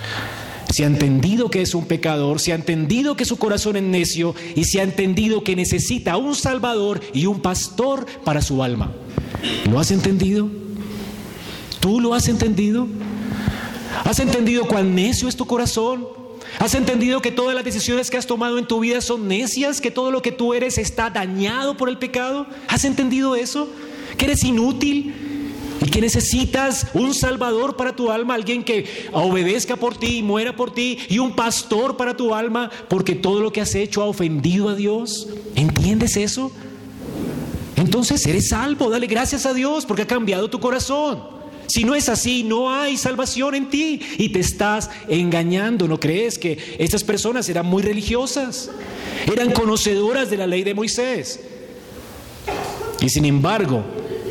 Si 0.77 0.83
ha 0.83 0.89
entendido 0.89 1.49
que 1.49 1.63
es 1.63 1.75
un 1.75 1.87
pecador, 1.87 2.39
si 2.39 2.53
ha 2.53 2.55
entendido 2.55 3.17
que 3.17 3.25
su 3.25 3.39
corazón 3.39 3.77
es 3.77 3.83
necio 3.83 4.35
y 4.55 4.65
si 4.65 4.79
ha 4.79 4.83
entendido 4.83 5.43
que 5.43 5.57
necesita 5.57 6.19
un 6.19 6.35
Salvador 6.35 7.01
y 7.15 7.25
un 7.25 7.41
pastor 7.41 8.05
para 8.25 8.43
su 8.43 8.63
alma. 8.63 8.93
¿Lo 9.71 9.81
has 9.81 9.91
entendido? 9.91 10.51
¿Tú 11.81 11.99
lo 11.99 12.13
has 12.13 12.29
entendido? 12.29 12.89
¿Has 14.05 14.21
entendido 14.21 14.69
cuán 14.69 14.95
necio 14.95 15.31
es 15.31 15.37
tu 15.37 15.47
corazón? 15.47 16.09
¿Has 16.59 16.75
entendido 16.75 17.23
que 17.23 17.33
todas 17.33 17.55
las 17.55 17.65
decisiones 17.65 18.11
que 18.11 18.19
has 18.19 18.27
tomado 18.27 18.59
en 18.59 18.69
tu 18.69 18.81
vida 18.81 19.01
son 19.01 19.29
necias? 19.29 19.81
¿Que 19.81 19.91
todo 19.91 20.11
lo 20.11 20.21
que 20.21 20.31
tú 20.31 20.53
eres 20.53 20.77
está 20.77 21.09
dañado 21.09 21.79
por 21.79 21.89
el 21.89 21.97
pecado? 21.97 22.47
¿Has 22.69 22.85
entendido 22.85 23.35
eso? 23.35 23.67
¿Que 24.19 24.27
eres 24.27 24.45
inútil? 24.45 25.26
¿Y 25.87 25.89
que 25.89 26.01
necesitas 26.01 26.89
un 26.95 27.15
salvador 27.15 27.77
para 27.77 27.95
tu 27.95 28.11
alma? 28.11 28.35
Alguien 28.35 28.65
que 28.65 28.87
obedezca 29.13 29.77
por 29.77 29.97
ti 29.97 30.17
y 30.17 30.23
muera 30.25 30.57
por 30.57 30.75
ti. 30.75 30.99
Y 31.09 31.21
un 31.21 31.37
pastor 31.37 31.97
para 31.97 32.17
tu 32.17 32.35
alma 32.35 32.73
porque 32.89 33.15
todo 33.15 33.39
lo 33.39 33.53
que 33.53 33.61
has 33.61 33.73
hecho 33.77 34.03
ha 34.03 34.07
ofendido 34.07 34.69
a 34.69 34.75
Dios. 34.75 35.29
¿Entiendes 35.55 36.17
eso? 36.17 36.51
Entonces 37.77 38.27
eres 38.27 38.49
salvo. 38.49 38.91
Dale 38.91 39.07
gracias 39.07 39.47
a 39.47 39.55
Dios 39.55 39.87
porque 39.87 40.03
ha 40.03 40.07
cambiado 40.09 40.51
tu 40.51 40.59
corazón. 40.59 41.23
Si 41.69 41.85
no 41.85 41.95
es 41.95 42.09
así, 42.09 42.43
no 42.43 42.73
hay 42.73 42.97
salvación 42.97 43.55
en 43.55 43.71
ti 43.71 44.01
y 44.19 44.31
te 44.31 44.41
estás 44.41 44.91
engañando. 45.07 45.87
¿No 45.87 46.01
crees 46.01 46.37
que 46.37 46.59
estas 46.81 47.05
personas 47.05 47.49
eran 47.49 47.65
muy 47.65 47.85
religiosas? 47.85 48.73
Eran 49.33 49.53
conocedoras 49.53 50.31
de 50.31 50.37
la 50.37 50.49
ley 50.49 50.65
de 50.65 50.75
Moisés. 50.75 51.39
Y 53.01 53.09
sin 53.09 53.25
embargo, 53.25 53.85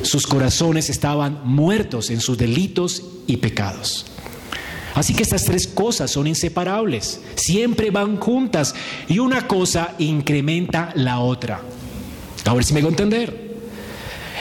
sus 0.06 0.28
corazones 0.28 0.90
estaban 0.90 1.42
muertos 1.44 2.10
en 2.10 2.22
sus 2.22 2.38
delitos 2.38 3.04
y 3.28 3.38
pecados. 3.38 4.06
Así 4.94 5.14
que 5.14 5.24
estas 5.24 5.44
tres 5.44 5.68
cosas 5.68 6.12
son 6.12 6.26
inseparables, 6.26 7.20
siempre 7.36 7.92
van 7.92 8.18
juntas 8.18 8.74
y 9.10 9.20
una 9.20 9.46
cosa 9.48 9.94
incrementa 9.98 10.94
la 10.96 11.20
otra. 11.20 11.62
A 12.46 12.54
ver 12.54 12.64
si 12.64 12.74
me 12.74 12.80
hago 12.80 12.90
entender. 12.90 13.46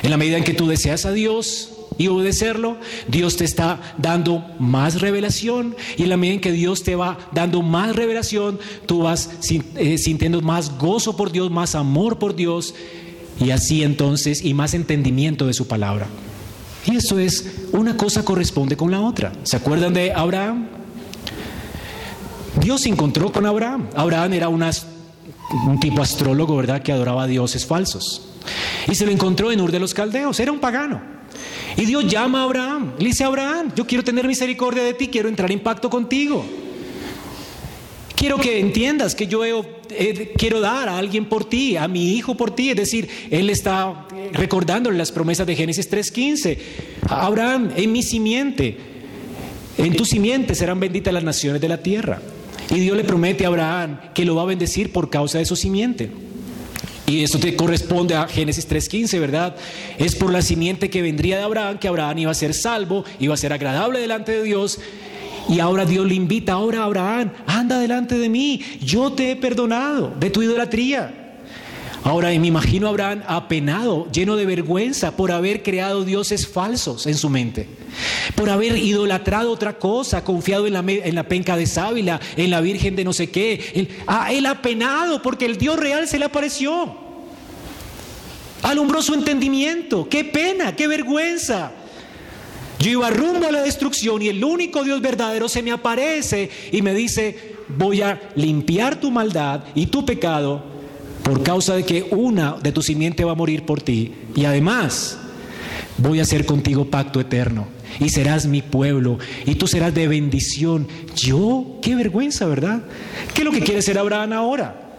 En 0.03 0.11
la 0.11 0.17
medida 0.17 0.37
en 0.37 0.45
que 0.45 0.55
tú 0.55 0.69
deseas 0.69 1.07
a 1.07 1.13
Dios, 1.13 1.71
y 1.97 2.09
obedecerlo, 2.09 2.77
Dios 3.09 3.37
te 3.37 3.45
está 3.45 3.95
dando 3.99 4.45
más 4.59 5.01
revelación 5.01 5.77
y 5.97 6.03
en 6.03 6.09
la 6.09 6.17
medida 6.17 6.35
en 6.35 6.41
que 6.41 6.53
Dios 6.53 6.83
te 6.83 6.97
va 6.97 7.19
dando 7.33 7.63
más 7.63 7.95
revelación, 7.95 8.59
tú 8.87 9.03
vas 9.03 9.31
eh, 9.77 9.99
sintiendo 9.99 10.41
más 10.41 10.77
gozo 10.79 11.17
por 11.17 11.31
Dios, 11.31 11.51
más 11.51 11.75
amor 11.75 12.19
por 12.19 12.35
Dios 12.35 12.75
y 13.41 13.51
así 13.51 13.83
entonces 13.83 14.45
y 14.45 14.55
más 14.55 14.75
entendimiento 14.75 15.47
de 15.47 15.55
su 15.55 15.67
palabra. 15.67 16.07
Y 16.87 16.97
eso 16.97 17.19
es, 17.19 17.67
una 17.73 17.97
cosa 17.97 18.25
corresponde 18.25 18.77
con 18.77 18.91
la 18.91 19.01
otra. 19.01 19.33
¿Se 19.43 19.57
acuerdan 19.57 19.95
de 19.95 20.13
Abraham? 20.13 20.69
Dios 22.61 22.83
se 22.83 22.91
encontró 22.91 23.33
con 23.33 23.47
Abraham. 23.47 23.89
Abraham 23.97 24.35
era 24.35 24.49
un 24.49 25.81
tipo 25.81 26.03
astrólogo, 26.03 26.57
¿verdad?, 26.57 26.83
que 26.83 26.93
adoraba 26.93 27.25
a 27.25 27.27
dioses 27.27 27.67
falsos. 27.67 28.29
Y 28.87 28.95
se 28.95 29.07
lo 29.07 29.13
encontró 29.13 29.51
en 29.51 29.61
Ur 29.61 29.73
de 29.73 29.81
los 29.81 29.95
Caldeos, 29.95 30.39
era 30.41 30.53
un 30.53 30.61
pagano. 30.61 31.01
Y 31.77 31.87
Dios 31.87 32.07
llama 32.07 32.43
a 32.43 32.45
Abraham. 32.45 32.93
Le 32.99 33.07
dice 33.07 33.25
Abraham, 33.25 33.73
yo 33.75 33.87
quiero 33.87 34.05
tener 34.05 34.27
misericordia 34.27 34.83
de 34.83 34.95
ti, 34.95 35.09
quiero 35.09 35.29
entrar 35.29 35.51
en 35.51 35.61
pacto 35.61 35.91
contigo. 35.91 36.45
Quiero 38.25 38.39
que 38.39 38.59
entiendas 38.59 39.15
que 39.15 39.27
yo 39.27 39.43
quiero 40.39 40.59
dar 40.59 40.89
a 40.89 40.97
alguien 40.97 41.27
por 41.27 41.45
ti, 41.45 41.77
a 41.77 41.87
mi 41.87 42.15
hijo 42.15 42.35
por 42.39 42.55
ti. 42.55 42.71
Es 42.71 42.77
decir, 42.77 43.07
él 43.31 43.51
está 43.51 44.07
recordándole 44.33 44.97
las 44.97 45.13
promesas 45.13 45.47
de 45.47 45.55
Génesis 45.55 45.91
3.15. 45.91 46.57
Abraham, 47.07 47.73
en 47.77 47.93
mi 47.93 48.03
simiente, 48.03 48.79
en 49.77 49.95
tu 49.95 50.07
simiente 50.07 50.55
serán 50.55 50.81
benditas 50.81 51.13
las 51.13 51.23
naciones 51.23 51.61
de 51.61 51.69
la 51.69 51.83
tierra. 51.83 52.23
Y 52.71 52.77
Dios 52.77 52.97
le 52.97 53.05
promete 53.05 53.45
a 53.45 53.49
Abraham 53.49 54.01
que 54.15 54.25
lo 54.25 54.37
va 54.37 54.41
a 54.41 54.47
bendecir 54.47 54.91
por 54.91 55.11
causa 55.11 55.37
de 55.37 55.45
su 55.45 55.55
simiente. 55.55 56.09
Y 57.07 57.23
esto 57.23 57.39
te 57.39 57.55
corresponde 57.55 58.15
a 58.15 58.27
Génesis 58.27 58.67
3.15, 58.67 59.21
¿verdad? 59.21 59.55
Es 59.99 60.17
por 60.17 60.33
la 60.33 60.41
simiente 60.41 60.89
que 60.89 61.03
vendría 61.03 61.37
de 61.37 61.43
Abraham, 61.43 61.79
que 61.79 61.89
Abraham 61.89 62.21
iba 62.21 62.31
a 62.31 62.35
ser 62.35 62.55
salvo, 62.55 63.05
iba 63.21 63.35
a 63.35 63.37
ser 63.37 63.53
agradable 63.53 64.01
delante 64.01 64.33
de 64.33 64.43
Dios. 64.45 64.81
Y 65.49 65.61
ahora 65.61 65.85
Dios 65.85 66.07
le 66.07 66.15
invita, 66.15 66.53
ahora 66.55 66.85
Abraham, 66.85 67.33
anda 67.47 67.79
delante 67.79 68.17
de 68.17 68.29
mí, 68.29 68.61
yo 68.81 69.13
te 69.13 69.33
he 69.33 69.37
perdonado 69.37 70.15
de 70.19 70.31
tu 70.31 70.43
idolatría. 70.43 71.25
Ahora 72.05 72.29
me 72.29 72.47
imagino 72.47 72.87
a 72.87 72.91
Abraham 72.91 73.23
apenado, 73.27 74.11
lleno 74.13 74.37
de 74.37 74.45
vergüenza 74.45 75.17
por 75.17 75.33
haber 75.33 75.63
creado 75.63 76.05
dioses 76.05 76.47
falsos 76.47 77.07
en 77.07 77.17
su 77.17 77.31
mente, 77.31 77.67
por 78.35 78.51
haber 78.51 78.77
idolatrado 78.77 79.51
otra 79.51 79.79
cosa, 79.79 80.23
confiado 80.23 80.67
en 80.67 80.75
la, 80.75 80.85
en 80.87 81.15
la 81.15 81.27
penca 81.27 81.57
de 81.57 81.67
sábila, 81.67 82.21
en 82.37 82.51
la 82.51 82.61
virgen 82.61 82.95
de 82.95 83.05
no 83.05 83.15
sé 83.15 83.31
qué. 83.31 83.73
Él, 83.75 83.89
ah, 84.07 84.31
él 84.33 84.45
apenado 84.45 85.23
porque 85.23 85.47
el 85.47 85.57
Dios 85.57 85.79
real 85.79 86.07
se 86.07 86.19
le 86.19 86.27
apareció. 86.27 86.95
Alumbró 88.63 89.01
su 89.01 89.15
entendimiento. 89.15 90.07
Qué 90.07 90.25
pena, 90.25 90.77
qué 90.77 90.87
vergüenza. 90.87 91.73
Yo 92.85 92.91
iba 92.91 93.09
rumbo 93.09 93.47
a 93.47 93.51
la 93.51 93.63
destrucción 93.63 94.21
y 94.21 94.29
el 94.29 94.45
único 94.45 94.85
Dios 94.85 95.01
verdadero 95.01 95.49
se 95.49 95.63
me 95.63 95.73
aparece 95.73 96.51
y 96.71 96.83
me 96.83 96.93
dice, 96.93 97.55
voy 97.79 98.03
a 98.03 98.21
limpiar 98.37 99.01
tu 99.01 99.11
maldad 99.11 99.65
y 99.75 99.87
tu 99.87 100.05
pecado 100.05 100.63
por 101.23 101.43
causa 101.43 101.77
de 101.77 101.85
que 101.85 102.07
una 102.11 102.59
de 102.63 102.73
tu 102.73 102.83
simiente 102.83 103.25
va 103.25 103.33
a 103.33 103.37
morir 103.37 103.65
por 103.65 103.81
ti. 103.81 104.13
Y 104.37 104.45
además, 104.45 105.17
voy 105.97 106.19
a 106.19 106.25
hacer 106.25 106.45
contigo 106.45 106.85
pacto 106.91 107.21
eterno. 107.21 107.69
Y 108.01 108.11
serás 108.11 108.45
mi 108.45 108.61
pueblo. 108.61 109.19
Y 109.47 109.55
tú 109.55 109.67
serás 109.67 109.95
de 109.95 110.07
bendición. 110.07 110.87
Yo, 111.17 111.79
qué 111.81 111.95
vergüenza, 111.95 112.45
¿verdad? 112.45 112.83
¿Qué 113.33 113.41
es 113.41 113.45
lo 113.47 113.51
que 113.51 113.63
quiere 113.63 113.81
ser 113.81 113.97
Abraham 113.97 114.35
ahora? 114.35 114.99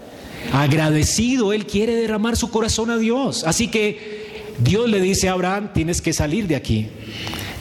Agradecido, 0.51 1.53
él 1.53 1.67
quiere 1.67 1.93
derramar 1.93 2.36
su 2.36 2.49
corazón 2.49 2.89
a 2.89 2.97
Dios. 2.97 3.43
Así 3.43 3.67
que 3.67 4.25
Dios 4.57 4.89
le 4.89 5.01
dice 5.01 5.29
a 5.29 5.33
Abraham, 5.33 5.69
tienes 5.71 6.01
que 6.01 6.13
salir 6.13 6.47
de 6.47 6.55
aquí, 6.55 6.88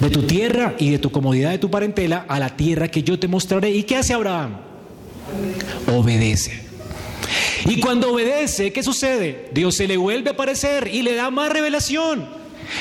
de 0.04 0.10
tu 0.10 0.22
tierra 0.22 0.74
y 0.78 0.90
de 0.90 0.98
tu 0.98 1.10
comodidad 1.10 1.50
de 1.50 1.58
tu 1.58 1.70
parentela 1.70 2.26
a 2.28 2.38
la 2.38 2.50
tierra 2.50 2.88
que 2.88 3.02
yo 3.02 3.18
te 3.18 3.26
mostraré. 3.26 3.70
¿Y 3.70 3.84
qué 3.84 3.96
hace 3.96 4.12
Abraham? 4.12 4.56
Obedece. 5.92 6.62
Y 7.66 7.80
cuando 7.80 8.12
obedece, 8.12 8.72
¿qué 8.72 8.82
sucede? 8.82 9.48
Dios 9.52 9.74
se 9.74 9.88
le 9.88 9.96
vuelve 9.96 10.30
a 10.30 10.32
aparecer 10.34 10.90
y 10.92 11.02
le 11.02 11.14
da 11.14 11.30
más 11.30 11.50
revelación 11.50 12.28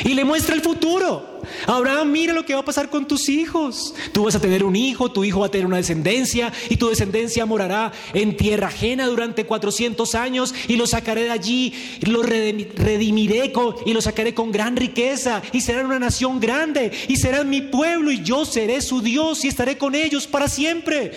y 0.03 0.13
le 0.13 0.25
muestra 0.25 0.55
el 0.55 0.61
futuro. 0.61 1.32
Abraham, 1.67 2.11
mira 2.11 2.33
lo 2.33 2.45
que 2.45 2.53
va 2.53 2.61
a 2.61 2.65
pasar 2.65 2.89
con 2.89 3.07
tus 3.07 3.29
hijos. 3.29 3.93
Tú 4.11 4.25
vas 4.25 4.35
a 4.35 4.39
tener 4.39 4.63
un 4.63 4.75
hijo, 4.75 5.11
tu 5.11 5.23
hijo 5.23 5.39
va 5.39 5.47
a 5.47 5.51
tener 5.51 5.67
una 5.67 5.77
descendencia 5.77 6.51
y 6.69 6.77
tu 6.77 6.89
descendencia 6.89 7.45
morará 7.45 7.91
en 8.13 8.37
tierra 8.37 8.67
ajena 8.67 9.07
durante 9.07 9.45
400 9.45 10.15
años 10.15 10.53
y 10.67 10.75
lo 10.75 10.87
sacaré 10.87 11.23
de 11.23 11.31
allí, 11.31 11.73
lo 12.01 12.23
redimiré 12.23 13.53
y 13.85 13.93
lo 13.93 14.01
sacaré 14.01 14.33
con 14.33 14.51
gran 14.51 14.75
riqueza 14.75 15.41
y 15.51 15.61
serán 15.61 15.85
una 15.87 15.99
nación 15.99 16.39
grande 16.39 16.91
y 17.07 17.17
serán 17.17 17.49
mi 17.49 17.61
pueblo 17.61 18.11
y 18.11 18.23
yo 18.23 18.45
seré 18.45 18.81
su 18.81 19.01
Dios 19.01 19.43
y 19.45 19.47
estaré 19.47 19.77
con 19.77 19.95
ellos 19.95 20.27
para 20.27 20.47
siempre. 20.47 21.11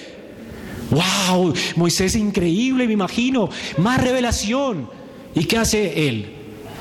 ¡Wow! 0.91 1.53
Moisés 1.77 2.14
increíble, 2.14 2.87
me 2.87 2.93
imagino. 2.93 3.49
Más 3.79 4.03
revelación. 4.03 4.89
¿Y 5.35 5.45
qué 5.45 5.59
hace 5.59 6.09
él? 6.09 6.36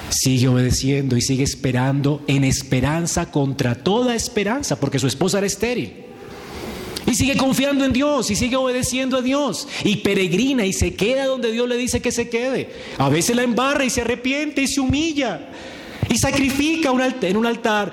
Sigue 0.09 0.47
obedeciendo 0.47 1.17
y 1.17 1.21
sigue 1.21 1.43
esperando 1.43 2.21
en 2.27 2.43
esperanza 2.43 3.31
contra 3.31 3.75
toda 3.75 4.15
esperanza, 4.15 4.79
porque 4.79 4.99
su 4.99 5.07
esposa 5.07 5.39
era 5.39 5.47
estéril. 5.47 6.05
Y 7.07 7.13
sigue 7.13 7.37
confiando 7.37 7.85
en 7.85 7.93
Dios 7.93 8.31
y 8.31 8.35
sigue 8.35 8.55
obedeciendo 8.55 9.17
a 9.17 9.21
Dios. 9.21 9.67
Y 9.83 9.97
peregrina 9.97 10.65
y 10.65 10.73
se 10.73 10.95
queda 10.95 11.27
donde 11.27 11.51
Dios 11.51 11.69
le 11.69 11.77
dice 11.77 12.01
que 12.01 12.11
se 12.11 12.29
quede. 12.29 12.69
A 12.97 13.09
veces 13.09 13.35
la 13.35 13.43
embarra 13.43 13.85
y 13.85 13.89
se 13.89 14.01
arrepiente 14.01 14.63
y 14.63 14.67
se 14.67 14.79
humilla. 14.79 15.49
Y 16.09 16.17
sacrifica 16.17 16.91
en 17.21 17.37
un 17.37 17.45
altar. 17.45 17.91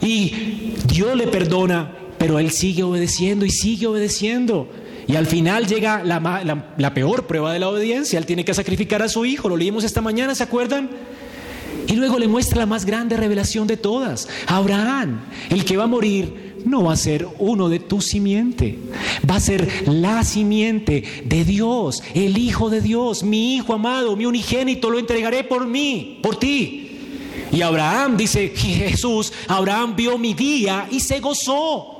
Y 0.00 0.74
Dios 0.86 1.16
le 1.16 1.28
perdona, 1.28 1.92
pero 2.18 2.38
él 2.38 2.50
sigue 2.50 2.82
obedeciendo 2.82 3.44
y 3.44 3.50
sigue 3.50 3.86
obedeciendo. 3.86 4.68
Y 5.06 5.16
al 5.16 5.26
final 5.26 5.66
llega 5.66 6.02
la, 6.04 6.94
peor 6.94 7.26
prueba 7.26 7.52
de 7.52 7.60
la 7.60 7.68
obediencia. 7.68 8.18
Él 8.18 8.26
tiene 8.26 8.44
que 8.44 8.54
sacrificar 8.54 9.02
a 9.02 9.08
su 9.08 9.24
hijo. 9.24 9.48
Lo 9.48 9.56
leímos 9.56 9.84
esta 9.84 10.00
mañana, 10.00 10.34
¿se 10.34 10.42
acuerdan? 10.42 10.90
Y 11.88 11.96
luego 11.96 12.18
le 12.18 12.28
muestra 12.28 12.58
la 12.58 12.66
más 12.66 12.84
grande 12.84 13.16
revelación 13.16 13.66
de 13.66 13.78
todas. 13.78 14.28
Abraham, 14.46 15.22
el 15.48 15.64
que 15.64 15.76
va 15.76 15.84
a 15.84 15.88
morir, 15.88 16.62
no 16.64 16.84
va 16.84 16.92
a 16.92 16.96
ser 16.96 17.26
uno 17.38 17.68
de 17.68 17.78
tu 17.78 18.00
simiente, 18.00 18.78
va 19.28 19.36
a 19.36 19.40
ser 19.40 19.88
la 19.88 20.22
simiente 20.22 21.02
de 21.24 21.44
Dios, 21.44 22.02
el 22.14 22.36
Hijo 22.36 22.68
de 22.68 22.82
Dios, 22.82 23.22
mi 23.22 23.56
Hijo 23.56 23.72
amado, 23.72 24.16
mi 24.16 24.26
unigénito, 24.26 24.90
lo 24.90 24.98
entregaré 24.98 25.44
por 25.44 25.66
mí, 25.66 26.20
por 26.22 26.36
ti. 26.36 26.84
Y 27.50 27.62
Abraham, 27.62 28.18
dice 28.18 28.52
Jesús, 28.54 29.32
Abraham 29.46 29.96
vio 29.96 30.18
mi 30.18 30.34
día 30.34 30.86
y 30.90 31.00
se 31.00 31.20
gozó. 31.20 31.97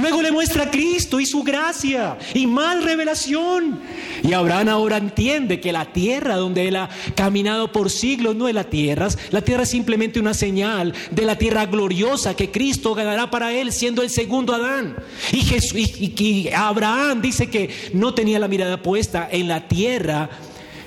Luego 0.00 0.22
le 0.22 0.30
muestra 0.30 0.64
a 0.64 0.70
Cristo 0.70 1.18
y 1.20 1.26
su 1.26 1.42
gracia 1.42 2.18
y 2.34 2.46
más 2.46 2.84
revelación. 2.84 3.80
Y 4.22 4.32
Abraham 4.32 4.68
ahora 4.68 4.96
entiende 4.96 5.60
que 5.60 5.72
la 5.72 5.92
tierra 5.92 6.36
donde 6.36 6.68
él 6.68 6.76
ha 6.76 6.88
caminado 7.14 7.72
por 7.72 7.90
siglos 7.90 8.36
no 8.36 8.48
es 8.48 8.54
la 8.54 8.64
tierra, 8.64 9.08
la 9.30 9.42
tierra 9.42 9.64
es 9.64 9.70
simplemente 9.70 10.20
una 10.20 10.34
señal 10.34 10.94
de 11.10 11.24
la 11.24 11.36
tierra 11.36 11.66
gloriosa 11.66 12.34
que 12.34 12.50
Cristo 12.50 12.94
ganará 12.94 13.30
para 13.30 13.52
él 13.52 13.72
siendo 13.72 14.02
el 14.02 14.10
segundo 14.10 14.54
Adán. 14.54 14.96
Y, 15.32 15.38
Jesús, 15.42 15.74
y 15.76 16.48
Abraham 16.54 17.20
dice 17.20 17.48
que 17.48 17.70
no 17.92 18.14
tenía 18.14 18.38
la 18.38 18.48
mirada 18.48 18.82
puesta 18.82 19.28
en 19.30 19.48
la 19.48 19.68
tierra, 19.68 20.30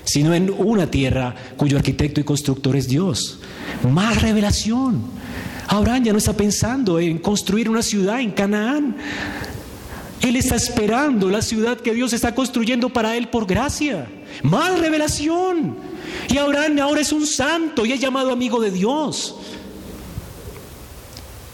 sino 0.04 0.34
en 0.34 0.50
una 0.50 0.90
tierra 0.90 1.34
cuyo 1.56 1.76
arquitecto 1.76 2.20
y 2.20 2.24
constructor 2.24 2.76
es 2.76 2.88
Dios. 2.88 3.38
Más 3.88 4.20
revelación. 4.22 5.21
Abraham 5.72 6.04
ya 6.04 6.12
no 6.12 6.18
está 6.18 6.34
pensando 6.34 7.00
en 7.00 7.16
construir 7.16 7.70
una 7.70 7.80
ciudad 7.80 8.20
en 8.20 8.30
Canaán. 8.32 8.94
Él 10.20 10.36
está 10.36 10.54
esperando 10.54 11.30
la 11.30 11.40
ciudad 11.40 11.78
que 11.78 11.94
Dios 11.94 12.12
está 12.12 12.34
construyendo 12.34 12.90
para 12.90 13.16
él 13.16 13.30
por 13.30 13.46
gracia. 13.46 14.06
Más 14.42 14.78
revelación. 14.78 15.78
Y 16.28 16.36
Abraham 16.36 16.78
ahora 16.80 17.00
es 17.00 17.10
un 17.10 17.26
santo 17.26 17.86
y 17.86 17.92
es 17.92 18.00
llamado 18.00 18.32
amigo 18.32 18.60
de 18.60 18.70
Dios. 18.70 19.34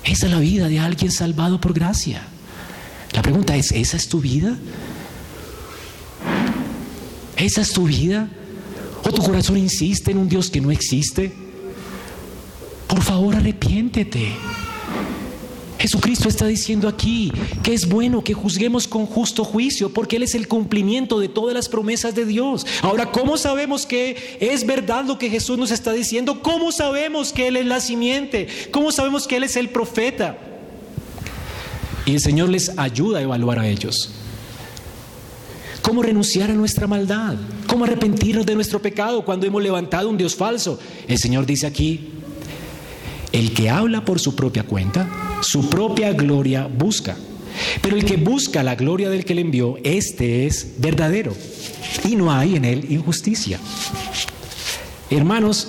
Esa 0.02 0.26
es 0.26 0.32
la 0.32 0.40
vida 0.40 0.66
de 0.66 0.80
alguien 0.80 1.12
salvado 1.12 1.60
por 1.60 1.72
gracia. 1.72 2.20
La 3.12 3.22
pregunta 3.22 3.54
es, 3.54 3.70
¿esa 3.70 3.96
es 3.96 4.08
tu 4.08 4.20
vida? 4.20 4.58
¿Esa 7.36 7.60
es 7.60 7.72
tu 7.72 7.84
vida? 7.84 8.28
¿O 9.04 9.12
tu 9.12 9.22
corazón 9.22 9.58
insiste 9.58 10.10
en 10.10 10.18
un 10.18 10.28
Dios 10.28 10.50
que 10.50 10.60
no 10.60 10.72
existe? 10.72 11.47
Por 12.88 13.02
favor, 13.02 13.36
arrepiéntete. 13.36 14.32
Jesucristo 15.78 16.28
está 16.28 16.46
diciendo 16.46 16.88
aquí 16.88 17.30
que 17.62 17.72
es 17.72 17.88
bueno 17.88 18.24
que 18.24 18.34
juzguemos 18.34 18.88
con 18.88 19.06
justo 19.06 19.44
juicio 19.44 19.92
porque 19.92 20.16
Él 20.16 20.24
es 20.24 20.34
el 20.34 20.48
cumplimiento 20.48 21.20
de 21.20 21.28
todas 21.28 21.54
las 21.54 21.68
promesas 21.68 22.14
de 22.16 22.24
Dios. 22.24 22.66
Ahora, 22.82 23.12
¿cómo 23.12 23.36
sabemos 23.36 23.86
que 23.86 24.38
es 24.40 24.66
verdad 24.66 25.04
lo 25.04 25.18
que 25.18 25.30
Jesús 25.30 25.56
nos 25.56 25.70
está 25.70 25.92
diciendo? 25.92 26.42
¿Cómo 26.42 26.72
sabemos 26.72 27.32
que 27.32 27.46
Él 27.46 27.56
es 27.56 27.66
la 27.66 27.80
simiente? 27.80 28.48
¿Cómo 28.72 28.90
sabemos 28.90 29.28
que 29.28 29.36
Él 29.36 29.44
es 29.44 29.56
el 29.56 29.68
profeta? 29.68 30.36
Y 32.06 32.14
el 32.14 32.20
Señor 32.20 32.48
les 32.48 32.76
ayuda 32.76 33.20
a 33.20 33.22
evaluar 33.22 33.60
a 33.60 33.68
ellos. 33.68 34.10
¿Cómo 35.82 36.02
renunciar 36.02 36.50
a 36.50 36.54
nuestra 36.54 36.86
maldad? 36.86 37.36
¿Cómo 37.68 37.84
arrepentirnos 37.84 38.44
de 38.44 38.54
nuestro 38.54 38.82
pecado 38.82 39.24
cuando 39.24 39.46
hemos 39.46 39.62
levantado 39.62 40.08
un 40.08 40.16
Dios 40.16 40.34
falso? 40.34 40.78
El 41.06 41.18
Señor 41.18 41.46
dice 41.46 41.66
aquí, 41.66 42.17
el 43.38 43.52
que 43.52 43.70
habla 43.70 44.04
por 44.04 44.18
su 44.18 44.34
propia 44.34 44.64
cuenta, 44.64 45.08
su 45.42 45.70
propia 45.70 46.12
gloria 46.12 46.66
busca. 46.66 47.16
Pero 47.80 47.96
el 47.96 48.04
que 48.04 48.16
busca 48.16 48.64
la 48.64 48.74
gloria 48.74 49.10
del 49.10 49.24
que 49.24 49.34
le 49.34 49.42
envió, 49.42 49.76
este 49.84 50.46
es 50.46 50.74
verdadero. 50.78 51.32
Y 52.04 52.16
no 52.16 52.32
hay 52.32 52.56
en 52.56 52.64
él 52.64 52.86
injusticia. 52.90 53.60
Hermanos, 55.08 55.68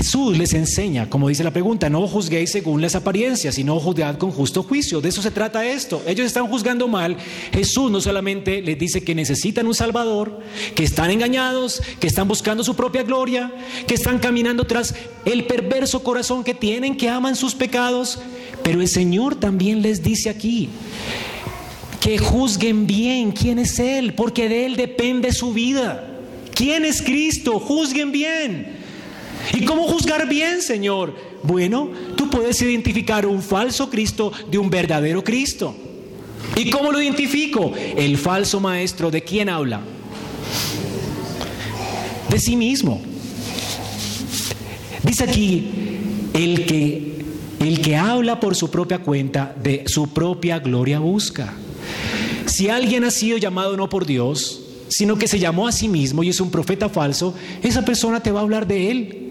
Jesús 0.00 0.38
les 0.38 0.54
enseña, 0.54 1.10
como 1.10 1.28
dice 1.28 1.44
la 1.44 1.50
pregunta, 1.50 1.90
no 1.90 2.08
juzguéis 2.08 2.50
según 2.50 2.80
las 2.80 2.94
apariencias, 2.94 3.56
sino 3.56 3.78
juzgad 3.78 4.16
con 4.16 4.30
justo 4.30 4.62
juicio. 4.62 5.02
De 5.02 5.10
eso 5.10 5.20
se 5.20 5.30
trata 5.30 5.66
esto. 5.66 6.02
Ellos 6.06 6.24
están 6.24 6.46
juzgando 6.46 6.88
mal. 6.88 7.18
Jesús 7.52 7.90
no 7.90 8.00
solamente 8.00 8.62
les 8.62 8.78
dice 8.78 9.04
que 9.04 9.14
necesitan 9.14 9.66
un 9.66 9.74
Salvador, 9.74 10.40
que 10.74 10.84
están 10.84 11.10
engañados, 11.10 11.82
que 12.00 12.06
están 12.06 12.26
buscando 12.28 12.64
su 12.64 12.74
propia 12.74 13.02
gloria, 13.02 13.52
que 13.86 13.92
están 13.92 14.18
caminando 14.18 14.64
tras 14.64 14.94
el 15.26 15.44
perverso 15.44 16.02
corazón 16.02 16.44
que 16.44 16.54
tienen, 16.54 16.96
que 16.96 17.10
aman 17.10 17.36
sus 17.36 17.54
pecados, 17.54 18.20
pero 18.62 18.80
el 18.80 18.88
Señor 18.88 19.34
también 19.34 19.82
les 19.82 20.02
dice 20.02 20.30
aquí, 20.30 20.70
que 22.00 22.16
juzguen 22.16 22.86
bien 22.86 23.32
quién 23.32 23.58
es 23.58 23.78
Él, 23.78 24.14
porque 24.14 24.48
de 24.48 24.64
Él 24.64 24.76
depende 24.76 25.30
su 25.30 25.52
vida. 25.52 26.06
¿Quién 26.54 26.86
es 26.86 27.02
Cristo? 27.02 27.60
Juzguen 27.60 28.12
bien. 28.12 28.79
¿Y 29.52 29.64
cómo 29.64 29.84
juzgar 29.84 30.28
bien, 30.28 30.62
Señor? 30.62 31.14
Bueno, 31.42 31.90
tú 32.16 32.28
puedes 32.30 32.60
identificar 32.62 33.26
un 33.26 33.42
falso 33.42 33.90
Cristo 33.90 34.32
de 34.50 34.58
un 34.58 34.70
verdadero 34.70 35.24
Cristo. 35.24 35.74
¿Y 36.56 36.70
cómo 36.70 36.92
lo 36.92 37.00
identifico? 37.00 37.72
El 37.96 38.18
falso 38.18 38.60
maestro, 38.60 39.10
¿de 39.10 39.22
quién 39.22 39.48
habla? 39.48 39.80
De 42.28 42.38
sí 42.38 42.56
mismo. 42.56 43.00
Dice 45.02 45.24
aquí, 45.24 45.70
el 46.34 46.66
que, 46.66 47.24
el 47.60 47.80
que 47.80 47.96
habla 47.96 48.38
por 48.40 48.54
su 48.54 48.70
propia 48.70 48.98
cuenta, 48.98 49.54
de 49.62 49.84
su 49.86 50.08
propia 50.08 50.58
gloria 50.58 50.98
busca. 50.98 51.54
Si 52.46 52.68
alguien 52.68 53.04
ha 53.04 53.10
sido 53.10 53.38
llamado 53.38 53.76
no 53.76 53.88
por 53.88 54.06
Dios, 54.06 54.60
sino 54.88 55.16
que 55.16 55.28
se 55.28 55.38
llamó 55.38 55.66
a 55.66 55.72
sí 55.72 55.88
mismo 55.88 56.22
y 56.22 56.28
es 56.28 56.40
un 56.40 56.50
profeta 56.50 56.88
falso, 56.88 57.34
esa 57.62 57.84
persona 57.84 58.20
te 58.20 58.32
va 58.32 58.40
a 58.40 58.42
hablar 58.42 58.66
de 58.66 58.90
él 58.90 59.29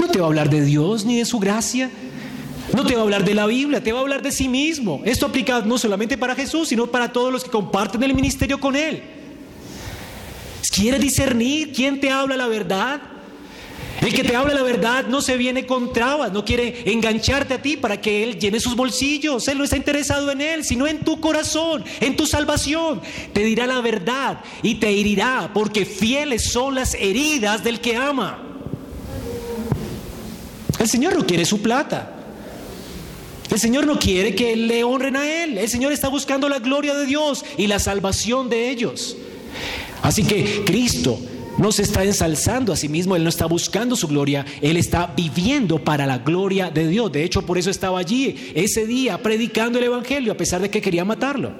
no 0.00 0.08
te 0.08 0.18
va 0.18 0.24
a 0.24 0.28
hablar 0.28 0.50
de 0.50 0.64
Dios 0.64 1.04
ni 1.04 1.18
de 1.18 1.24
su 1.24 1.38
gracia. 1.38 1.90
No 2.74 2.86
te 2.86 2.94
va 2.94 3.00
a 3.00 3.02
hablar 3.02 3.24
de 3.24 3.34
la 3.34 3.46
Biblia, 3.46 3.82
te 3.82 3.92
va 3.92 3.98
a 3.98 4.02
hablar 4.02 4.22
de 4.22 4.32
sí 4.32 4.48
mismo. 4.48 5.02
Esto 5.04 5.26
aplica 5.26 5.60
no 5.60 5.76
solamente 5.76 6.16
para 6.16 6.34
Jesús, 6.34 6.68
sino 6.68 6.86
para 6.86 7.12
todos 7.12 7.32
los 7.32 7.44
que 7.44 7.50
comparten 7.50 8.02
el 8.02 8.14
ministerio 8.14 8.58
con 8.60 8.76
Él. 8.76 9.02
¿Quiere 10.70 10.98
discernir 10.98 11.72
quién 11.72 12.00
te 12.00 12.10
habla 12.10 12.36
la 12.36 12.46
verdad? 12.46 13.00
El 14.00 14.14
que 14.14 14.24
te 14.24 14.34
habla 14.34 14.54
la 14.54 14.62
verdad 14.62 15.06
no 15.08 15.20
se 15.20 15.36
viene 15.36 15.66
con 15.66 15.92
trabas, 15.92 16.32
no 16.32 16.44
quiere 16.44 16.90
engancharte 16.90 17.54
a 17.54 17.62
ti 17.62 17.76
para 17.76 18.00
que 18.00 18.22
Él 18.22 18.38
llene 18.38 18.60
sus 18.60 18.76
bolsillos. 18.76 19.46
Él 19.48 19.58
no 19.58 19.64
está 19.64 19.76
interesado 19.76 20.30
en 20.30 20.40
Él, 20.40 20.64
sino 20.64 20.86
en 20.86 21.00
tu 21.00 21.20
corazón, 21.20 21.84
en 22.00 22.16
tu 22.16 22.24
salvación. 22.24 23.02
Te 23.34 23.42
dirá 23.42 23.66
la 23.66 23.80
verdad 23.80 24.40
y 24.62 24.76
te 24.76 24.88
herirá, 24.88 25.50
porque 25.52 25.84
fieles 25.84 26.44
son 26.44 26.76
las 26.76 26.94
heridas 26.94 27.62
del 27.62 27.80
que 27.80 27.96
ama. 27.96 28.49
El 30.80 30.88
Señor 30.88 31.14
no 31.14 31.26
quiere 31.26 31.44
su 31.44 31.60
plata. 31.60 32.10
El 33.50 33.60
Señor 33.60 33.86
no 33.86 33.98
quiere 33.98 34.34
que 34.34 34.56
le 34.56 34.82
honren 34.82 35.14
a 35.14 35.44
Él. 35.44 35.58
El 35.58 35.68
Señor 35.68 35.92
está 35.92 36.08
buscando 36.08 36.48
la 36.48 36.58
gloria 36.58 36.94
de 36.94 37.04
Dios 37.04 37.44
y 37.58 37.66
la 37.66 37.78
salvación 37.78 38.48
de 38.48 38.70
ellos. 38.70 39.14
Así 40.02 40.24
que 40.24 40.64
Cristo 40.64 41.18
no 41.58 41.70
se 41.70 41.82
está 41.82 42.02
ensalzando 42.02 42.72
a 42.72 42.76
sí 42.76 42.88
mismo, 42.88 43.14
Él 43.14 43.24
no 43.24 43.28
está 43.28 43.44
buscando 43.44 43.94
su 43.94 44.08
gloria, 44.08 44.46
Él 44.62 44.78
está 44.78 45.12
viviendo 45.14 45.84
para 45.84 46.06
la 46.06 46.16
gloria 46.16 46.70
de 46.70 46.88
Dios. 46.88 47.12
De 47.12 47.24
hecho, 47.24 47.42
por 47.42 47.58
eso 47.58 47.68
estaba 47.68 47.98
allí 47.98 48.52
ese 48.54 48.86
día 48.86 49.22
predicando 49.22 49.78
el 49.78 49.84
Evangelio, 49.84 50.32
a 50.32 50.36
pesar 50.36 50.62
de 50.62 50.70
que 50.70 50.80
quería 50.80 51.04
matarlo. 51.04 51.52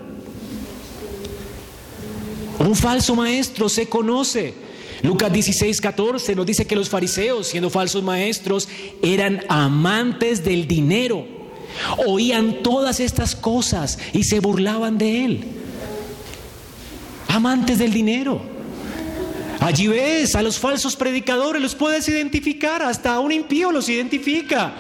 Un 2.59 2.75
falso 2.75 3.15
maestro 3.15 3.69
se 3.69 3.87
conoce. 3.87 4.70
Lucas 5.03 5.33
16, 5.33 5.81
14 5.81 6.35
nos 6.35 6.47
dice 6.47 6.67
que 6.67 6.77
los 6.77 6.89
fariseos, 6.89 7.47
siendo 7.47 7.71
falsos 7.71 8.03
maestros, 8.03 8.69
eran 9.03 9.45
amantes 9.49 10.45
del 10.45 10.67
dinero. 10.67 11.27
Oían 12.07 12.63
todas 12.63 13.01
estas 13.01 13.35
cosas 13.35 13.99
y 14.13 14.25
se 14.25 14.41
burlaban 14.41 14.99
de 14.99 15.25
él. 15.25 15.45
Amantes 17.29 17.79
del 17.79 17.93
dinero. 17.93 18.43
Allí 19.61 19.89
ves 19.89 20.35
a 20.35 20.43
los 20.43 20.59
falsos 20.59 20.97
predicadores, 20.97 21.61
los 21.61 21.75
puedes 21.75 22.09
identificar, 22.09 22.83
hasta 22.83 23.21
un 23.21 23.31
impío 23.31 23.71
los 23.71 23.89
identifica. 23.89 24.75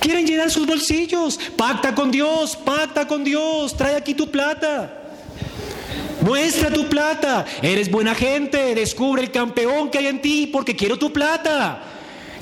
Quieren 0.00 0.26
llenar 0.26 0.50
sus 0.50 0.66
bolsillos. 0.66 1.38
Pacta 1.56 1.94
con 1.94 2.10
Dios, 2.10 2.56
pacta 2.56 3.06
con 3.06 3.22
Dios, 3.22 3.76
trae 3.76 3.94
aquí 3.94 4.14
tu 4.14 4.30
plata. 4.30 5.01
Muestra 6.22 6.72
tu 6.72 6.88
plata. 6.88 7.44
Eres 7.62 7.90
buena 7.90 8.14
gente. 8.14 8.74
Descubre 8.74 9.22
el 9.22 9.30
campeón 9.30 9.90
que 9.90 9.98
hay 9.98 10.06
en 10.06 10.22
ti 10.22 10.46
porque 10.46 10.76
quiero 10.76 10.98
tu 10.98 11.12
plata. 11.12 11.82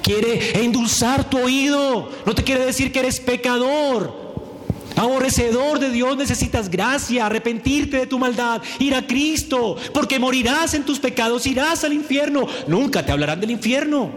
Quiere 0.03 0.62
endulzar 0.62 1.28
tu 1.28 1.39
oído. 1.39 2.11
No 2.26 2.35
te 2.35 2.45
quiere 2.45 2.64
decir 2.64 2.93
que 2.93 3.01
eres 3.01 3.20
pecador. 3.20 4.20
Aborrecedor 4.97 5.78
de 5.78 5.91
Dios, 5.91 6.16
necesitas 6.16 6.68
gracia, 6.68 7.26
arrepentirte 7.26 7.97
de 7.97 8.07
tu 8.07 8.18
maldad, 8.18 8.61
ir 8.81 8.95
a 8.95 9.07
Cristo, 9.07 9.76
porque 9.95 10.18
morirás 10.18 10.74
en 10.74 10.85
tus 10.85 10.99
pecados, 10.99 11.47
irás 11.47 11.85
al 11.85 11.93
infierno. 11.93 12.47
Nunca 12.66 13.07
te 13.07 13.12
hablarán 13.12 13.41
del 13.41 13.53
infierno. 13.53 14.11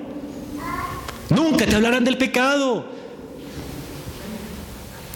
Nunca 1.29 1.65
te 1.65 1.75
hablarán 1.75 2.03
del 2.03 2.17
pecado. 2.17 2.85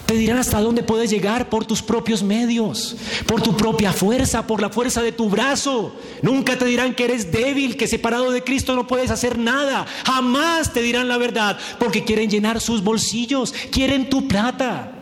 Te 0.08 0.14
dirán 0.14 0.38
hasta 0.38 0.62
dónde 0.62 0.84
puedes 0.84 1.10
llegar 1.10 1.49
por 1.49 1.66
tus 1.66 1.82
propios 1.82 2.24
medios, 2.24 2.95
por 3.26 3.41
tu 3.41 3.58
propia 3.58 3.91
fuerza, 3.91 4.47
por 4.47 4.62
la 4.62 4.70
fuerza 4.70 5.01
de 5.01 5.12
tu 5.12 5.30
brazo. 5.30 5.93
Nunca 6.22 6.58
te 6.58 6.64
dirán 6.64 6.95
que 6.95 7.03
eres 7.03 7.30
débil, 7.30 7.76
que 7.76 7.89
separado 7.89 8.32
de 8.32 8.41
Cristo 8.41 8.74
no 8.74 8.88
puedes 8.88 9.12
hacer 9.12 9.38
nada. 9.38 9.86
Jamás 10.05 10.72
te 10.72 10.82
dirán 10.82 11.10
la 11.10 11.18
verdad, 11.18 11.58
porque 11.78 12.05
quieren 12.05 12.30
llenar 12.30 12.62
sus 12.62 12.82
bolsillos, 12.82 13.53
quieren 13.70 14.10
tu 14.10 14.30
plata. 14.30 14.93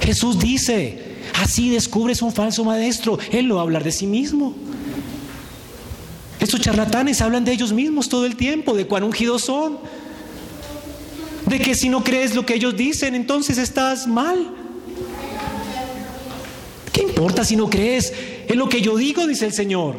Jesús 0.00 0.38
dice, 0.38 1.18
así 1.38 1.68
descubres 1.68 2.22
un 2.22 2.32
falso 2.32 2.64
maestro. 2.64 3.18
Él 3.32 3.48
no 3.48 3.56
va 3.56 3.60
a 3.60 3.64
hablar 3.64 3.84
de 3.84 3.92
sí 3.92 4.06
mismo. 4.06 4.54
Estos 6.40 6.58
charlatanes 6.62 7.20
hablan 7.20 7.44
de 7.44 7.52
ellos 7.52 7.70
mismos 7.70 8.08
todo 8.08 8.24
el 8.24 8.34
tiempo, 8.34 8.72
de 8.72 8.86
cuán 8.86 9.04
ungidos 9.04 9.42
son 9.42 9.78
de 11.46 11.58
que 11.58 11.74
si 11.74 11.88
no 11.88 12.02
crees 12.04 12.34
lo 12.34 12.46
que 12.46 12.54
ellos 12.54 12.76
dicen, 12.76 13.14
entonces 13.14 13.58
estás 13.58 14.06
mal. 14.06 14.54
¿Qué 16.92 17.02
importa 17.02 17.44
si 17.44 17.56
no 17.56 17.70
crees 17.70 18.12
en 18.48 18.58
lo 18.58 18.68
que 18.68 18.80
yo 18.80 18.96
digo, 18.96 19.26
dice 19.26 19.46
el 19.46 19.52
Señor? 19.52 19.96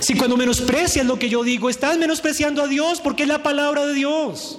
Si 0.00 0.14
cuando 0.14 0.36
menosprecias 0.36 1.06
lo 1.06 1.18
que 1.18 1.28
yo 1.28 1.42
digo, 1.42 1.70
estás 1.70 1.96
menospreciando 1.96 2.62
a 2.62 2.68
Dios 2.68 3.00
porque 3.00 3.22
es 3.22 3.28
la 3.28 3.42
palabra 3.42 3.86
de 3.86 3.94
Dios. 3.94 4.58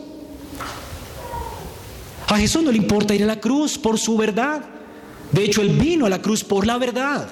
A 2.28 2.38
Jesús 2.38 2.64
no 2.64 2.72
le 2.72 2.78
importa 2.78 3.16
ir 3.16 3.24
a 3.24 3.28
la 3.28 3.40
cruz 3.40 3.78
por 3.78 4.00
su 4.00 4.18
verdad. 4.18 4.64
De 5.32 5.44
hecho, 5.44 5.62
Él 5.62 5.70
vino 5.70 6.06
a 6.06 6.10
la 6.10 6.22
cruz 6.22 6.44
por 6.44 6.66
la 6.66 6.78
verdad. 6.78 7.30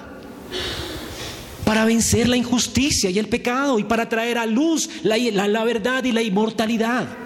Para 1.66 1.84
vencer 1.86 2.30
la 2.30 2.38
injusticia 2.38 3.10
y 3.10 3.18
el 3.18 3.28
pecado 3.28 3.80
y 3.80 3.84
para 3.84 4.08
traer 4.08 4.38
a 4.38 4.46
luz 4.46 4.90
la, 5.04 5.18
la 5.18 5.64
verdad 5.64 6.04
y 6.04 6.12
la 6.12 6.22
inmortalidad. 6.22 7.25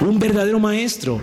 Un 0.00 0.18
verdadero 0.18 0.60
maestro 0.60 1.20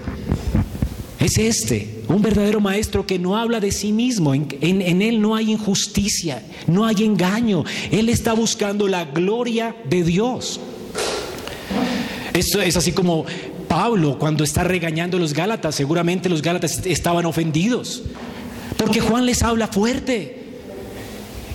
es 1.23 1.37
este, 1.37 2.03
un 2.09 2.21
verdadero 2.21 2.59
maestro 2.59 3.07
que 3.07 3.17
no 3.17 3.37
habla 3.37 3.61
de 3.61 3.71
sí 3.71 3.93
mismo, 3.93 4.33
en, 4.33 5.01
él 5.01 5.21
no 5.21 5.35
hay 5.35 5.51
injusticia, 5.51 6.43
no 6.67 6.85
hay 6.85 7.05
engaño, 7.05 7.63
él 7.91 8.09
está 8.09 8.33
buscando 8.33 8.89
la 8.89 9.05
gloria 9.05 9.73
de 9.85 10.03
Dios. 10.03 10.59
Esto 12.33 12.61
es 12.61 12.75
así 12.75 12.91
como 12.91 13.25
Pablo 13.69 14.19
cuando 14.19 14.43
está 14.43 14.65
regañando 14.65 15.15
a 15.15 15.19
los 15.19 15.33
Gálatas, 15.33 15.75
seguramente 15.75 16.27
los 16.27 16.41
Gálatas 16.41 16.85
estaban 16.85 17.25
ofendidos, 17.25 18.03
porque 18.75 18.99
Juan 18.99 19.25
les 19.25 19.43
habla 19.43 19.67
fuerte. 19.67 20.41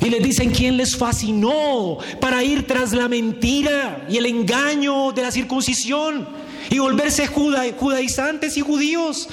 Y 0.00 0.10
les 0.10 0.22
dicen 0.22 0.50
quién 0.50 0.76
les 0.76 0.96
fascinó 0.96 1.98
para 2.20 2.44
ir 2.44 2.68
tras 2.68 2.92
la 2.92 3.08
mentira 3.08 4.06
y 4.08 4.16
el 4.16 4.26
engaño 4.26 5.10
de 5.10 5.22
la 5.22 5.32
circuncisión 5.32 6.28
y 6.70 6.78
volverse 6.78 7.26
judaizantes 7.26 8.56
y 8.56 8.60
judíos. 8.60 9.28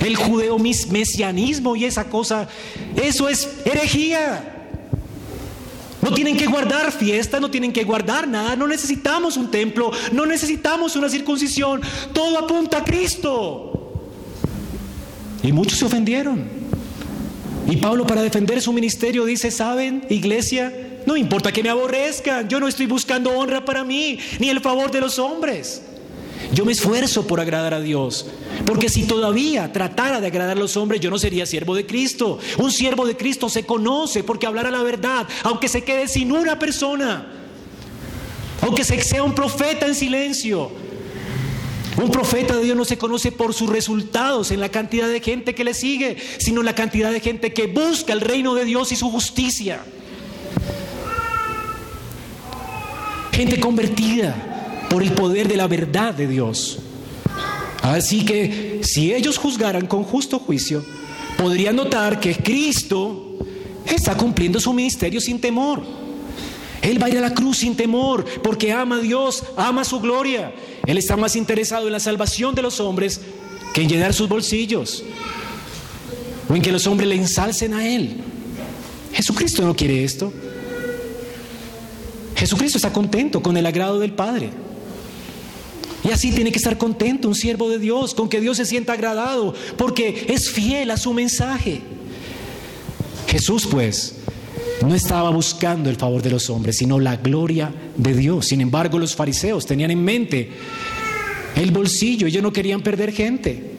El 0.00 0.16
judeo 0.16 0.58
mesianismo 0.58 1.76
y 1.76 1.84
esa 1.84 2.04
cosa, 2.04 2.48
eso 2.96 3.28
es 3.28 3.48
herejía. 3.64 4.54
No 6.00 6.12
tienen 6.14 6.36
que 6.36 6.46
guardar 6.46 6.92
fiesta, 6.92 7.40
no 7.40 7.50
tienen 7.50 7.72
que 7.72 7.84
guardar 7.84 8.28
nada, 8.28 8.54
no 8.54 8.68
necesitamos 8.68 9.36
un 9.36 9.50
templo, 9.50 9.90
no 10.12 10.24
necesitamos 10.26 10.94
una 10.94 11.08
circuncisión, 11.08 11.80
todo 12.12 12.38
apunta 12.38 12.78
a 12.78 12.84
Cristo. 12.84 14.02
Y 15.42 15.52
muchos 15.52 15.78
se 15.78 15.84
ofendieron. 15.84 16.48
Y 17.68 17.76
Pablo 17.76 18.06
para 18.06 18.22
defender 18.22 18.62
su 18.62 18.72
ministerio 18.72 19.24
dice, 19.24 19.50
¿saben, 19.50 20.06
iglesia? 20.08 20.72
No 21.04 21.16
importa 21.16 21.52
que 21.52 21.62
me 21.62 21.68
aborrezcan, 21.68 22.48
yo 22.48 22.60
no 22.60 22.68
estoy 22.68 22.86
buscando 22.86 23.30
honra 23.30 23.64
para 23.64 23.84
mí, 23.84 24.18
ni 24.38 24.48
el 24.48 24.60
favor 24.60 24.90
de 24.90 25.00
los 25.00 25.18
hombres. 25.18 25.82
Yo 26.52 26.64
me 26.64 26.72
esfuerzo 26.72 27.26
por 27.26 27.40
agradar 27.40 27.74
a 27.74 27.80
Dios. 27.80 28.26
Porque 28.64 28.88
si 28.88 29.04
todavía 29.04 29.72
tratara 29.72 30.20
de 30.20 30.28
agradar 30.28 30.56
a 30.56 30.60
los 30.60 30.76
hombres, 30.76 31.00
yo 31.00 31.10
no 31.10 31.18
sería 31.18 31.46
siervo 31.46 31.74
de 31.74 31.86
Cristo. 31.86 32.38
Un 32.58 32.70
siervo 32.72 33.06
de 33.06 33.16
Cristo 33.16 33.48
se 33.48 33.64
conoce 33.64 34.24
porque 34.24 34.46
hablará 34.46 34.70
la 34.70 34.82
verdad, 34.82 35.26
aunque 35.42 35.68
se 35.68 35.84
quede 35.84 36.08
sin 36.08 36.32
una 36.32 36.58
persona. 36.58 37.26
Aunque 38.62 38.84
sea 38.84 39.22
un 39.22 39.34
profeta 39.34 39.86
en 39.86 39.94
silencio. 39.94 40.70
Un 41.96 42.10
profeta 42.10 42.56
de 42.56 42.62
Dios 42.62 42.76
no 42.76 42.84
se 42.84 42.96
conoce 42.96 43.32
por 43.32 43.52
sus 43.52 43.68
resultados 43.68 44.50
en 44.50 44.60
la 44.60 44.68
cantidad 44.68 45.08
de 45.08 45.20
gente 45.20 45.54
que 45.54 45.64
le 45.64 45.74
sigue, 45.74 46.16
sino 46.38 46.60
en 46.60 46.66
la 46.66 46.74
cantidad 46.74 47.10
de 47.10 47.20
gente 47.20 47.52
que 47.52 47.66
busca 47.66 48.12
el 48.12 48.20
reino 48.20 48.54
de 48.54 48.64
Dios 48.64 48.92
y 48.92 48.96
su 48.96 49.10
justicia. 49.10 49.80
Gente 53.32 53.60
convertida 53.60 54.47
por 54.88 55.02
el 55.02 55.12
poder 55.12 55.48
de 55.48 55.56
la 55.56 55.66
verdad 55.66 56.14
de 56.14 56.26
Dios. 56.26 56.78
Así 57.82 58.24
que 58.24 58.80
si 58.82 59.14
ellos 59.14 59.38
juzgaran 59.38 59.86
con 59.86 60.02
justo 60.02 60.38
juicio, 60.38 60.84
podrían 61.36 61.76
notar 61.76 62.20
que 62.20 62.34
Cristo 62.36 63.36
está 63.86 64.16
cumpliendo 64.16 64.60
su 64.60 64.72
ministerio 64.72 65.20
sin 65.20 65.40
temor. 65.40 65.82
Él 66.82 67.02
va 67.02 67.06
a 67.06 67.10
ir 67.10 67.18
a 67.18 67.22
la 67.22 67.34
cruz 67.34 67.58
sin 67.58 67.76
temor 67.76 68.24
porque 68.42 68.72
ama 68.72 68.96
a 68.96 69.00
Dios, 69.00 69.44
ama 69.56 69.84
su 69.84 70.00
gloria. 70.00 70.52
Él 70.86 70.98
está 70.98 71.16
más 71.16 71.36
interesado 71.36 71.86
en 71.86 71.92
la 71.92 72.00
salvación 72.00 72.54
de 72.54 72.62
los 72.62 72.80
hombres 72.80 73.20
que 73.74 73.82
en 73.82 73.88
llenar 73.88 74.14
sus 74.14 74.28
bolsillos 74.28 75.02
o 76.48 76.54
en 76.54 76.62
que 76.62 76.72
los 76.72 76.86
hombres 76.86 77.08
le 77.08 77.16
ensalcen 77.16 77.74
a 77.74 77.86
Él. 77.86 78.16
Jesucristo 79.12 79.62
no 79.62 79.74
quiere 79.74 80.04
esto. 80.04 80.32
Jesucristo 82.36 82.78
está 82.78 82.92
contento 82.92 83.42
con 83.42 83.56
el 83.56 83.66
agrado 83.66 83.98
del 83.98 84.12
Padre. 84.12 84.50
Y 86.08 86.10
así 86.10 86.32
tiene 86.32 86.50
que 86.50 86.56
estar 86.56 86.78
contento 86.78 87.28
un 87.28 87.34
siervo 87.34 87.68
de 87.68 87.78
Dios, 87.78 88.14
con 88.14 88.30
que 88.30 88.40
Dios 88.40 88.56
se 88.56 88.64
sienta 88.64 88.94
agradado, 88.94 89.54
porque 89.76 90.24
es 90.30 90.48
fiel 90.48 90.90
a 90.90 90.96
su 90.96 91.12
mensaje. 91.12 91.82
Jesús 93.26 93.68
pues 93.70 94.14
no 94.80 94.94
estaba 94.94 95.28
buscando 95.28 95.90
el 95.90 95.96
favor 95.96 96.22
de 96.22 96.30
los 96.30 96.48
hombres, 96.48 96.78
sino 96.78 96.98
la 96.98 97.16
gloria 97.16 97.74
de 97.94 98.14
Dios. 98.14 98.46
Sin 98.46 98.62
embargo, 98.62 98.98
los 98.98 99.14
fariseos 99.14 99.66
tenían 99.66 99.90
en 99.90 100.02
mente 100.02 100.48
el 101.56 101.72
bolsillo, 101.72 102.26
ellos 102.26 102.42
no 102.42 102.54
querían 102.54 102.80
perder 102.80 103.12
gente. 103.12 103.72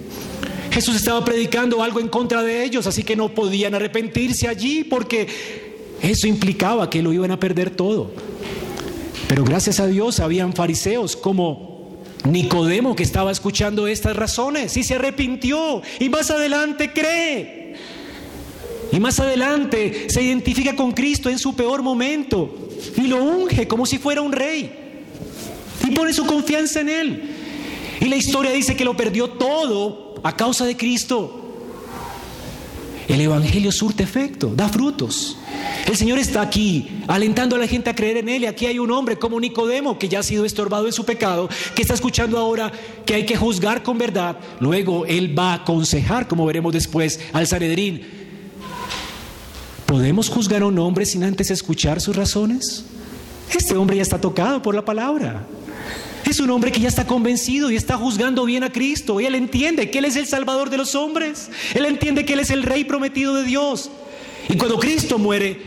Jesús 0.69 0.97
estaba 0.97 1.25
predicando 1.25 1.81
algo 1.81 1.99
en 1.99 2.09
contra 2.09 2.43
de 2.43 2.63
ellos, 2.63 2.85
así 2.85 3.01
que 3.01 3.15
no 3.15 3.33
podían 3.33 3.73
arrepentirse 3.73 4.47
allí 4.47 4.83
porque 4.83 5.27
eso 5.99 6.27
implicaba 6.27 6.91
que 6.91 7.01
lo 7.01 7.11
iban 7.11 7.31
a 7.31 7.39
perder 7.39 7.71
todo. 7.71 8.11
Pero 9.27 9.43
gracias 9.43 9.79
a 9.79 9.87
Dios 9.87 10.19
habían 10.19 10.53
fariseos 10.53 11.15
como 11.15 11.68
Nicodemo 12.25 12.95
que 12.95 13.03
estaba 13.03 13.31
escuchando 13.31 13.87
estas 13.87 14.15
razones 14.15 14.75
y 14.77 14.83
se 14.83 14.95
arrepintió 14.95 15.81
y 15.99 16.09
más 16.09 16.29
adelante 16.31 16.91
cree. 16.91 17.75
Y 18.91 18.99
más 18.99 19.19
adelante 19.19 20.09
se 20.09 20.21
identifica 20.21 20.75
con 20.75 20.91
Cristo 20.91 21.29
en 21.29 21.39
su 21.39 21.55
peor 21.55 21.81
momento 21.83 22.53
y 22.97 23.07
lo 23.07 23.23
unge 23.23 23.67
como 23.67 23.85
si 23.85 23.97
fuera 23.97 24.21
un 24.21 24.31
rey. 24.31 24.71
Y 25.87 25.91
pone 25.91 26.13
su 26.13 26.25
confianza 26.25 26.81
en 26.81 26.89
Él. 26.89 27.35
Y 28.01 28.05
la 28.05 28.15
historia 28.15 28.51
dice 28.51 28.75
que 28.75 28.85
lo 28.85 28.97
perdió 28.97 29.29
todo 29.29 30.15
a 30.23 30.35
causa 30.35 30.65
de 30.65 30.75
Cristo. 30.75 31.38
El 33.09 33.21
Evangelio 33.21 33.71
surte 33.71 34.03
efecto, 34.03 34.53
da 34.55 34.69
frutos. 34.69 35.35
El 35.87 35.97
Señor 35.97 36.19
está 36.19 36.43
aquí 36.43 37.01
alentando 37.07 37.55
a 37.55 37.59
la 37.59 37.65
gente 37.65 37.89
a 37.89 37.95
creer 37.95 38.17
en 38.17 38.29
Él. 38.29 38.43
Y 38.43 38.45
aquí 38.45 38.67
hay 38.67 38.77
un 38.77 38.91
hombre 38.91 39.17
como 39.17 39.39
Nicodemo 39.39 39.97
que 39.97 40.07
ya 40.07 40.19
ha 40.19 40.23
sido 40.23 40.45
estorbado 40.45 40.85
en 40.85 40.93
su 40.93 41.05
pecado, 41.05 41.49
que 41.73 41.81
está 41.81 41.95
escuchando 41.95 42.37
ahora 42.37 42.71
que 43.07 43.15
hay 43.15 43.25
que 43.25 43.35
juzgar 43.35 43.81
con 43.81 43.97
verdad. 43.97 44.37
Luego 44.59 45.07
Él 45.07 45.37
va 45.37 45.53
a 45.53 45.55
aconsejar, 45.55 46.27
como 46.27 46.45
veremos 46.45 46.71
después, 46.71 47.19
al 47.33 47.47
Sanedrín. 47.47 48.03
¿Podemos 49.87 50.29
juzgar 50.29 50.61
a 50.61 50.67
un 50.67 50.77
hombre 50.77 51.03
sin 51.07 51.23
antes 51.23 51.49
escuchar 51.49 51.99
sus 52.01 52.15
razones? 52.15 52.85
Este 53.51 53.75
hombre 53.75 53.95
ya 53.95 54.03
está 54.03 54.21
tocado 54.21 54.61
por 54.61 54.75
la 54.75 54.85
palabra. 54.85 55.47
Es 56.29 56.39
un 56.39 56.51
hombre 56.51 56.71
que 56.71 56.79
ya 56.79 56.87
está 56.87 57.07
convencido 57.07 57.71
y 57.71 57.75
está 57.75 57.97
juzgando 57.97 58.45
bien 58.45 58.63
a 58.63 58.71
Cristo. 58.71 59.19
Y 59.19 59.25
él 59.25 59.33
entiende 59.33 59.89
que 59.89 59.97
Él 59.97 60.05
es 60.05 60.15
el 60.15 60.27
Salvador 60.27 60.69
de 60.69 60.77
los 60.77 60.93
hombres. 60.93 61.49
Él 61.73 61.85
entiende 61.85 62.23
que 62.23 62.33
Él 62.33 62.39
es 62.39 62.51
el 62.51 62.61
Rey 62.61 62.83
prometido 62.83 63.33
de 63.33 63.45
Dios. 63.45 63.89
Y 64.47 64.55
cuando 64.55 64.77
Cristo 64.77 65.17
muere, 65.17 65.59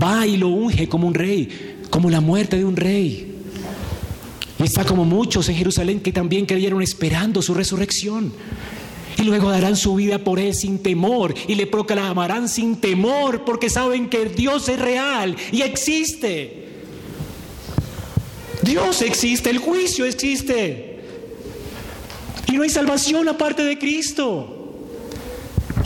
va 0.00 0.26
y 0.26 0.36
lo 0.36 0.48
unge 0.48 0.86
como 0.86 1.08
un 1.08 1.14
rey, 1.14 1.78
como 1.88 2.10
la 2.10 2.20
muerte 2.20 2.58
de 2.58 2.66
un 2.66 2.76
rey. 2.76 3.36
Y 4.58 4.62
está 4.62 4.84
como 4.84 5.06
muchos 5.06 5.48
en 5.48 5.56
Jerusalén 5.56 6.00
que 6.00 6.12
también 6.12 6.44
creyeron 6.44 6.82
esperando 6.82 7.40
su 7.40 7.54
resurrección. 7.54 8.34
Y 9.16 9.22
luego 9.22 9.50
darán 9.50 9.76
su 9.76 9.94
vida 9.94 10.18
por 10.18 10.38
Él 10.38 10.52
sin 10.52 10.78
temor 10.80 11.34
y 11.48 11.54
le 11.54 11.66
proclamarán 11.66 12.50
sin 12.50 12.76
temor 12.76 13.46
porque 13.46 13.70
saben 13.70 14.10
que 14.10 14.26
Dios 14.26 14.68
es 14.68 14.78
real 14.78 15.36
y 15.52 15.62
existe. 15.62 16.61
Dios 18.72 19.02
existe, 19.02 19.50
el 19.50 19.58
juicio 19.58 20.06
existe. 20.06 20.98
Y 22.48 22.52
no 22.52 22.62
hay 22.62 22.70
salvación 22.70 23.28
aparte 23.28 23.62
de 23.62 23.78
Cristo. 23.78 24.72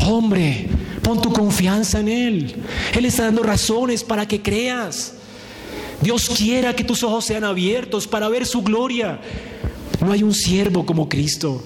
Hombre, 0.07 0.69
Pon 1.03 1.21
tu 1.23 1.33
confianza 1.33 2.01
en 2.01 2.09
Él. 2.09 2.55
Él 2.93 3.05
está 3.05 3.25
dando 3.25 3.45
razones 3.45 4.03
para 4.03 4.27
que 4.27 4.43
creas. 4.43 5.15
Dios 6.01 6.29
quiera 6.29 6.75
que 6.75 6.83
tus 6.83 7.05
ojos 7.05 7.25
sean 7.25 7.45
abiertos 7.45 8.09
para 8.09 8.29
ver 8.29 8.45
su 8.45 8.63
gloria. 8.63 9.21
No 10.01 10.11
hay 10.11 10.25
un 10.25 10.35
siervo 10.35 10.85
como 10.85 11.09
Cristo. 11.09 11.63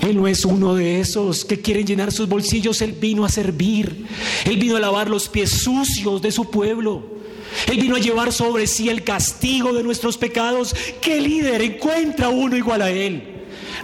Él 0.00 0.16
no 0.16 0.26
es 0.26 0.46
uno 0.46 0.74
de 0.74 1.00
esos 1.00 1.44
que 1.44 1.60
quieren 1.60 1.86
llenar 1.86 2.10
sus 2.10 2.28
bolsillos. 2.28 2.80
Él 2.80 2.92
vino 2.92 3.26
a 3.26 3.28
servir. 3.28 4.06
Él 4.46 4.56
vino 4.56 4.76
a 4.76 4.80
lavar 4.80 5.10
los 5.10 5.28
pies 5.28 5.50
sucios 5.50 6.22
de 6.22 6.32
su 6.32 6.50
pueblo. 6.50 7.17
Él 7.66 7.80
vino 7.80 7.96
a 7.96 8.00
llevar 8.00 8.32
sobre 8.32 8.66
sí 8.66 8.88
el 8.88 9.04
castigo 9.04 9.72
de 9.72 9.82
nuestros 9.82 10.16
pecados. 10.16 10.74
¿Qué 11.00 11.20
líder 11.20 11.62
encuentra 11.62 12.28
uno 12.28 12.56
igual 12.56 12.82
a 12.82 12.90
Él? 12.90 13.22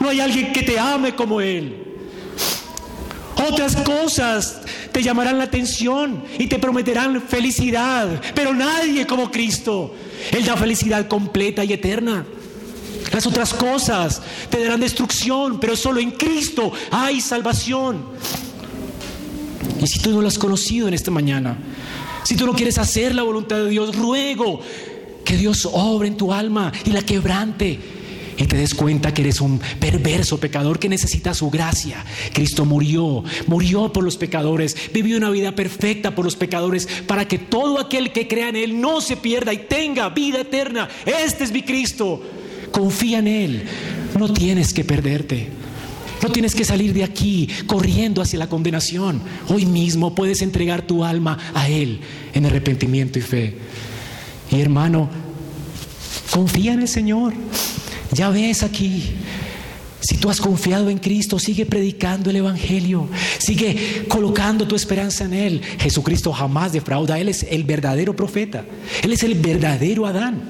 No 0.01 0.09
hay 0.09 0.21
alguien 0.21 0.53
que 0.53 0.63
te 0.63 0.79
ame 0.79 1.15
como 1.15 1.41
Él. 1.41 1.85
Otras 3.49 3.77
cosas 3.77 4.61
te 4.93 5.03
llamarán 5.03 5.39
la 5.39 5.45
atención 5.45 6.25
y 6.39 6.47
te 6.47 6.59
prometerán 6.59 7.21
felicidad, 7.23 8.21
pero 8.35 8.55
nadie 8.55 9.07
como 9.07 9.31
Cristo. 9.31 9.95
Él 10.31 10.45
da 10.45 10.57
felicidad 10.57 11.09
completa 11.09 11.65
y 11.65 11.73
eterna. 11.73 12.25
Las 13.13 13.27
otras 13.27 13.53
cosas 13.53 14.23
te 14.51 14.63
darán 14.63 14.81
destrucción, 14.81 15.61
pero 15.61 15.77
solo 15.77 16.01
en 16.01 16.13
Cristo 16.13 16.73
hay 16.91 17.21
salvación. 17.21 18.05
Y 19.81 19.87
si 19.87 19.99
tú 20.01 20.11
no 20.11 20.23
lo 20.23 20.29
has 20.29 20.39
conocido 20.39 20.89
en 20.89 20.95
esta 20.95 21.11
mañana, 21.11 21.59
si 22.25 22.37
tú 22.37 22.47
no 22.47 22.55
quieres 22.55 22.79
hacer 22.79 23.15
la 23.15 23.23
voluntad 23.23 23.57
de 23.57 23.69
Dios, 23.69 23.97
ruego 23.97 24.61
que 25.25 25.37
Dios 25.37 25.69
obre 25.71 26.09
en 26.09 26.17
tu 26.17 26.33
alma 26.33 26.73
y 26.85 26.91
la 26.91 27.03
quebrante 27.03 27.79
y 28.37 28.47
te 28.47 28.57
des 28.57 28.75
cuenta 28.75 29.15
que 29.15 29.23
eres 29.23 29.41
un 29.41 29.61
perverso 29.79 30.39
pecador 30.39 30.79
que 30.79 30.89
necesita 30.89 31.35
su 31.35 31.51
gracia. 31.51 32.05
Cristo 32.33 32.65
murió, 32.65 33.23
murió 33.47 33.93
por 33.93 34.05
los 34.05 34.17
pecadores, 34.17 34.77
vivió 34.93 35.17
una 35.17 35.31
vida 35.31 35.55
perfecta 35.55 36.15
por 36.15 36.25
los 36.25 36.37
pecadores 36.37 36.89
para 37.07 37.29
que 37.29 37.39
todo 37.39 37.79
aquel 37.79 38.13
que 38.13 38.27
crea 38.27 38.49
en 38.49 38.57
Él 38.57 38.81
no 38.81 39.01
se 39.01 39.17
pierda 39.17 39.53
y 39.53 39.59
tenga 39.59 40.09
vida 40.09 40.41
eterna. 40.41 40.89
Este 41.07 41.45
es 41.45 41.53
mi 41.53 41.63
Cristo. 41.63 42.23
Confía 42.73 43.19
en 43.19 43.29
Él. 43.29 43.65
No 44.19 44.33
tienes 44.33 44.75
que 44.75 44.85
perderte. 44.85 45.64
No 46.23 46.31
tienes 46.31 46.55
que 46.55 46.65
salir 46.65 46.93
de 46.93 47.05
aquí 47.05 47.49
corriendo 47.67 48.23
hacia 48.23 48.39
la 48.39 48.49
condenación. 48.49 49.21
Hoy 49.49 49.67
mismo 49.67 50.15
puedes 50.15 50.43
entregar 50.43 50.83
tu 50.83 51.05
alma 51.05 51.39
a 51.55 51.69
Él 51.69 52.01
en 52.33 52.47
arrepentimiento 52.47 53.19
y 53.19 53.23
fe. 53.23 53.55
Y 54.51 54.61
hermano, 54.61 55.09
confía 56.31 56.73
en 56.73 56.81
el 56.81 56.89
Señor. 56.89 57.35
Ya 58.13 58.31
ves 58.31 58.63
aquí. 58.63 59.15
Si 60.01 60.19
tú 60.19 60.29
has 60.29 60.39
confiado 60.39 60.91
en 60.91 60.99
Cristo, 60.99 61.39
sigue 61.39 61.65
predicando 61.65 62.29
el 62.29 62.37
Evangelio, 62.37 63.09
sigue 63.39 64.05
colocando 64.07 64.69
tu 64.69 64.77
esperanza 64.77 65.25
en 65.25 65.33
Él. 65.33 65.63
Jesucristo 65.79 66.31
jamás 66.31 66.75
defrauda, 66.75 67.19
Él 67.19 67.31
es 67.31 67.43
el 67.45 67.65
verdadero 67.65 68.15
profeta, 68.15 68.67
Él 69.03 69.15
es 69.15 69.23
el 69.23 69.35
verdadero 69.35 70.05
Adán. 70.05 70.43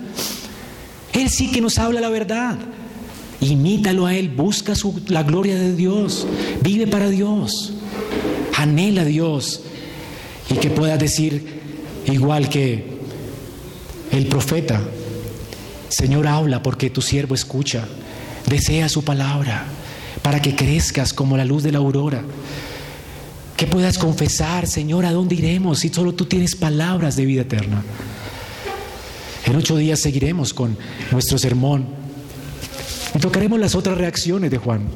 Él 1.12 1.30
sí 1.30 1.52
que 1.52 1.60
nos 1.60 1.78
habla 1.78 2.00
la 2.00 2.08
verdad. 2.08 2.58
Imítalo 3.44 4.06
a 4.06 4.14
Él, 4.14 4.30
busca 4.30 4.72
la 5.08 5.22
gloria 5.22 5.56
de 5.56 5.76
Dios, 5.76 6.26
vive 6.62 6.86
para 6.86 7.10
Dios, 7.10 7.74
anhela 8.56 9.02
a 9.02 9.04
Dios 9.04 9.60
y 10.50 10.54
que 10.54 10.70
puedas 10.70 10.98
decir 10.98 11.60
igual 12.06 12.48
que 12.48 12.94
el 14.12 14.26
profeta, 14.26 14.80
Señor, 15.88 16.26
habla 16.26 16.62
porque 16.62 16.90
tu 16.90 17.02
siervo 17.02 17.34
escucha. 17.34 17.86
Desea 18.46 18.88
su 18.88 19.04
palabra 19.04 19.64
para 20.22 20.40
que 20.40 20.54
crezcas 20.54 21.12
como 21.12 21.36
la 21.36 21.44
luz 21.44 21.62
de 21.62 21.72
la 21.72 21.78
aurora. 21.78 22.22
Que 23.56 23.66
puedas 23.66 23.98
confesar, 23.98 24.66
Señor, 24.66 25.04
¿a 25.06 25.12
dónde 25.12 25.34
iremos 25.34 25.80
si 25.80 25.88
solo 25.88 26.14
tú 26.14 26.26
tienes 26.26 26.56
palabras 26.56 27.16
de 27.16 27.24
vida 27.24 27.42
eterna? 27.42 27.82
En 29.46 29.56
ocho 29.56 29.76
días 29.76 30.00
seguiremos 30.00 30.54
con 30.54 30.76
nuestro 31.12 31.38
sermón 31.38 32.03
y 33.14 33.18
tocaremos 33.18 33.60
las 33.60 33.74
otras 33.74 33.96
reacciones 33.96 34.50
de 34.50 34.58
Juan. 34.58 34.88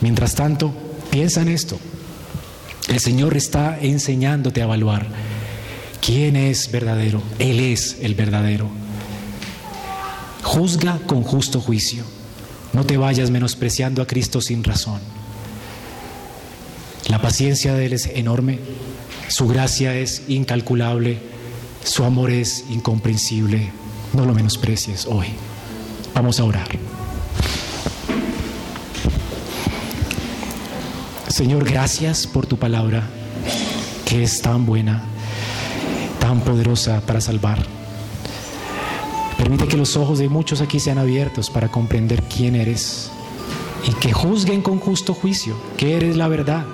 Mientras 0.00 0.34
tanto, 0.34 0.72
piensa 1.10 1.42
en 1.42 1.48
esto. 1.48 1.78
El 2.88 3.00
Señor 3.00 3.36
está 3.36 3.78
enseñándote 3.80 4.60
a 4.60 4.64
evaluar 4.64 5.06
quién 6.00 6.36
es 6.36 6.70
verdadero. 6.70 7.22
Él 7.38 7.60
es 7.60 7.98
el 8.00 8.14
verdadero. 8.14 8.68
Juzga 10.42 10.98
con 11.06 11.22
justo 11.22 11.60
juicio. 11.60 12.04
No 12.72 12.84
te 12.84 12.96
vayas 12.96 13.30
menospreciando 13.30 14.02
a 14.02 14.06
Cristo 14.06 14.40
sin 14.40 14.64
razón. 14.64 15.00
La 17.08 17.20
paciencia 17.20 17.74
de 17.74 17.86
Él 17.86 17.94
es 17.94 18.06
enorme, 18.06 18.58
su 19.28 19.48
gracia 19.48 19.94
es 19.96 20.22
incalculable, 20.28 21.18
su 21.82 22.04
amor 22.04 22.30
es 22.30 22.64
incomprensible. 22.68 23.70
No 24.12 24.26
lo 24.26 24.34
menosprecies 24.34 25.06
hoy. 25.06 25.28
Vamos 26.18 26.40
a 26.40 26.44
orar. 26.44 26.66
Señor, 31.28 31.64
gracias 31.64 32.26
por 32.26 32.44
tu 32.44 32.56
palabra, 32.56 33.08
que 34.04 34.24
es 34.24 34.42
tan 34.42 34.66
buena, 34.66 35.04
tan 36.18 36.40
poderosa 36.40 37.00
para 37.02 37.20
salvar. 37.20 37.64
Permite 39.36 39.68
que 39.68 39.76
los 39.76 39.96
ojos 39.96 40.18
de 40.18 40.28
muchos 40.28 40.60
aquí 40.60 40.80
sean 40.80 40.98
abiertos 40.98 41.50
para 41.50 41.68
comprender 41.68 42.20
quién 42.24 42.56
eres 42.56 43.12
y 43.86 43.92
que 43.92 44.12
juzguen 44.12 44.60
con 44.60 44.80
justo 44.80 45.14
juicio 45.14 45.54
que 45.76 45.96
eres 45.96 46.16
la 46.16 46.26
verdad, 46.26 46.66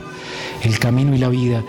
el 0.63 0.79
camino 0.79 1.15
y 1.15 1.19
la 1.19 1.29
vida 1.29 1.63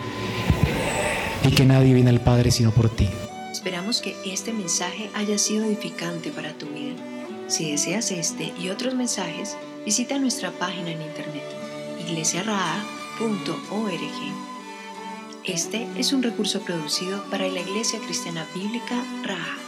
y 1.44 1.52
que 1.52 1.66
nadie 1.66 1.94
viene 1.94 2.10
al 2.10 2.22
Padre 2.22 2.52
sino 2.52 2.72
por 2.72 2.88
ti. 2.88 3.10
Esperamos 3.52 4.00
que 4.00 4.16
este 4.26 4.54
mensaje 4.54 5.10
haya 5.14 5.38
sido 5.38 5.66
edificante 5.66 6.30
para 6.30 6.54
tu 6.54 6.68
vida. 6.68 7.15
Si 7.48 7.72
deseas 7.72 8.12
este 8.12 8.54
y 8.60 8.70
otros 8.70 8.96
mensajes, 8.96 9.56
visita 9.86 10.18
nuestra 10.18 10.52
página 10.52 10.92
en 10.92 11.02
internet 11.02 11.44
iglesiaraa.org. 12.08 13.36
Este 15.44 15.88
es 15.96 16.14
un 16.14 16.24
recurso 16.24 16.62
producido 16.62 17.24
para 17.30 17.48
la 17.48 17.60
Iglesia 17.60 18.00
Cristiana 18.00 18.48
Bíblica 18.56 19.04
Raha. 19.24 19.65